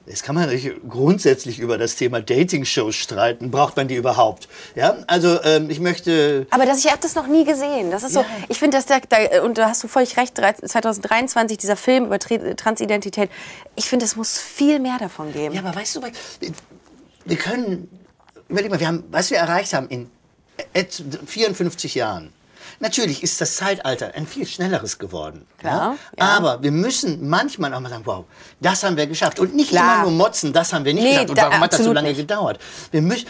jetzt 0.07 0.25
kann 0.25 0.35
man 0.35 0.49
nicht 0.49 0.71
grundsätzlich 0.89 1.59
über 1.59 1.79
das 1.79 1.97
Thema 1.97 2.21
Dating-Shows 2.21 2.95
streiten. 2.95 3.51
Braucht 3.51 3.77
man 3.77 3.89
die 3.89 3.95
überhaupt? 3.97 4.49
Ja, 4.75 4.97
also 5.07 5.41
ähm, 5.45 5.71
ich 5.71 5.81
möchte 5.81 6.47
Aber 6.51 6.67
das, 6.67 6.79
ich 6.85 6.91
habe 6.91 7.01
das 7.01 7.15
noch 7.15 7.27
nie 7.27 7.45
gesehen. 7.45 7.91
Das 7.91 8.03
ist 8.03 8.13
so, 8.15 8.21
Ja. 8.21 8.27
ich 8.49 8.59
finde, 8.59 8.77
dass 8.77 8.87
der, 8.87 9.01
da, 9.09 9.43
und 9.43 9.59
da 9.59 9.69
hast 9.69 9.83
du 9.85 9.89
völlig 9.89 10.17
recht, 10.17 10.37
2023, 10.37 11.57
dieser 11.59 11.77
Film 11.77 12.07
über 12.07 12.17
Tri- 12.19 12.55
Transidentität, 12.57 13.31
ich 13.77 13.87
finde, 13.89 14.05
es 14.05 14.17
muss 14.17 14.39
viel 14.39 14.81
mehr 14.81 14.99
davon 14.99 15.33
geben. 15.33 15.55
Ja, 15.55 15.63
aber 15.63 15.75
weißt 15.75 15.97
du, 15.97 16.03
wir- 16.03 16.11
wir 17.25 17.37
können, 17.37 17.89
überleg 18.49 18.71
mal, 18.71 18.81
wir 18.81 18.89
haben, 18.89 19.05
was 19.11 19.31
wir 19.31 19.39
erreicht 19.39 19.73
haben 19.75 19.89
in 19.89 20.11
et- 20.75 21.03
54 21.27 21.95
Jahren. 21.95 22.33
Natürlich 22.83 23.23
ist 23.23 23.41
das 23.41 23.57
Zeitalter 23.57 24.13
ein 24.15 24.27
viel 24.27 24.45
schnelleres 24.47 24.99
geworden. 24.99 25.47
Klar, 25.59 25.97
ja? 26.19 26.25
ja. 26.27 26.37
Aber 26.37 26.63
wir 26.65 26.73
müssen 26.73 27.29
manchmal 27.29 27.73
auch 27.75 27.81
mal 27.81 27.89
sagen, 27.89 28.03
wow, 28.05 28.25
das 28.61 28.83
haben 28.83 28.97
wir 28.97 29.07
geschafft. 29.07 29.39
Und 29.39 29.55
nicht 29.55 29.71
Klar. 29.71 29.95
immer 29.95 30.03
nur 30.03 30.11
motzen, 30.13 30.53
das 30.53 30.73
haben 30.73 30.85
wir 30.85 30.93
nicht 30.93 31.05
Nee, 31.05 31.11
geschafft. 31.11 31.31
Und 31.31 31.39
da- 31.39 31.43
warum 31.49 31.61
hat 31.61 31.73
das 31.73 31.85
so 31.85 31.93
lange 31.93 32.09
nicht. 32.09 32.19
gedauert? 32.19 32.59
Wir 32.91 33.01
müssen, 33.01 33.27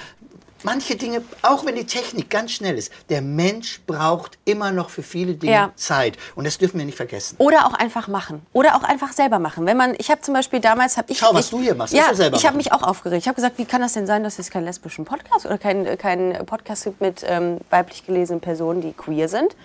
manche 0.65 0.97
Dinge, 0.97 1.23
auch 1.43 1.65
wenn 1.67 1.75
die 1.77 1.87
Technik 1.87 2.31
ganz 2.31 2.53
schnell 2.53 2.77
ist, 2.77 2.93
der 3.09 3.23
Mensch 3.23 3.81
braucht 3.87 4.39
immer 4.45 4.71
noch 4.73 4.91
für 4.91 5.03
viele 5.03 5.35
Dinge 5.35 5.53
Ja. 5.53 5.73
Zeit. 5.77 6.17
Und 6.35 6.47
das 6.47 6.59
dürfen 6.59 6.79
wir 6.79 6.85
nicht 6.87 6.97
vergessen. 6.97 7.37
Oder 7.39 7.67
auch 7.67 7.75
einfach 7.75 8.09
machen. 8.09 8.45
Oder 8.53 8.77
auch 8.77 8.83
einfach 8.83 9.13
selber 9.13 9.39
machen. 9.39 9.67
Wenn 9.67 9.77
man, 9.77 9.95
ich 9.99 10.11
habe 10.11 10.21
zum 10.21 10.35
Beispiel 10.35 10.61
damals, 10.61 10.97
habe 10.97 11.11
ich, 11.13 11.19
Schau, 11.19 11.33
was 11.35 11.47
ich, 11.47 11.51
du 11.51 11.61
hier 11.61 11.75
machst. 11.75 11.95
Ja, 11.95 12.15
selber 12.15 12.37
ich 12.37 12.47
habe 12.47 12.57
mich 12.57 12.73
auch 12.73 12.83
aufgeregt. 12.83 13.23
Ich 13.23 13.29
habe 13.29 13.37
gesagt, 13.37 13.59
wie 13.59 13.65
kann 13.65 13.81
das 13.81 13.93
denn 13.95 14.07
sein, 14.07 14.23
dass 14.25 14.39
es 14.39 14.51
keinen 14.51 14.65
lesbischen 14.65 15.05
Podcast 15.05 15.47
oder 15.47 15.59
keinen 15.59 15.99
kein 15.99 16.45
Podcast 16.47 16.85
gibt 16.85 17.01
mit 17.01 17.23
ähm, 17.27 17.59
weiblich 17.71 18.07
gelesenen 18.07 18.41
Personen, 18.41 18.81
die 18.81 18.93
queer 18.93 19.29
sind? 19.29 19.57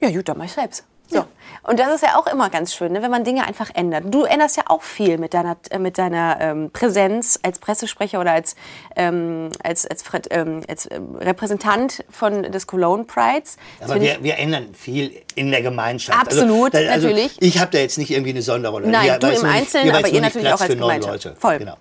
Ja, 0.00 0.10
gut, 0.10 0.28
dann 0.28 0.38
mach 0.38 0.46
ich 0.46 0.52
selbst. 0.52 0.84
So. 1.12 1.24
Und 1.64 1.78
das 1.78 1.94
ist 1.94 2.02
ja 2.02 2.16
auch 2.18 2.26
immer 2.26 2.50
ganz 2.50 2.74
schön, 2.74 2.92
ne, 2.92 3.02
wenn 3.02 3.10
man 3.10 3.22
Dinge 3.22 3.46
einfach 3.46 3.70
ändert. 3.74 4.04
Du 4.12 4.24
änderst 4.24 4.56
ja 4.56 4.64
auch 4.66 4.82
viel 4.82 5.18
mit 5.18 5.32
deiner, 5.32 5.56
äh, 5.70 5.78
mit 5.78 5.96
deiner 5.96 6.38
ähm, 6.40 6.70
Präsenz 6.72 7.38
als 7.42 7.60
Pressesprecher 7.60 8.20
oder 8.20 8.32
als, 8.32 8.56
ähm, 8.96 9.50
als, 9.62 9.86
als, 9.86 10.02
Fred- 10.02 10.26
ähm, 10.30 10.62
als 10.68 10.88
ähm, 10.90 11.14
Repräsentant 11.16 12.04
von, 12.10 12.42
des 12.50 12.66
Cologne 12.66 13.04
Prides. 13.04 13.56
Das 13.78 13.90
Aber 13.90 14.00
wir, 14.00 14.18
wir 14.22 14.38
ändern 14.38 14.74
viel 14.74 15.12
in 15.36 15.50
der 15.52 15.62
Gemeinschaft. 15.62 16.18
Absolut, 16.20 16.74
also, 16.74 16.90
also 16.90 17.06
natürlich. 17.08 17.36
Ich 17.40 17.60
habe 17.60 17.70
da 17.70 17.78
jetzt 17.78 17.96
nicht 17.98 18.10
irgendwie 18.10 18.30
eine 18.30 18.42
Sonderrolle. 18.42 18.88
Nein, 18.88 19.02
Hier 19.02 19.18
du 19.18 19.26
im 19.28 19.32
nicht- 19.34 19.44
Einzelnen, 19.44 19.92
war 19.92 19.98
aber 20.00 20.08
ihr 20.08 20.14
nicht 20.14 20.22
natürlich 20.22 20.48
Platz 20.48 20.60
auch 20.60 20.64
als 20.64 20.74
Gemeinschaft. 20.74 21.24
Leute. 21.24 21.36
Voll. 21.38 21.58
Genau. 21.58 21.76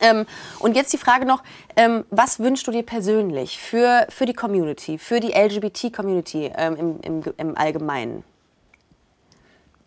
Ähm, 0.00 0.26
und 0.58 0.74
jetzt 0.74 0.92
die 0.92 0.98
Frage 0.98 1.26
noch, 1.26 1.44
ähm, 1.76 2.04
was 2.10 2.40
wünschst 2.40 2.66
du 2.66 2.72
dir 2.72 2.82
persönlich 2.82 3.60
für, 3.60 4.06
für 4.08 4.26
die 4.26 4.32
Community, 4.34 4.98
für 4.98 5.20
die 5.20 5.30
LGBT-Community 5.32 6.50
ähm, 6.56 6.76
im, 6.76 7.00
im, 7.02 7.34
im 7.36 7.56
Allgemeinen? 7.56 8.24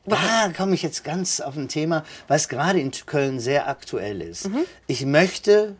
Da 0.05 0.51
komme 0.55 0.75
ich 0.75 0.83
jetzt 0.83 1.03
ganz 1.03 1.39
auf 1.39 1.55
ein 1.55 1.67
Thema, 1.67 2.03
was 2.27 2.49
gerade 2.49 2.79
in 2.79 2.91
Köln 2.91 3.39
sehr 3.39 3.67
aktuell 3.67 4.21
ist. 4.21 4.49
Mhm. 4.49 4.65
Ich 4.87 5.05
möchte, 5.05 5.75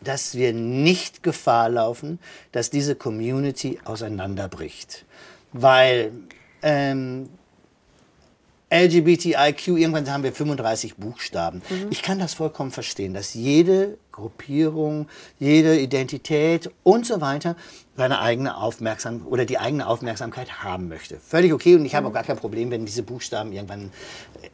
dass 0.00 0.34
wir 0.34 0.52
nicht 0.52 1.22
Gefahr 1.22 1.68
laufen, 1.68 2.18
dass 2.52 2.70
diese 2.70 2.94
Community 2.94 3.78
auseinanderbricht. 3.84 5.04
Weil 5.52 6.12
ähm, 6.62 7.28
LGBTIQ, 8.70 9.68
irgendwann 9.68 10.08
haben 10.10 10.22
wir 10.22 10.32
35 10.32 10.96
Buchstaben. 10.96 11.60
Mhm. 11.68 11.88
Ich 11.90 12.02
kann 12.02 12.20
das 12.20 12.34
vollkommen 12.34 12.70
verstehen, 12.70 13.14
dass 13.14 13.34
jede 13.34 13.98
Gruppierung, 14.12 15.08
jede 15.38 15.78
Identität 15.78 16.70
und 16.84 17.04
so 17.04 17.20
weiter 17.20 17.56
seine 17.96 18.20
eigene 18.20 18.56
Aufmerksamkeit 18.56 19.26
oder 19.26 19.44
die 19.44 19.58
eigene 19.58 19.86
Aufmerksamkeit 19.86 20.62
haben 20.62 20.88
möchte. 20.88 21.18
Völlig 21.18 21.52
okay 21.52 21.74
und 21.74 21.84
ich 21.84 21.96
habe 21.96 22.06
auch 22.06 22.12
gar 22.12 22.22
kein 22.22 22.36
Problem, 22.36 22.70
wenn 22.70 22.86
diese 22.86 23.02
Buchstaben 23.02 23.52
irgendwann 23.52 23.90
äh, 24.42 24.48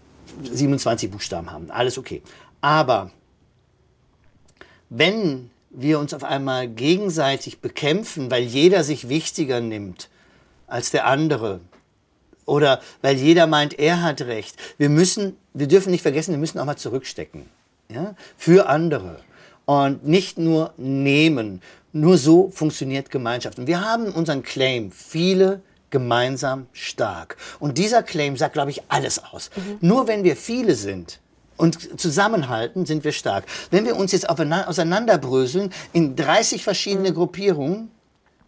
27 0.50 1.10
Buchstaben 1.10 1.52
haben. 1.52 1.70
Alles 1.70 1.98
okay. 1.98 2.22
Aber 2.62 3.10
wenn 4.88 5.50
wir 5.70 5.98
uns 5.98 6.14
auf 6.14 6.24
einmal 6.24 6.68
gegenseitig 6.68 7.60
bekämpfen, 7.60 8.30
weil 8.30 8.42
jeder 8.42 8.82
sich 8.82 9.10
wichtiger 9.10 9.60
nimmt 9.60 10.08
als 10.66 10.90
der 10.90 11.06
andere 11.06 11.60
oder 12.46 12.80
weil 13.02 13.16
jeder 13.16 13.46
meint, 13.46 13.78
er 13.78 14.02
hat 14.02 14.22
recht. 14.22 14.56
Wir 14.78 14.88
müssen, 14.88 15.36
wir 15.52 15.66
dürfen 15.66 15.90
nicht 15.90 16.02
vergessen, 16.02 16.32
wir 16.32 16.38
müssen 16.38 16.58
auch 16.58 16.64
mal 16.64 16.76
zurückstecken. 16.76 17.42
Ja? 17.88 18.14
Für 18.36 18.68
andere. 18.68 19.20
Und 19.66 20.06
nicht 20.06 20.38
nur 20.38 20.72
nehmen. 20.76 21.60
Nur 21.92 22.18
so 22.18 22.50
funktioniert 22.50 23.10
Gemeinschaft. 23.10 23.58
Und 23.58 23.66
wir 23.66 23.80
haben 23.80 24.12
unseren 24.12 24.42
Claim, 24.42 24.92
viele 24.92 25.60
gemeinsam 25.90 26.66
stark. 26.72 27.36
Und 27.58 27.78
dieser 27.78 28.02
Claim 28.02 28.36
sagt, 28.36 28.54
glaube 28.54 28.70
ich, 28.70 28.82
alles 28.88 29.22
aus. 29.22 29.50
Nur 29.80 30.06
wenn 30.06 30.24
wir 30.24 30.36
viele 30.36 30.74
sind, 30.74 31.20
und 31.56 31.98
zusammenhalten, 31.98 32.86
sind 32.86 33.04
wir 33.04 33.12
stark. 33.12 33.44
Wenn 33.70 33.86
wir 33.86 33.96
uns 33.96 34.12
jetzt 34.12 34.28
auseinanderbröseln 34.28 35.72
in 35.92 36.16
30 36.16 36.62
verschiedene 36.62 37.12
Gruppierungen, 37.12 37.90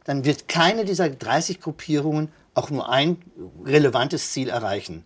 dann 0.04 0.24
wird 0.24 0.48
keine 0.48 0.84
dieser 0.84 1.08
30 1.08 1.60
Gruppierungen 1.60 2.28
auch 2.58 2.70
nur 2.70 2.88
ein 2.88 3.16
relevantes 3.64 4.32
Ziel 4.32 4.48
erreichen. 4.48 5.04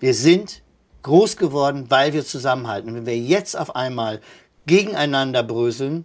Wir 0.00 0.14
sind 0.14 0.62
groß 1.02 1.36
geworden, 1.36 1.86
weil 1.88 2.12
wir 2.12 2.24
zusammenhalten. 2.24 2.90
Und 2.90 2.96
wenn 2.96 3.06
wir 3.06 3.18
jetzt 3.18 3.58
auf 3.58 3.74
einmal 3.74 4.20
gegeneinander 4.66 5.42
bröseln, 5.42 6.04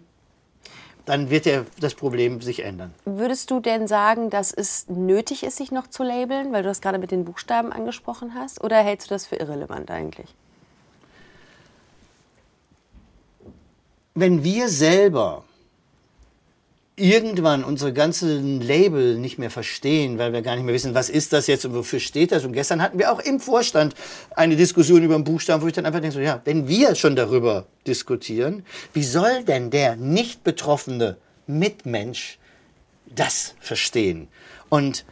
dann 1.06 1.30
wird 1.30 1.46
der, 1.46 1.66
das 1.80 1.94
Problem 1.94 2.42
sich 2.42 2.64
ändern. 2.64 2.94
Würdest 3.06 3.50
du 3.52 3.62
denn 3.62 3.88
sagen, 3.88 4.30
dass 4.30 4.52
es 4.52 4.90
nötig 4.90 5.44
ist, 5.44 5.58
sich 5.58 5.72
noch 5.72 5.88
zu 5.88 6.04
labeln, 6.04 6.52
weil 6.52 6.64
du 6.64 6.70
das 6.70 6.82
gerade 6.82 6.98
mit 6.98 7.12
den 7.12 7.24
Buchstaben 7.24 7.72
angesprochen 7.72 8.34
hast? 8.36 8.62
Oder 8.62 8.78
hältst 8.78 9.10
du 9.10 9.16
das 9.16 9.26
für 9.26 9.38
irrelevant 9.38 9.90
eigentlich? 9.90 10.36
wenn 14.20 14.44
wir 14.44 14.68
selber 14.68 15.44
irgendwann 16.98 17.64
unsere 17.64 17.94
ganzen 17.94 18.60
Label 18.60 19.18
nicht 19.18 19.38
mehr 19.38 19.52
verstehen, 19.52 20.18
weil 20.18 20.34
wir 20.34 20.42
gar 20.42 20.56
nicht 20.56 20.66
mehr 20.66 20.74
wissen, 20.74 20.96
was 20.96 21.10
ist 21.10 21.32
das 21.32 21.46
jetzt 21.46 21.64
und 21.64 21.76
wofür 21.76 22.00
steht 22.00 22.32
das. 22.32 22.44
Und 22.44 22.54
gestern 22.54 22.82
hatten 22.82 22.98
wir 22.98 23.12
auch 23.14 23.20
im 23.20 23.40
Vorstand 23.40 23.94
eine 24.36 24.56
Diskussion 24.56 25.04
über 25.04 25.14
einen 25.14 25.24
Buchstaben, 25.24 25.62
wo 25.62 25.68
ich 25.68 25.74
dann 25.74 25.86
einfach 25.86 26.02
denke, 26.02 26.16
so, 26.16 26.20
ja, 26.20 26.42
wenn 26.44 26.68
wir 26.68 26.96
schon 26.96 27.16
darüber 27.16 27.68
diskutieren, 27.86 28.66
wie 28.94 29.04
soll 29.04 29.44
denn 29.44 29.70
der 29.70 29.96
nicht 29.96 30.44
betroffene 30.44 31.18
Mitmensch 31.46 32.40
das 33.06 33.54
verstehen? 33.60 34.28
Und 34.70 35.06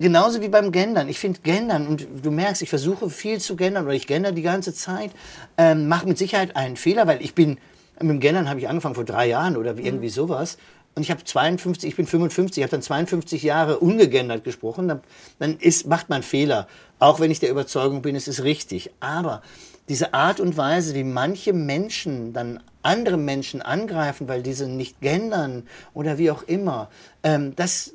Genauso 0.00 0.40
wie 0.40 0.48
beim 0.48 0.72
Gendern. 0.72 1.08
Ich 1.08 1.20
finde 1.20 1.38
Gendern, 1.42 1.86
und 1.86 2.08
du 2.24 2.32
merkst, 2.32 2.60
ich 2.60 2.70
versuche 2.70 3.08
viel 3.08 3.38
zu 3.38 3.54
gendern 3.54 3.84
oder 3.84 3.94
ich 3.94 4.08
gender 4.08 4.32
die 4.32 4.42
ganze 4.42 4.74
Zeit, 4.74 5.12
ähm, 5.56 5.86
mache 5.86 6.08
mit 6.08 6.18
Sicherheit 6.18 6.56
einen 6.56 6.76
Fehler, 6.76 7.06
weil 7.06 7.22
ich 7.22 7.36
bin, 7.36 7.58
mit 8.02 8.10
dem 8.10 8.20
Gendern 8.20 8.48
habe 8.48 8.60
ich 8.60 8.68
angefangen 8.68 8.94
vor 8.94 9.04
drei 9.04 9.26
Jahren 9.26 9.56
oder 9.56 9.76
irgendwie 9.76 10.08
sowas. 10.08 10.58
Und 10.94 11.02
ich 11.02 11.10
habe 11.10 11.24
52, 11.24 11.88
ich 11.88 11.96
bin 11.96 12.06
55, 12.06 12.58
ich 12.58 12.62
habe 12.64 12.70
dann 12.70 12.82
52 12.82 13.42
Jahre 13.42 13.78
ungegendert 13.78 14.44
gesprochen. 14.44 14.88
Dann, 14.88 15.00
dann 15.38 15.56
ist, 15.56 15.86
macht 15.86 16.10
man 16.10 16.22
Fehler. 16.22 16.68
Auch 16.98 17.18
wenn 17.18 17.30
ich 17.30 17.40
der 17.40 17.50
Überzeugung 17.50 18.02
bin, 18.02 18.14
es 18.14 18.28
ist 18.28 18.44
richtig. 18.44 18.90
Aber 19.00 19.42
diese 19.88 20.12
Art 20.12 20.38
und 20.38 20.56
Weise, 20.56 20.94
wie 20.94 21.04
manche 21.04 21.52
Menschen 21.52 22.32
dann 22.32 22.60
andere 22.82 23.16
Menschen 23.16 23.62
angreifen, 23.62 24.28
weil 24.28 24.42
diese 24.42 24.68
nicht 24.68 25.00
gendern 25.00 25.64
oder 25.94 26.18
wie 26.18 26.30
auch 26.30 26.42
immer, 26.42 26.90
ähm, 27.22 27.54
das 27.56 27.94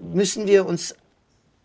müssen 0.00 0.46
wir 0.46 0.66
uns 0.66 0.94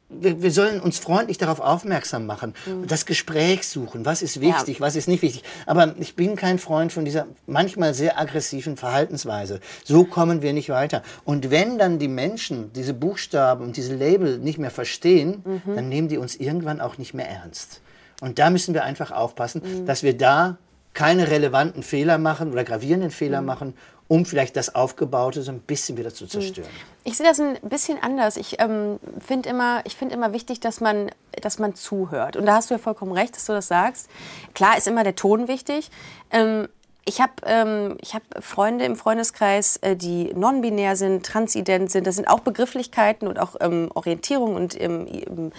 wir, 0.09 0.41
wir 0.41 0.51
sollen 0.51 0.79
uns 0.81 0.99
freundlich 0.99 1.37
darauf 1.37 1.59
aufmerksam 1.59 2.25
machen, 2.25 2.53
das 2.87 3.05
Gespräch 3.05 3.67
suchen, 3.67 4.05
was 4.05 4.21
ist 4.21 4.41
wichtig, 4.41 4.81
was 4.81 4.95
ist 4.95 5.07
nicht 5.07 5.21
wichtig. 5.21 5.43
Aber 5.65 5.95
ich 5.99 6.15
bin 6.15 6.35
kein 6.35 6.59
Freund 6.59 6.91
von 6.91 7.05
dieser 7.05 7.27
manchmal 7.45 7.93
sehr 7.93 8.19
aggressiven 8.19 8.77
Verhaltensweise. 8.77 9.59
So 9.83 10.03
kommen 10.03 10.41
wir 10.41 10.53
nicht 10.53 10.69
weiter. 10.69 11.03
Und 11.25 11.51
wenn 11.51 11.77
dann 11.77 11.99
die 11.99 12.07
Menschen 12.07 12.73
diese 12.73 12.93
Buchstaben 12.93 13.63
und 13.63 13.77
diese 13.77 13.95
Label 13.95 14.39
nicht 14.39 14.57
mehr 14.57 14.71
verstehen, 14.71 15.43
dann 15.65 15.89
nehmen 15.89 16.07
die 16.07 16.17
uns 16.17 16.35
irgendwann 16.35 16.81
auch 16.81 16.97
nicht 16.97 17.13
mehr 17.13 17.29
ernst. 17.29 17.81
Und 18.21 18.39
da 18.39 18.49
müssen 18.49 18.73
wir 18.73 18.83
einfach 18.83 19.11
aufpassen, 19.11 19.85
dass 19.85 20.03
wir 20.03 20.17
da 20.17 20.57
keine 20.93 21.29
relevanten 21.29 21.83
Fehler 21.83 22.17
machen 22.17 22.51
oder 22.51 22.63
gravierenden 22.63 23.11
Fehler 23.11 23.41
machen, 23.41 23.73
um 24.07 24.25
vielleicht 24.25 24.55
das 24.55 24.73
Aufgebaute 24.73 25.43
so 25.43 25.51
ein 25.51 25.59
bisschen 25.59 25.97
wieder 25.97 26.13
zu 26.13 26.25
zerstören. 26.25 26.69
Ich 27.03 27.15
sehe 27.15 27.27
das 27.27 27.39
ein 27.39 27.57
bisschen 27.61 28.01
anders. 28.01 28.37
Ich 28.37 28.59
ähm, 28.59 28.99
finde 29.25 29.49
immer, 29.49 29.81
ich 29.85 29.95
find 29.95 30.11
immer 30.11 30.33
wichtig, 30.33 30.59
dass 30.59 30.81
man, 30.81 31.11
dass 31.41 31.59
man 31.59 31.75
zuhört. 31.75 32.35
Und 32.35 32.47
da 32.47 32.55
hast 32.55 32.71
du 32.71 32.73
ja 32.73 32.79
vollkommen 32.79 33.11
recht, 33.11 33.35
dass 33.35 33.45
du 33.45 33.53
das 33.53 33.67
sagst. 33.67 34.09
Klar 34.55 34.77
ist 34.77 34.87
immer 34.87 35.03
der 35.03 35.15
Ton 35.15 35.47
wichtig. 35.47 35.91
Ähm, 36.31 36.67
ich 37.05 37.21
habe 37.21 37.33
ähm, 37.45 37.97
ich 38.01 38.13
hab 38.13 38.23
Freunde 38.43 38.85
im 38.85 38.95
Freundeskreis, 38.95 39.77
äh, 39.77 39.95
die 39.95 40.33
non-binär 40.33 40.95
sind, 40.95 41.25
transident 41.25 41.91
sind. 41.91 42.07
Das 42.07 42.15
sind 42.15 42.27
auch 42.27 42.39
Begrifflichkeiten 42.39 43.27
und 43.27 43.39
auch 43.39 43.55
ähm, 43.61 43.89
Orientierung 43.93 44.55
und 44.55 44.79
ähm, 44.79 45.07
ähm, 45.07 45.51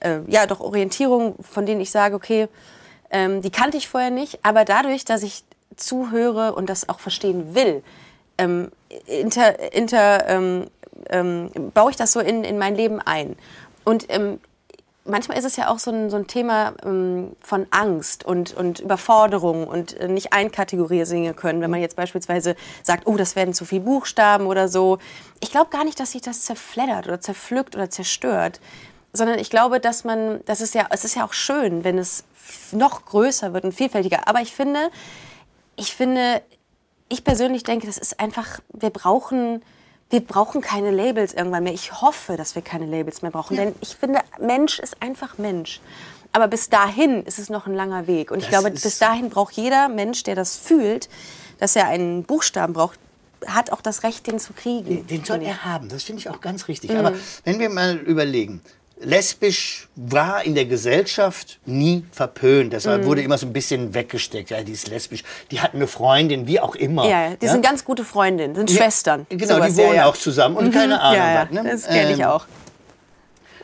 äh, 0.00 0.20
ja, 0.28 0.46
doch 0.46 0.60
Orientierung, 0.60 1.36
von 1.42 1.66
denen 1.66 1.80
ich 1.80 1.90
sage, 1.90 2.14
okay, 2.14 2.48
ähm, 3.10 3.42
die 3.42 3.50
kannte 3.50 3.76
ich 3.76 3.88
vorher 3.88 4.10
nicht. 4.10 4.44
Aber 4.44 4.64
dadurch, 4.64 5.04
dass 5.04 5.22
ich 5.22 5.44
zuhöre 5.76 6.54
und 6.54 6.68
das 6.68 6.88
auch 6.88 7.00
verstehen 7.00 7.54
will, 7.54 7.82
ähm, 8.38 8.70
inter, 9.06 9.72
inter, 9.72 10.28
ähm, 10.28 10.66
ähm, 11.10 11.50
baue 11.74 11.90
ich 11.90 11.96
das 11.96 12.12
so 12.12 12.20
in, 12.20 12.44
in 12.44 12.58
mein 12.58 12.74
Leben 12.74 13.00
ein. 13.00 13.36
Und 13.84 14.06
ähm, 14.08 14.40
manchmal 15.08 15.38
ist 15.38 15.44
es 15.44 15.56
ja 15.56 15.68
auch 15.68 15.78
so 15.78 15.90
ein, 15.90 16.10
so 16.10 16.16
ein 16.16 16.26
Thema 16.26 16.74
ähm, 16.84 17.34
von 17.40 17.66
Angst 17.70 18.24
und, 18.24 18.54
und 18.54 18.80
Überforderung 18.80 19.66
und 19.66 19.98
äh, 19.98 20.08
nicht 20.08 20.32
einkategorisieren 20.32 21.34
können, 21.34 21.60
wenn 21.60 21.70
man 21.70 21.80
jetzt 21.80 21.96
beispielsweise 21.96 22.54
sagt, 22.82 23.06
oh, 23.06 23.16
das 23.16 23.34
werden 23.34 23.54
zu 23.54 23.64
viele 23.64 23.82
Buchstaben 23.82 24.46
oder 24.46 24.68
so. 24.68 24.98
Ich 25.40 25.50
glaube 25.50 25.70
gar 25.70 25.84
nicht, 25.84 25.98
dass 25.98 26.12
sich 26.12 26.22
das 26.22 26.42
zerfleddert 26.42 27.06
oder 27.06 27.20
zerpflückt 27.20 27.74
oder 27.74 27.90
zerstört, 27.90 28.60
sondern 29.12 29.38
ich 29.38 29.50
glaube, 29.50 29.80
dass 29.80 30.04
man, 30.04 30.40
das 30.44 30.60
ist 30.60 30.74
ja, 30.74 30.86
es 30.90 31.04
ist 31.04 31.16
ja 31.16 31.24
auch 31.24 31.32
schön, 31.32 31.82
wenn 31.82 31.98
es 31.98 32.24
noch 32.72 33.04
größer 33.04 33.52
wird 33.54 33.64
und 33.64 33.72
vielfältiger. 33.72 34.26
Aber 34.28 34.40
ich 34.40 34.52
finde, 34.52 34.90
ich 35.76 35.94
finde, 35.94 36.42
ich 37.08 37.24
persönlich 37.24 37.62
denke, 37.62 37.86
das 37.86 37.98
ist 37.98 38.20
einfach, 38.20 38.60
wir 38.72 38.90
brauchen, 38.90 39.62
wir 40.10 40.20
brauchen 40.20 40.60
keine 40.60 40.90
Labels 40.90 41.34
irgendwann 41.34 41.64
mehr. 41.64 41.72
Ich 41.74 42.00
hoffe, 42.00 42.36
dass 42.36 42.54
wir 42.54 42.62
keine 42.62 42.86
Labels 42.86 43.22
mehr 43.22 43.30
brauchen, 43.30 43.56
denn 43.56 43.74
ich 43.80 43.96
finde, 43.96 44.20
Mensch 44.40 44.78
ist 44.78 45.00
einfach 45.02 45.38
Mensch. 45.38 45.80
Aber 46.32 46.46
bis 46.48 46.68
dahin 46.68 47.24
ist 47.24 47.38
es 47.38 47.48
noch 47.48 47.66
ein 47.66 47.74
langer 47.74 48.06
Weg. 48.06 48.30
Und 48.30 48.38
ich 48.38 48.44
Das 48.44 48.50
glaube, 48.60 48.74
ist- 48.74 48.82
bis 48.82 48.98
dahin 48.98 49.30
braucht 49.30 49.54
jeder 49.54 49.88
Mensch, 49.88 50.22
der 50.24 50.34
das 50.34 50.56
fühlt, 50.56 51.08
dass 51.58 51.74
er 51.74 51.86
einen 51.86 52.24
Buchstaben 52.24 52.74
braucht, 52.74 52.98
hat 53.46 53.70
auch 53.72 53.80
das 53.80 54.02
Recht, 54.02 54.26
den 54.26 54.38
zu 54.38 54.52
kriegen. 54.52 55.06
Den 55.06 55.24
soll 55.24 55.42
er 55.42 55.64
haben, 55.64 55.88
das 55.88 56.02
finde 56.02 56.20
ich 56.20 56.28
auch 56.28 56.40
ganz 56.40 56.68
richtig. 56.68 56.90
Aber 56.90 57.14
wenn 57.44 57.58
wir 57.60 57.70
mal 57.70 57.96
überlegen, 57.96 58.60
lesbisch 59.00 59.88
war 59.96 60.44
in 60.44 60.54
der 60.54 60.64
Gesellschaft 60.64 61.58
nie 61.66 62.04
verpönt. 62.10 62.72
Deshalb 62.72 63.04
wurde 63.04 63.22
immer 63.22 63.38
so 63.38 63.46
ein 63.46 63.52
bisschen 63.52 63.94
weggesteckt. 63.94 64.50
Ja, 64.50 64.62
die 64.62 64.72
ist 64.72 64.88
lesbisch, 64.88 65.22
die 65.50 65.60
hat 65.60 65.74
eine 65.74 65.86
Freundin, 65.86 66.46
wie 66.46 66.60
auch 66.60 66.74
immer. 66.74 67.08
Ja, 67.08 67.34
die 67.36 67.48
sind 67.48 67.62
ganz 67.64 67.84
gute 67.84 68.04
Freundinnen, 68.04 68.54
sind 68.54 68.70
Schwestern. 68.70 69.26
Genau, 69.28 69.54
Sowas, 69.54 69.74
die 69.74 69.76
wohnen 69.78 69.88
ja, 69.90 69.94
ja. 69.94 70.06
auch 70.06 70.16
zusammen 70.16 70.56
und 70.56 70.72
keine 70.72 71.00
Ahnung 71.00 71.18
ja, 71.18 71.34
ja, 71.34 71.48
was. 71.50 71.62
Ne? 71.62 71.70
Das 71.70 71.86
kenne 71.86 72.12
ich 72.12 72.18
Ähm, 72.20 72.24
auch. 72.26 72.46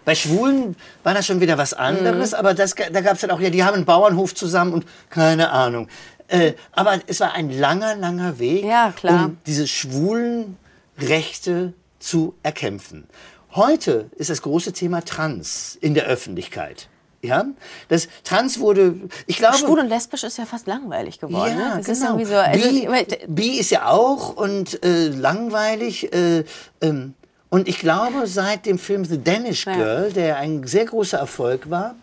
Bei 0.04 0.14
Schwulen 0.14 0.76
war 1.02 1.14
das 1.14 1.26
schon 1.26 1.40
wieder 1.40 1.56
was 1.56 1.72
anderes, 1.72 2.34
aber 2.34 2.52
das, 2.52 2.74
da 2.74 3.00
gab 3.00 3.14
es 3.14 3.22
dann 3.22 3.30
auch, 3.30 3.40
ja, 3.40 3.48
die 3.50 3.64
haben 3.64 3.74
einen 3.74 3.84
Bauernhof 3.86 4.34
zusammen 4.34 4.72
und 4.74 4.84
keine 5.08 5.50
Ahnung. 5.50 5.88
Äh, 6.28 6.52
aber 6.72 7.00
es 7.06 7.20
war 7.20 7.32
ein 7.32 7.50
langer, 7.50 7.96
langer 7.96 8.38
Weg, 8.38 8.64
Ja, 8.64 8.92
klar. 8.94 9.26
um 9.26 9.38
diese 9.46 9.66
schwulen 9.66 10.58
Rechte 10.98 11.72
zu 11.98 12.34
erkämpfen. 12.42 13.08
Heute 13.54 14.10
ist 14.16 14.30
das 14.30 14.42
große 14.42 14.72
Thema 14.72 15.04
Trans 15.04 15.78
in 15.80 15.94
der 15.94 16.06
Öffentlichkeit. 16.06 16.88
Ja, 17.22 17.46
das 17.88 18.08
Trans 18.24 18.58
wurde, 18.58 18.96
ich 19.26 19.38
glaube, 19.38 19.56
Schwul 19.56 19.78
und 19.78 19.88
lesbisch 19.88 20.24
ist 20.24 20.36
ja 20.36 20.44
fast 20.44 20.66
langweilig 20.66 21.20
geworden. 21.20 21.56
ja, 21.56 21.68
ne? 21.68 21.74
Das 21.78 21.88
ist 21.88 22.00
genau. 22.00 22.18
irgendwie 22.18 22.30
so. 22.30 22.36
Also, 22.36 23.26
Bi, 23.28 23.58
ist 23.58 23.70
ja 23.70 23.88
auch 23.88 24.36
und 24.36 24.84
äh, 24.84 25.08
langweilig. 25.08 26.12
Äh, 26.12 26.44
ähm, 26.82 27.14
und 27.48 27.68
ich 27.68 27.78
glaube, 27.78 28.26
seit 28.26 28.66
dem 28.66 28.78
Film 28.78 29.04
The 29.04 29.22
Danish 29.22 29.66
Ja. 29.66 29.76
Girl, 29.76 30.12
der 30.12 30.36
ein 30.38 30.66
sehr 30.66 30.86
großer 30.86 31.18
Erfolg 31.18 31.70
war, 31.70 31.94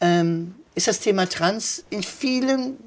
ähm, 0.00 0.54
ist 0.74 0.88
das 0.88 1.00
Thema 1.00 1.28
Trans 1.28 1.84
in 1.90 2.02
vielen 2.02 2.78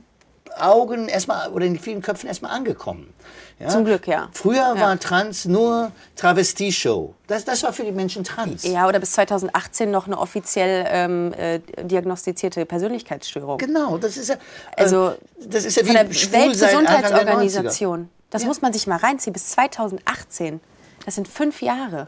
Augen 0.59 1.07
erstmal 1.07 1.51
oder 1.51 1.65
in 1.65 1.77
vielen 1.77 2.01
Köpfen 2.01 2.27
erstmal 2.27 2.51
angekommen. 2.51 3.13
Ja? 3.59 3.69
Zum 3.69 3.85
Glück, 3.85 4.07
ja. 4.07 4.29
Früher 4.33 4.57
Ja. 4.75 4.79
war 4.79 4.99
Trans 4.99 5.45
nur 5.45 5.91
Travestie-Show. 6.15 7.15
Das, 7.25 7.43
das 7.43 7.63
war 7.63 7.73
für 7.73 7.83
die 7.83 7.91
Menschen 7.91 8.23
Trans. 8.23 8.63
ja, 8.63 8.87
oder 8.87 8.99
bis 8.99 9.13
2018 9.13 9.89
noch 9.89 10.05
eine 10.05 10.17
offiziell 10.19 10.85
ähm, 10.89 11.33
äh, 11.33 11.59
diagnostizierte 11.81 12.65
Persönlichkeitsstörung. 12.67 13.57
Genau, 13.57 13.97
das 13.97 14.15
ist 14.17 14.29
ja, 14.29 14.35
äh, 14.35 14.83
Also 14.83 15.15
das 15.43 15.65
ist 15.65 15.75
ja 15.77 15.83
wie 15.83 15.87
Von 15.87 15.95
der 15.95 16.13
schwul 16.13 16.53
seit 16.53 16.75
Anfang 16.75 16.85
der 16.85 17.01
90er. 17.01 17.15
Weltgesundheitsorganisation. 17.25 18.09
Das 18.29 18.41
Ja. 18.43 18.47
muss 18.47 18.61
man 18.61 18.73
sich 18.73 18.85
mal 18.87 18.97
reinziehen. 18.97 19.33
Bis 19.33 19.47
2018. 19.47 20.59
Das 21.05 21.15
sind 21.15 21.27
fünf 21.27 21.61
Jahre. 21.61 22.07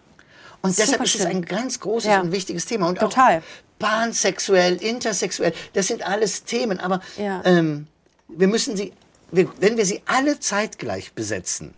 Und 0.61 0.77
deshalb 0.77 0.89
Super 0.91 1.03
ist 1.05 1.15
es 1.15 1.25
ein 1.25 1.43
ganz 1.45 1.79
großes 1.79 2.11
Ja. 2.11 2.19
und 2.21 2.31
wichtiges 2.31 2.65
Thema. 2.65 2.89
Und 2.89 2.99
Total. 2.99 3.37
auch 3.39 3.43
pansexuell, 3.79 4.75
intersexuell, 4.75 5.53
das 5.73 5.87
sind 5.87 6.05
alles 6.05 6.43
Themen. 6.43 6.79
Aber 6.79 6.99
Ja. 7.17 7.41
ähm, 7.45 7.87
wir 8.27 8.47
müssen 8.47 8.75
sie, 8.75 8.91
wenn 9.31 9.77
wir 9.77 9.85
sie 9.85 10.01
alle 10.05 10.39
zeitgleich 10.39 11.13
besetzen, 11.13 11.73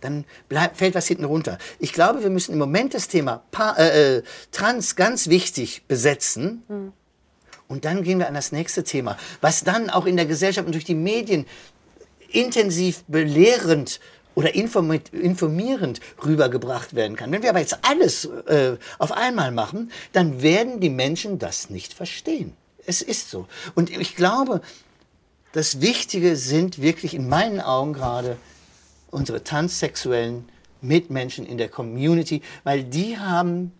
dann 0.00 0.24
bleib, 0.48 0.76
fällt 0.76 0.94
was 0.94 1.06
hinten 1.06 1.24
runter. 1.24 1.58
Ich 1.78 1.92
glaube, 1.92 2.22
wir 2.22 2.30
müssen 2.30 2.52
im 2.52 2.58
Moment 2.58 2.92
das 2.92 3.08
Thema 3.08 3.42
pa 3.50 3.72
äh, 3.78 4.18
äh, 4.18 4.22
Trans 4.52 4.96
ganz 4.96 5.28
wichtig 5.28 5.84
besetzen. 5.88 6.92
Und 7.66 7.86
dann 7.86 8.02
gehen 8.02 8.18
wir 8.18 8.28
an 8.28 8.34
das 8.34 8.52
nächste 8.52 8.84
Thema, 8.84 9.16
was 9.40 9.64
dann 9.64 9.88
auch 9.88 10.04
in 10.04 10.16
der 10.16 10.26
Gesellschaft 10.26 10.66
und 10.66 10.74
durch 10.74 10.84
die 10.84 10.94
Medien 10.94 11.46
intensiv 12.28 13.04
belehrend 13.08 14.00
oder 14.34 14.50
informi- 14.50 15.12
informierend 15.14 16.00
rübergebracht 16.22 16.94
werden 16.94 17.16
kann. 17.16 17.32
Wenn 17.32 17.42
wir 17.42 17.50
aber 17.50 17.60
jetzt 17.60 17.78
alles 17.82 18.26
äh, 18.26 18.76
auf 18.98 19.12
einmal 19.12 19.52
machen, 19.52 19.90
dann 20.12 20.42
werden 20.42 20.80
die 20.80 20.90
Menschen 20.90 21.38
das 21.38 21.70
nicht 21.70 21.94
verstehen. 21.94 22.52
Es 22.84 23.00
ist 23.00 23.30
so. 23.30 23.46
Und 23.74 23.88
ich 23.88 24.16
glaube, 24.16 24.60
das 25.54 25.80
Wichtige 25.80 26.34
sind 26.34 26.82
wirklich 26.82 27.14
in 27.14 27.28
meinen 27.28 27.60
Augen 27.60 27.92
gerade 27.92 28.36
unsere 29.12 29.44
transsexuellen 29.44 30.48
Mitmenschen 30.80 31.46
in 31.46 31.58
der 31.58 31.68
Community, 31.68 32.42
weil 32.64 32.82
die 32.82 33.18
haben, 33.18 33.70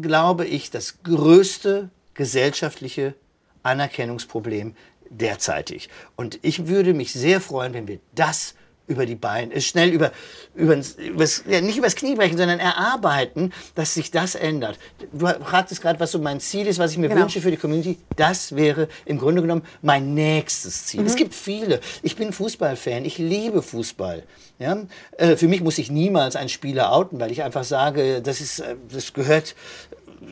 glaube 0.00 0.46
ich, 0.46 0.70
das 0.70 1.02
größte 1.02 1.90
gesellschaftliche 2.14 3.14
Anerkennungsproblem 3.62 4.74
derzeitig. 5.10 5.90
Und 6.16 6.38
ich 6.40 6.66
würde 6.66 6.94
mich 6.94 7.12
sehr 7.12 7.42
freuen, 7.42 7.74
wenn 7.74 7.86
wir 7.86 7.98
das 8.14 8.54
über 8.90 9.06
die 9.06 9.14
Beine, 9.14 9.54
äh, 9.54 9.60
schnell 9.60 9.90
über, 9.90 10.10
übers, 10.54 10.94
übers, 10.94 11.44
ja, 11.48 11.60
nicht 11.60 11.78
übers 11.78 11.94
Knie 11.94 12.16
brechen, 12.16 12.36
sondern 12.36 12.58
erarbeiten, 12.58 13.52
dass 13.76 13.94
sich 13.94 14.10
das 14.10 14.34
ändert. 14.34 14.78
Du 15.12 15.26
fragtest 15.26 15.80
gerade, 15.80 16.00
was 16.00 16.10
so 16.10 16.18
mein 16.18 16.40
Ziel 16.40 16.66
ist, 16.66 16.78
was 16.78 16.90
ich 16.92 16.98
mir 16.98 17.08
Genau. 17.08 17.22
wünsche 17.22 17.40
für 17.40 17.50
die 17.50 17.56
Community. 17.56 17.98
Das 18.16 18.54
wäre 18.56 18.88
im 19.06 19.18
Grunde 19.18 19.42
genommen 19.42 19.62
mein 19.80 20.14
nächstes 20.14 20.86
Ziel. 20.86 21.06
Es 21.06 21.16
gibt 21.16 21.34
viele. 21.34 21.80
Ich 22.02 22.16
bin 22.16 22.32
Fußballfan. 22.32 23.04
Ich 23.04 23.18
liebe 23.18 23.62
Fußball. 23.62 24.24
Ja? 24.58 24.76
Äh, 25.16 25.36
für 25.36 25.48
mich 25.48 25.62
muss 25.62 25.78
ich 25.78 25.90
niemals 25.90 26.36
einen 26.36 26.48
Spieler 26.48 26.92
outen, 26.92 27.18
weil 27.20 27.30
ich 27.30 27.42
einfach 27.42 27.64
sage, 27.64 28.20
das, 28.22 28.40
ist, 28.40 28.58
äh, 28.60 28.74
das 28.92 29.12
gehört 29.12 29.54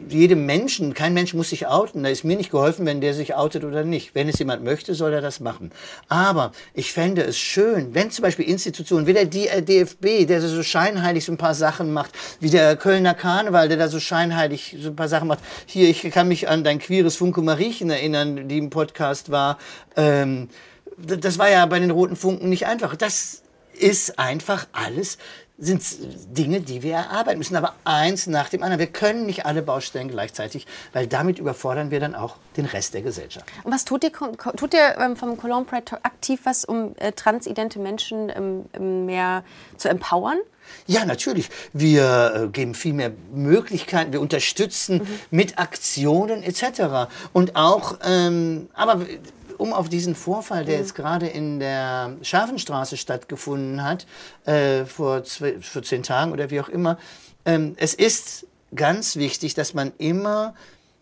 jedem 0.08 0.44
Menschen, 0.46 0.92
kein 0.94 1.14
Mensch 1.14 1.34
muss 1.34 1.50
sich 1.50 1.66
outen. 1.66 2.02
Da 2.02 2.08
ist 2.10 2.24
mir 2.24 2.36
nicht 2.36 2.50
geholfen, 2.50 2.84
wenn 2.86 3.00
der 3.00 3.14
sich 3.14 3.34
outet 3.34 3.64
oder 3.64 3.84
nicht. 3.84 4.14
Wenn 4.14 4.28
es 4.28 4.38
jemand 4.38 4.62
möchte, 4.62 4.94
soll 4.94 5.12
er 5.12 5.20
das 5.20 5.40
machen. 5.40 5.70
Aber 6.08 6.52
ich 6.74 6.92
fände 6.92 7.22
es 7.22 7.38
schön, 7.38 7.94
wenn 7.94 8.10
zum 8.10 8.22
Beispiel 8.22 8.46
Institutionen 8.46 9.06
wie 9.06 9.12
der 9.14 9.24
D- 9.24 9.46
äh, 9.46 9.62
DFB, 9.62 10.26
der 10.26 10.40
so 10.42 10.62
scheinheilig 10.62 11.24
so 11.24 11.32
ein 11.32 11.38
paar 11.38 11.54
Sachen 11.54 11.92
macht, 11.92 12.12
wie 12.40 12.50
der 12.50 12.76
Kölner 12.76 13.14
Karneval, 13.14 13.68
der 13.68 13.78
da 13.78 13.88
so 13.88 14.00
scheinheilig 14.00 14.76
so 14.80 14.88
ein 14.90 14.96
paar 14.96 15.08
Sachen 15.08 15.28
macht. 15.28 15.40
Hier, 15.66 15.88
ich 15.88 16.02
kann 16.10 16.28
mich 16.28 16.48
an 16.48 16.64
dein 16.64 16.78
queeres 16.78 17.16
Funke 17.16 17.40
Mariechen 17.40 17.90
erinnern, 17.90 18.48
die 18.48 18.58
im 18.58 18.70
Podcast 18.70 19.30
war. 19.30 19.58
Ähm, 19.96 20.48
das 20.98 21.38
war 21.38 21.48
ja 21.48 21.64
bei 21.66 21.78
den 21.78 21.90
Roten 21.90 22.16
Funken 22.16 22.48
nicht 22.48 22.66
einfach. 22.66 22.96
Das 22.96 23.42
ist 23.78 24.18
einfach 24.18 24.66
alles 24.72 25.18
sind 25.58 25.82
Dinge, 26.36 26.60
die 26.60 26.82
wir 26.82 26.94
erarbeiten 26.94 27.38
müssen, 27.38 27.56
aber 27.56 27.74
eins 27.84 28.28
nach 28.28 28.48
dem 28.48 28.62
anderen. 28.62 28.78
Wir 28.78 28.86
können 28.86 29.26
nicht 29.26 29.44
alle 29.44 29.60
Baustellen 29.60 30.08
gleichzeitig, 30.08 30.66
weil 30.92 31.08
damit 31.08 31.40
überfordern 31.40 31.90
wir 31.90 31.98
dann 31.98 32.14
auch 32.14 32.36
den 32.56 32.64
Rest 32.64 32.94
der 32.94 33.02
Gesellschaft. 33.02 33.46
Und 33.64 33.72
was 33.72 33.84
tut 33.84 34.04
ihr, 34.04 34.12
tut 34.12 34.72
ihr 34.72 34.96
ähm, 34.98 35.16
vom 35.16 35.36
Cologne 35.36 35.64
Pride 35.64 36.04
aktiv 36.04 36.40
was, 36.44 36.64
um 36.64 36.94
äh, 36.96 37.10
transidente 37.10 37.80
Menschen 37.80 38.30
ähm, 38.34 38.64
ähm, 38.72 39.06
mehr 39.06 39.42
zu 39.76 39.88
empowern? 39.88 40.38
Ja, 40.86 41.04
natürlich. 41.04 41.50
Wir 41.72 42.44
äh, 42.44 42.48
geben 42.48 42.74
viel 42.74 42.92
mehr 42.92 43.10
Möglichkeiten, 43.32 44.12
wir 44.12 44.20
unterstützen 44.20 45.06
mit 45.30 45.58
Aktionen 45.58 46.42
etc. 46.42 47.10
Und 47.32 47.56
auch, 47.56 47.98
ähm, 48.04 48.68
aber 48.74 49.00
um 49.58 49.72
auf 49.72 49.88
diesen 49.88 50.14
Vorfall, 50.14 50.64
der 50.64 50.78
jetzt 50.78 50.94
gerade 50.94 51.26
in 51.26 51.60
der 51.60 52.16
Schafenstraße 52.22 52.96
stattgefunden 52.96 53.84
hat, 53.84 54.06
äh, 54.46 54.84
vor, 54.84 55.24
zwei, 55.24 55.58
vor 55.60 55.82
zehn 55.82 56.02
Tagen 56.02 56.32
oder 56.32 56.50
wie 56.50 56.60
auch 56.60 56.68
immer, 56.68 56.98
ähm, 57.44 57.74
es 57.78 57.94
ist 57.94 58.46
ganz 58.74 59.16
wichtig, 59.16 59.54
dass 59.54 59.74
man 59.74 59.92
immer 59.98 60.54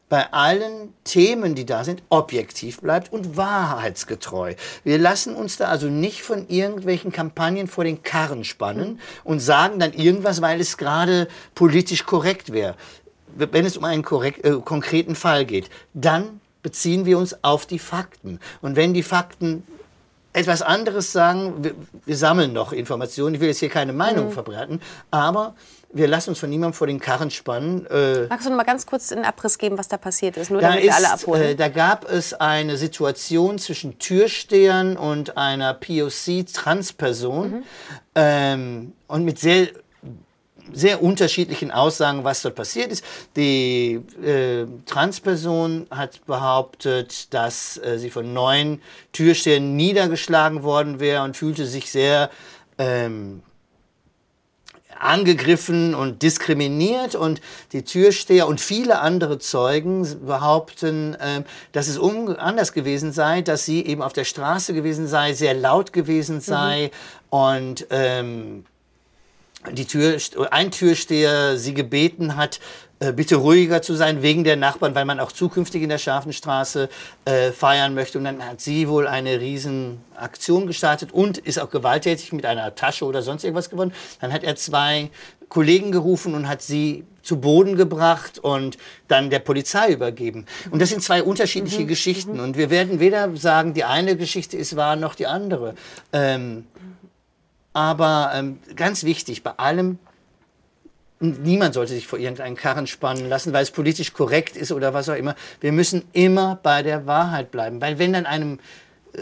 bei 0.09 0.33
allen 0.33 0.95
Themen, 1.03 1.57
die 1.57 1.67
da 1.67 1.83
sind, 1.83 2.03
objektiv 2.11 2.81
bleibt 2.81 3.13
und 3.13 3.37
wahrheitsgetreu. 3.37 4.55
Wir 4.85 4.99
lassen 4.99 5.35
uns 5.35 5.57
da 5.57 5.67
also 5.67 5.89
nicht 5.89 6.23
von 6.23 6.49
irgendwelchen 6.49 7.11
Kampagnen 7.11 7.67
vor 7.67 7.83
den 7.83 8.03
Karren 8.05 8.45
spannen 8.45 9.01
und 9.25 9.41
sagen 9.41 9.81
dann 9.81 9.93
irgendwas, 9.93 10.41
weil 10.41 10.61
es 10.61 10.77
gerade 10.77 11.27
politisch 11.55 12.07
korrekt 12.07 12.53
wäre. 12.53 12.77
Wenn 13.35 13.67
es 13.67 13.77
um 13.77 13.85
einen 13.85 14.05
korrekt, 14.05 14.45
äh, 14.45 14.53
konkreten 14.65 15.17
Fall 15.17 15.45
geht, 15.45 15.69
dann 15.93 16.41
beziehen 16.67 17.07
wir 17.07 17.17
uns 17.17 17.45
auf 17.45 17.65
die 17.65 17.79
Fakten. 17.79 18.41
Und 18.61 18.75
wenn 18.75 18.93
die 18.93 19.05
Fakten 19.05 19.63
etwas 20.33 20.63
anderes 20.63 21.13
sagen, 21.13 21.63
wir, 21.63 21.75
wir 22.05 22.17
sammeln 22.17 22.53
noch 22.53 22.73
Informationen, 22.73 23.37
ich 23.37 23.41
will 23.41 23.47
jetzt 23.47 23.61
hier 23.61 23.69
keine 23.69 23.93
Meinung 23.93 24.33
verbreiten, 24.33 24.83
aber 25.13 25.55
wir 25.93 26.09
lassen 26.09 26.31
uns 26.31 26.41
von 26.41 26.51
niemandem 26.51 26.75
vor 26.75 26.89
den 26.89 26.99
Karren 26.99 27.31
spannen. 27.31 27.87
Äh, 27.87 28.27
Magst 28.27 28.45
du 28.47 28.51
noch 28.51 28.57
mal 28.57 28.65
ganz 28.65 28.85
kurz 28.85 29.13
einen 29.13 29.25
Abriss 29.25 29.57
geben, 29.59 29.79
was 29.79 29.87
da 29.87 29.97
passiert 29.97 30.37
ist? 30.37 30.51
Nur 30.51 30.61
da, 30.61 30.71
damit 30.71 30.83
wir 30.83 30.95
alle 30.97 31.05
ist, 31.07 31.13
abholen. 31.13 31.43
äh, 31.43 31.55
da 31.55 31.69
gab 31.69 32.11
es 32.11 32.35
eine 32.35 32.77
Situation 32.77 33.59
zwischen 33.61 33.99
Türstehern 34.01 34.97
und 34.97 35.37
einer 35.37 35.73
POC-Transperson 35.73 37.51
Mhm. 37.51 37.63
ähm, 38.17 38.93
und 39.07 39.25
mit 39.25 39.39
sehr 39.39 39.69
sehr 40.73 41.03
unterschiedlichen 41.03 41.71
Aussagen, 41.71 42.25
was 42.25 42.43
dort 42.43 42.55
passiert 42.55 42.93
ist. 42.93 43.05
Die 43.37 44.01
äh, 44.23 44.67
Transperson 44.87 45.87
hat 45.91 46.25
behauptet, 46.27 47.33
dass 47.33 47.79
äh, 47.79 47.99
sie 47.99 48.11
von 48.11 48.33
neun 48.33 48.81
Türstehern 49.13 49.77
niedergeschlagen 49.77 50.63
worden 50.63 51.01
wäre 51.01 51.23
und 51.23 51.37
fühlte 51.37 51.67
sich 51.67 51.91
sehr 51.91 52.31
ähm, 52.79 53.43
angegriffen 54.99 55.95
und 55.95 56.23
diskriminiert 56.23 57.15
und 57.15 57.41
die 57.73 57.83
Türsteher 57.83 58.47
und 58.47 58.61
viele 58.61 59.01
andere 59.01 59.39
Zeugen 59.39 60.27
behaupten, 60.27 61.17
ähm, 61.21 61.45
dass 61.73 61.89
es 61.89 61.99
um, 61.99 62.35
anders 62.37 62.73
gewesen 62.73 63.13
sei, 63.13 63.43
dass 63.43 63.65
sie 63.65 63.85
eben 63.85 64.03
auf 64.03 64.13
der 64.13 64.25
Straße 64.25 64.75
gewesen 64.75 65.07
sei, 65.07 65.35
sehr 65.35 65.55
laut 65.55 65.93
gewesen 65.93 66.41
sei 66.41 66.91
und 67.31 67.87
ähm, 67.91 68.65
die 69.73 69.87
Tür, 69.87 70.19
ein 70.51 70.71
Türsteher 70.71 71.57
sie 71.57 71.75
gebeten 71.75 72.37
hat, 72.37 72.61
äh, 72.99 73.13
bitte 73.13 73.37
ruhiger 73.37 73.83
zu 73.83 73.95
sein 73.95 74.23
wegen 74.23 74.43
der 74.43 74.57
Nachbarn, 74.57 74.95
weil 74.95 75.05
man 75.05 75.21
auch 75.21 75.31
zukünftig 75.31 75.83
in 75.83 75.91
der 75.91 75.99
Schafenstraße 75.99 76.89
äh, 77.27 77.53
feiern 77.53 77.95
möchte. 77.95 78.17
Und 78.17 78.25
dann 78.25 78.43
hat 78.43 78.63
sie 78.63 78.89
wohl 78.89 79.07
eine 79.07 79.39
riesen 79.39 80.01
Aktion 80.17 80.67
gestartet 80.67 81.13
und 81.13 81.37
ist 81.37 81.59
auch 81.59 81.69
gewalttätig 81.71 82.33
mit 82.33 82.47
einer 82.47 82.75
Tasche 82.75 83.05
oder 83.05 83.21
sonst 83.21 83.45
irgendwas 83.45 83.69
gewonnen. 83.69 83.93
Dann 84.21 84.33
hat 84.33 84.45
er 84.45 84.57
zwei 84.57 85.11
Kollegen 85.51 85.93
gerufen 85.93 86.35
und 86.35 86.49
hat 86.49 86.63
sie 86.63 87.05
zu 87.23 87.39
Boden 87.39 87.77
gebracht 87.77 88.39
und 88.39 88.79
dann 89.09 89.29
der 89.29 89.41
Polizei 89.41 89.93
übergeben. 89.93 90.47
Und 90.71 90.81
das 90.81 90.89
sind 90.89 91.03
zwei 91.03 91.23
unterschiedliche 91.23 91.85
Geschichten. 91.85 92.41
Und 92.41 92.57
wir 92.57 92.71
werden 92.71 92.99
weder 92.99 93.37
sagen, 93.37 93.75
die 93.75 93.85
eine 93.85 94.17
Geschichte 94.17 94.57
ist 94.57 94.75
wahr, 94.77 94.97
noch 94.97 95.15
die 95.15 95.27
andere. 95.27 95.75
Ähm, 96.13 96.65
aber 97.77 98.31
ähm, 98.33 98.59
ganz 98.75 99.05
wichtig, 99.05 99.43
bei 99.43 99.51
allem, 99.51 99.99
niemand 101.21 101.75
sollte 101.75 101.93
sich 101.93 102.07
vor 102.07 102.19
irgendeinen 102.19 102.57
Karren 102.57 102.87
spannen 102.87 103.29
lassen, 103.29 103.53
weil 103.53 103.65
es 103.65 103.71
politisch 103.71 104.15
korrekt 104.15 104.57
ist 104.57 104.73
oder 104.73 104.95
was 104.95 105.11
auch 105.11 105.15
immer. 105.15 105.35
Wir 105.61 105.73
müssen 105.73 106.09
immer 106.15 106.59
bei 106.63 106.83
der 106.83 107.07
Wahrheit 107.07 107.51
bleiben. 107.51 107.83
Weil 107.83 107.99
wenn 107.99 108.15
dann 108.15 108.25
einem 108.25 108.61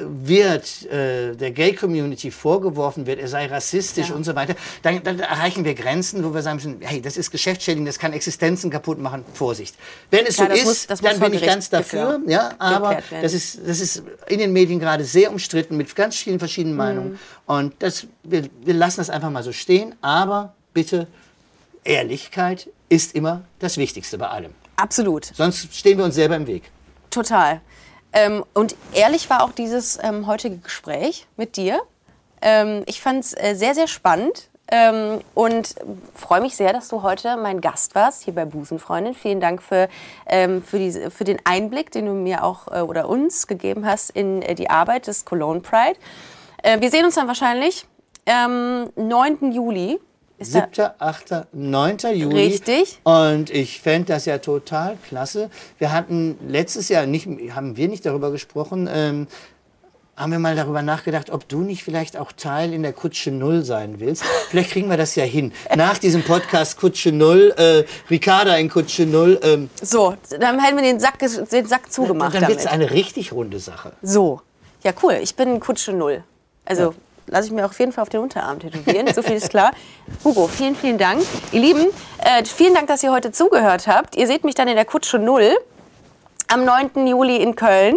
wird 0.01 0.87
äh, 0.91 1.35
der 1.37 1.51
Gay-Community 1.53 2.31
vorgeworfen 2.31 3.07
wird, 3.07 3.21
er 3.21 3.29
sei 3.29 3.47
rassistisch 3.47 4.11
und 4.11 4.25
so 4.25 4.35
weiter, 4.35 4.55
dann, 4.83 5.03
dann 5.03 5.21
erreichen 5.21 5.65
wir 5.65 5.75
Grenzen, 5.75 6.25
wo 6.25 6.35
wir 6.35 6.43
sagen 6.43 6.57
müssen, 6.57 6.77
hey, 6.81 7.01
das 7.01 7.17
ist 7.17 7.31
geschäftsschädigend, 7.31 7.87
das 7.89 7.99
kann 7.99 8.13
Existenzen 8.13 8.71
kaputt 8.71 8.99
machen, 8.99 9.25
Vorsicht. 9.35 9.77
Wenn 10.11 10.27
es 10.27 10.37
Klar, 10.37 10.49
so 10.49 10.55
ist, 10.55 10.91
muss- 10.91 11.01
dann 11.01 11.21
bin 11.21 11.35
ich 11.35 11.43
ganz 11.45 11.71
dafür, 11.71 12.21
ja, 12.27 12.51
aber 12.59 12.99
das 13.23 13.33
ist, 13.35 13.61
das 13.67 13.81
ist 13.81 14.03
in 14.27 14.39
den 14.39 14.53
Medien 14.53 14.81
gerade 14.81 15.05
sehr 15.05 15.31
umstritten 15.31 15.77
mit 15.77 15.95
ganz 15.95 16.17
vielen 16.17 16.39
verschiedenen 16.39 16.75
Mhm. 16.75 16.79
Meinungen 16.79 17.19
und 17.47 17.75
das, 17.79 18.07
wir, 18.25 18.45
wir 18.65 18.75
lassen 18.75 18.97
das 18.99 19.11
einfach 19.11 19.31
mal 19.31 19.43
so 19.43 19.53
stehen, 19.53 19.95
aber 20.01 20.55
bitte, 20.73 21.07
Ehrlichkeit 21.85 22.69
ist 22.89 23.15
immer 23.15 23.43
das 23.59 23.77
Wichtigste 23.77 24.19
bei 24.19 24.29
allem. 24.29 24.53
Absolut. 24.77 25.27
Sonst 25.35 25.75
stehen 25.75 25.99
wir 25.99 26.05
uns 26.05 26.15
selber 26.15 26.37
im 26.37 26.47
Weg. 26.47 26.65
Total. 27.11 27.61
Ähm, 28.15 28.45
und 28.55 28.77
ehrlich 28.93 29.29
war 29.29 29.43
auch 29.43 29.53
dieses 29.53 29.99
ähm, 30.03 30.27
heutige 30.27 30.57
Gespräch 30.59 31.27
mit 31.37 31.57
dir. 31.57 31.81
Ähm, 32.41 32.85
ich 32.87 33.03
fand 33.03 33.25
es 33.25 33.35
äh, 33.37 33.55
sehr, 33.55 33.75
sehr 33.75 33.89
spannend 33.89 34.49
ähm, 34.71 35.21
und 35.35 35.75
freue 36.15 36.41
mich 36.41 36.57
sehr, 36.57 36.73
dass 36.73 36.89
du 36.89 37.03
heute 37.03 37.37
mein 37.37 37.61
Gast 37.61 37.95
warst 37.95 38.23
hier 38.23 38.35
bei 38.35 38.45
Busenfreundin. 38.45 39.15
Vielen 39.15 39.41
Dank 39.41 39.63
für, 39.63 39.89
ähm, 40.27 40.63
für, 40.63 40.79
diese, 40.79 41.11
für 41.11 41.25
den 41.25 41.39
Einblick, 41.45 41.91
den 41.91 42.07
du 42.07 42.13
mir 42.13 42.45
auch 42.45 42.69
äh, 42.69 42.81
oder 42.81 43.09
uns 43.09 43.49
gegeben 43.49 43.85
hast 43.85 44.11
in 44.11 44.43
äh, 44.43 44.55
die 44.55 44.71
Arbeit 44.71 45.09
des 45.09 45.25
Cologne 45.25 45.61
Pride. 45.61 45.99
Äh, 46.63 46.81
wir 46.81 46.91
sehen 46.91 47.05
uns 47.05 47.17
dann 47.17 47.27
wahrscheinlich 47.27 47.87
am 48.27 48.91
9. 48.97 49.53
Juli 49.53 50.01
7., 50.45 50.91
8., 50.99 51.47
9. 51.53 51.97
Juli. 52.15 52.35
Richtig. 52.35 52.99
Und 53.05 53.51
ich 53.51 53.81
fände 53.81 54.13
das 54.13 54.27
ja 54.27 54.39
total 54.39 54.97
klasse. 55.09 55.51
Wir 55.79 55.93
hatten 55.93 56.39
letztes 56.49 56.89
Jahr, 56.89 57.07
nicht, 57.07 57.29
haben 57.55 57.77
wir 57.77 57.89
nicht 57.89 58.07
darüber 58.07 58.31
gesprochen, 58.31 58.89
ähm, 58.93 59.27
haben 60.17 60.31
wir 60.31 60.39
mal 60.39 60.55
darüber 60.55 60.83
nachgedacht, 60.83 61.31
ob 61.31 61.49
du 61.49 61.63
nicht 61.63 61.83
vielleicht 61.83 62.17
auch 62.17 62.31
Teil 62.33 62.73
in 62.73 62.83
der 62.83 62.93
Kutsche 62.93 63.33
Null 63.33 63.65
sein 63.65 63.99
willst. 63.99 64.23
Vielleicht 64.49 64.71
kriegen 64.71 64.89
wir 64.89 64.97
das 64.97 65.17
ja 65.17 65.25
hin. 65.25 65.53
Nach 65.75 65.99
diesem 65.99 66.23
Podcast 66.23 66.79
Kutsche 66.79 67.11
Null, 67.11 67.53
äh, 67.57 67.85
Ricarda 68.11 68.57
in 68.57 68.69
Kutsche 68.69 69.07
Null, 69.07 69.41
ähm, 69.43 69.71
So, 69.83 70.15
dann 70.39 70.61
hätten 70.61 70.77
wir 70.77 70.85
den 70.85 71.01
Sack, 71.01 71.19
den 71.19 71.67
Sack 71.67 71.93
zugemacht 71.93 72.35
dann 72.35 72.47
wird 72.49 72.61
es 72.61 72.67
eine 72.67 72.93
richtig 72.93 73.33
runde 73.33 73.59
Sache. 73.59 73.93
So, 74.03 74.41
ja 74.85 74.93
cool. 75.03 75.19
Ich 75.21 75.35
bin 75.35 75.59
Kutsche 75.59 75.93
Null. 75.93 76.23
Also 76.65 76.95
lasse 77.27 77.49
ich 77.49 77.53
mir 77.53 77.65
auf 77.65 77.79
jeden 77.79 77.93
Fall 77.93 78.03
auf 78.03 78.09
den 78.09 78.21
Unterarm 78.21 78.61
tätowieren. 78.61 79.13
so 79.15 79.23
viel 79.23 79.37
ist 79.37 79.51
klar. 79.51 79.73
Hugo, 80.25 80.49
vielen, 80.49 80.77
vielen 80.77 80.99
Dank. 80.99 81.23
Ihr 81.53 81.61
Lieben, 81.61 81.87
äh, 82.19 82.45
vielen 82.45 82.75
Dank, 82.75 82.89
dass 82.89 83.03
ihr 83.03 83.13
heute 83.13 83.33
zugehört 83.33 83.87
habt. 83.87 84.17
Ihr 84.17 84.27
seht 84.27 84.45
mich 84.45 84.55
dann 84.55 84.69
in 84.69 84.77
der 84.77 84.85
Kutsche 84.85 85.19
Null 85.19 85.57
am 86.49 86.65
9. 86.65 87.07
Juli 87.07 87.37
in 87.37 87.57
Köln. 87.57 87.97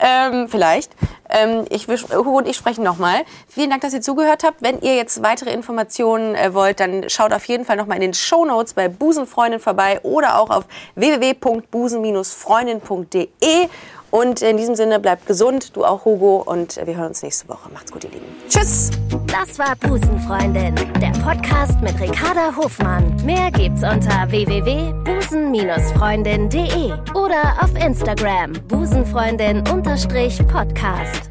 Ähm, 0.00 0.48
vielleicht. 0.48 0.92
Ähm, 1.28 1.66
ich, 1.68 1.86
Hugo 1.86 2.38
und 2.38 2.48
ich 2.48 2.56
sprechen 2.56 2.82
nochmal. 2.82 3.20
Vielen 3.48 3.68
Dank, 3.70 3.82
dass 3.82 3.92
ihr 3.92 4.00
zugehört 4.00 4.42
habt. 4.44 4.62
Wenn 4.62 4.80
ihr 4.80 4.96
jetzt 4.96 5.22
weitere 5.22 5.52
Informationen 5.52 6.34
äh, 6.34 6.54
wollt, 6.54 6.80
dann 6.80 7.10
schaut 7.10 7.34
auf 7.34 7.44
jeden 7.44 7.66
Fall 7.66 7.76
nochmal 7.76 7.96
in 7.96 8.02
den 8.02 8.14
Shownotes 8.14 8.72
bei 8.74 8.88
Busenfreundin 8.88 9.60
vorbei 9.60 10.00
oder 10.02 10.40
auch 10.40 10.48
auf 10.48 10.64
www.busen-freundin.de. 10.94 13.68
Und 14.10 14.42
in 14.42 14.56
diesem 14.56 14.74
Sinne 14.74 14.98
bleibt 14.98 15.26
gesund, 15.26 15.76
du 15.76 15.84
auch 15.84 16.04
Hugo 16.04 16.42
und 16.44 16.84
wir 16.84 16.96
hören 16.96 17.06
uns 17.08 17.22
nächste 17.22 17.48
Woche. 17.48 17.70
Macht's 17.72 17.92
gut, 17.92 18.02
ihr 18.04 18.10
Lieben. 18.10 18.26
Tschüss! 18.48 18.90
Das 19.26 19.58
war 19.58 19.74
Busenfreundin, 19.76 20.74
der 21.00 21.12
Podcast 21.22 21.80
mit 21.80 21.98
Ricarda 22.00 22.54
Hofmann. 22.56 23.16
Mehr 23.24 23.50
gibt's 23.52 23.82
unter 23.82 24.30
www.busen-freundin.de 24.30 26.92
oder 27.14 27.56
auf 27.62 27.74
Instagram 27.76 28.52
busenfreundin-podcast. 28.68 31.30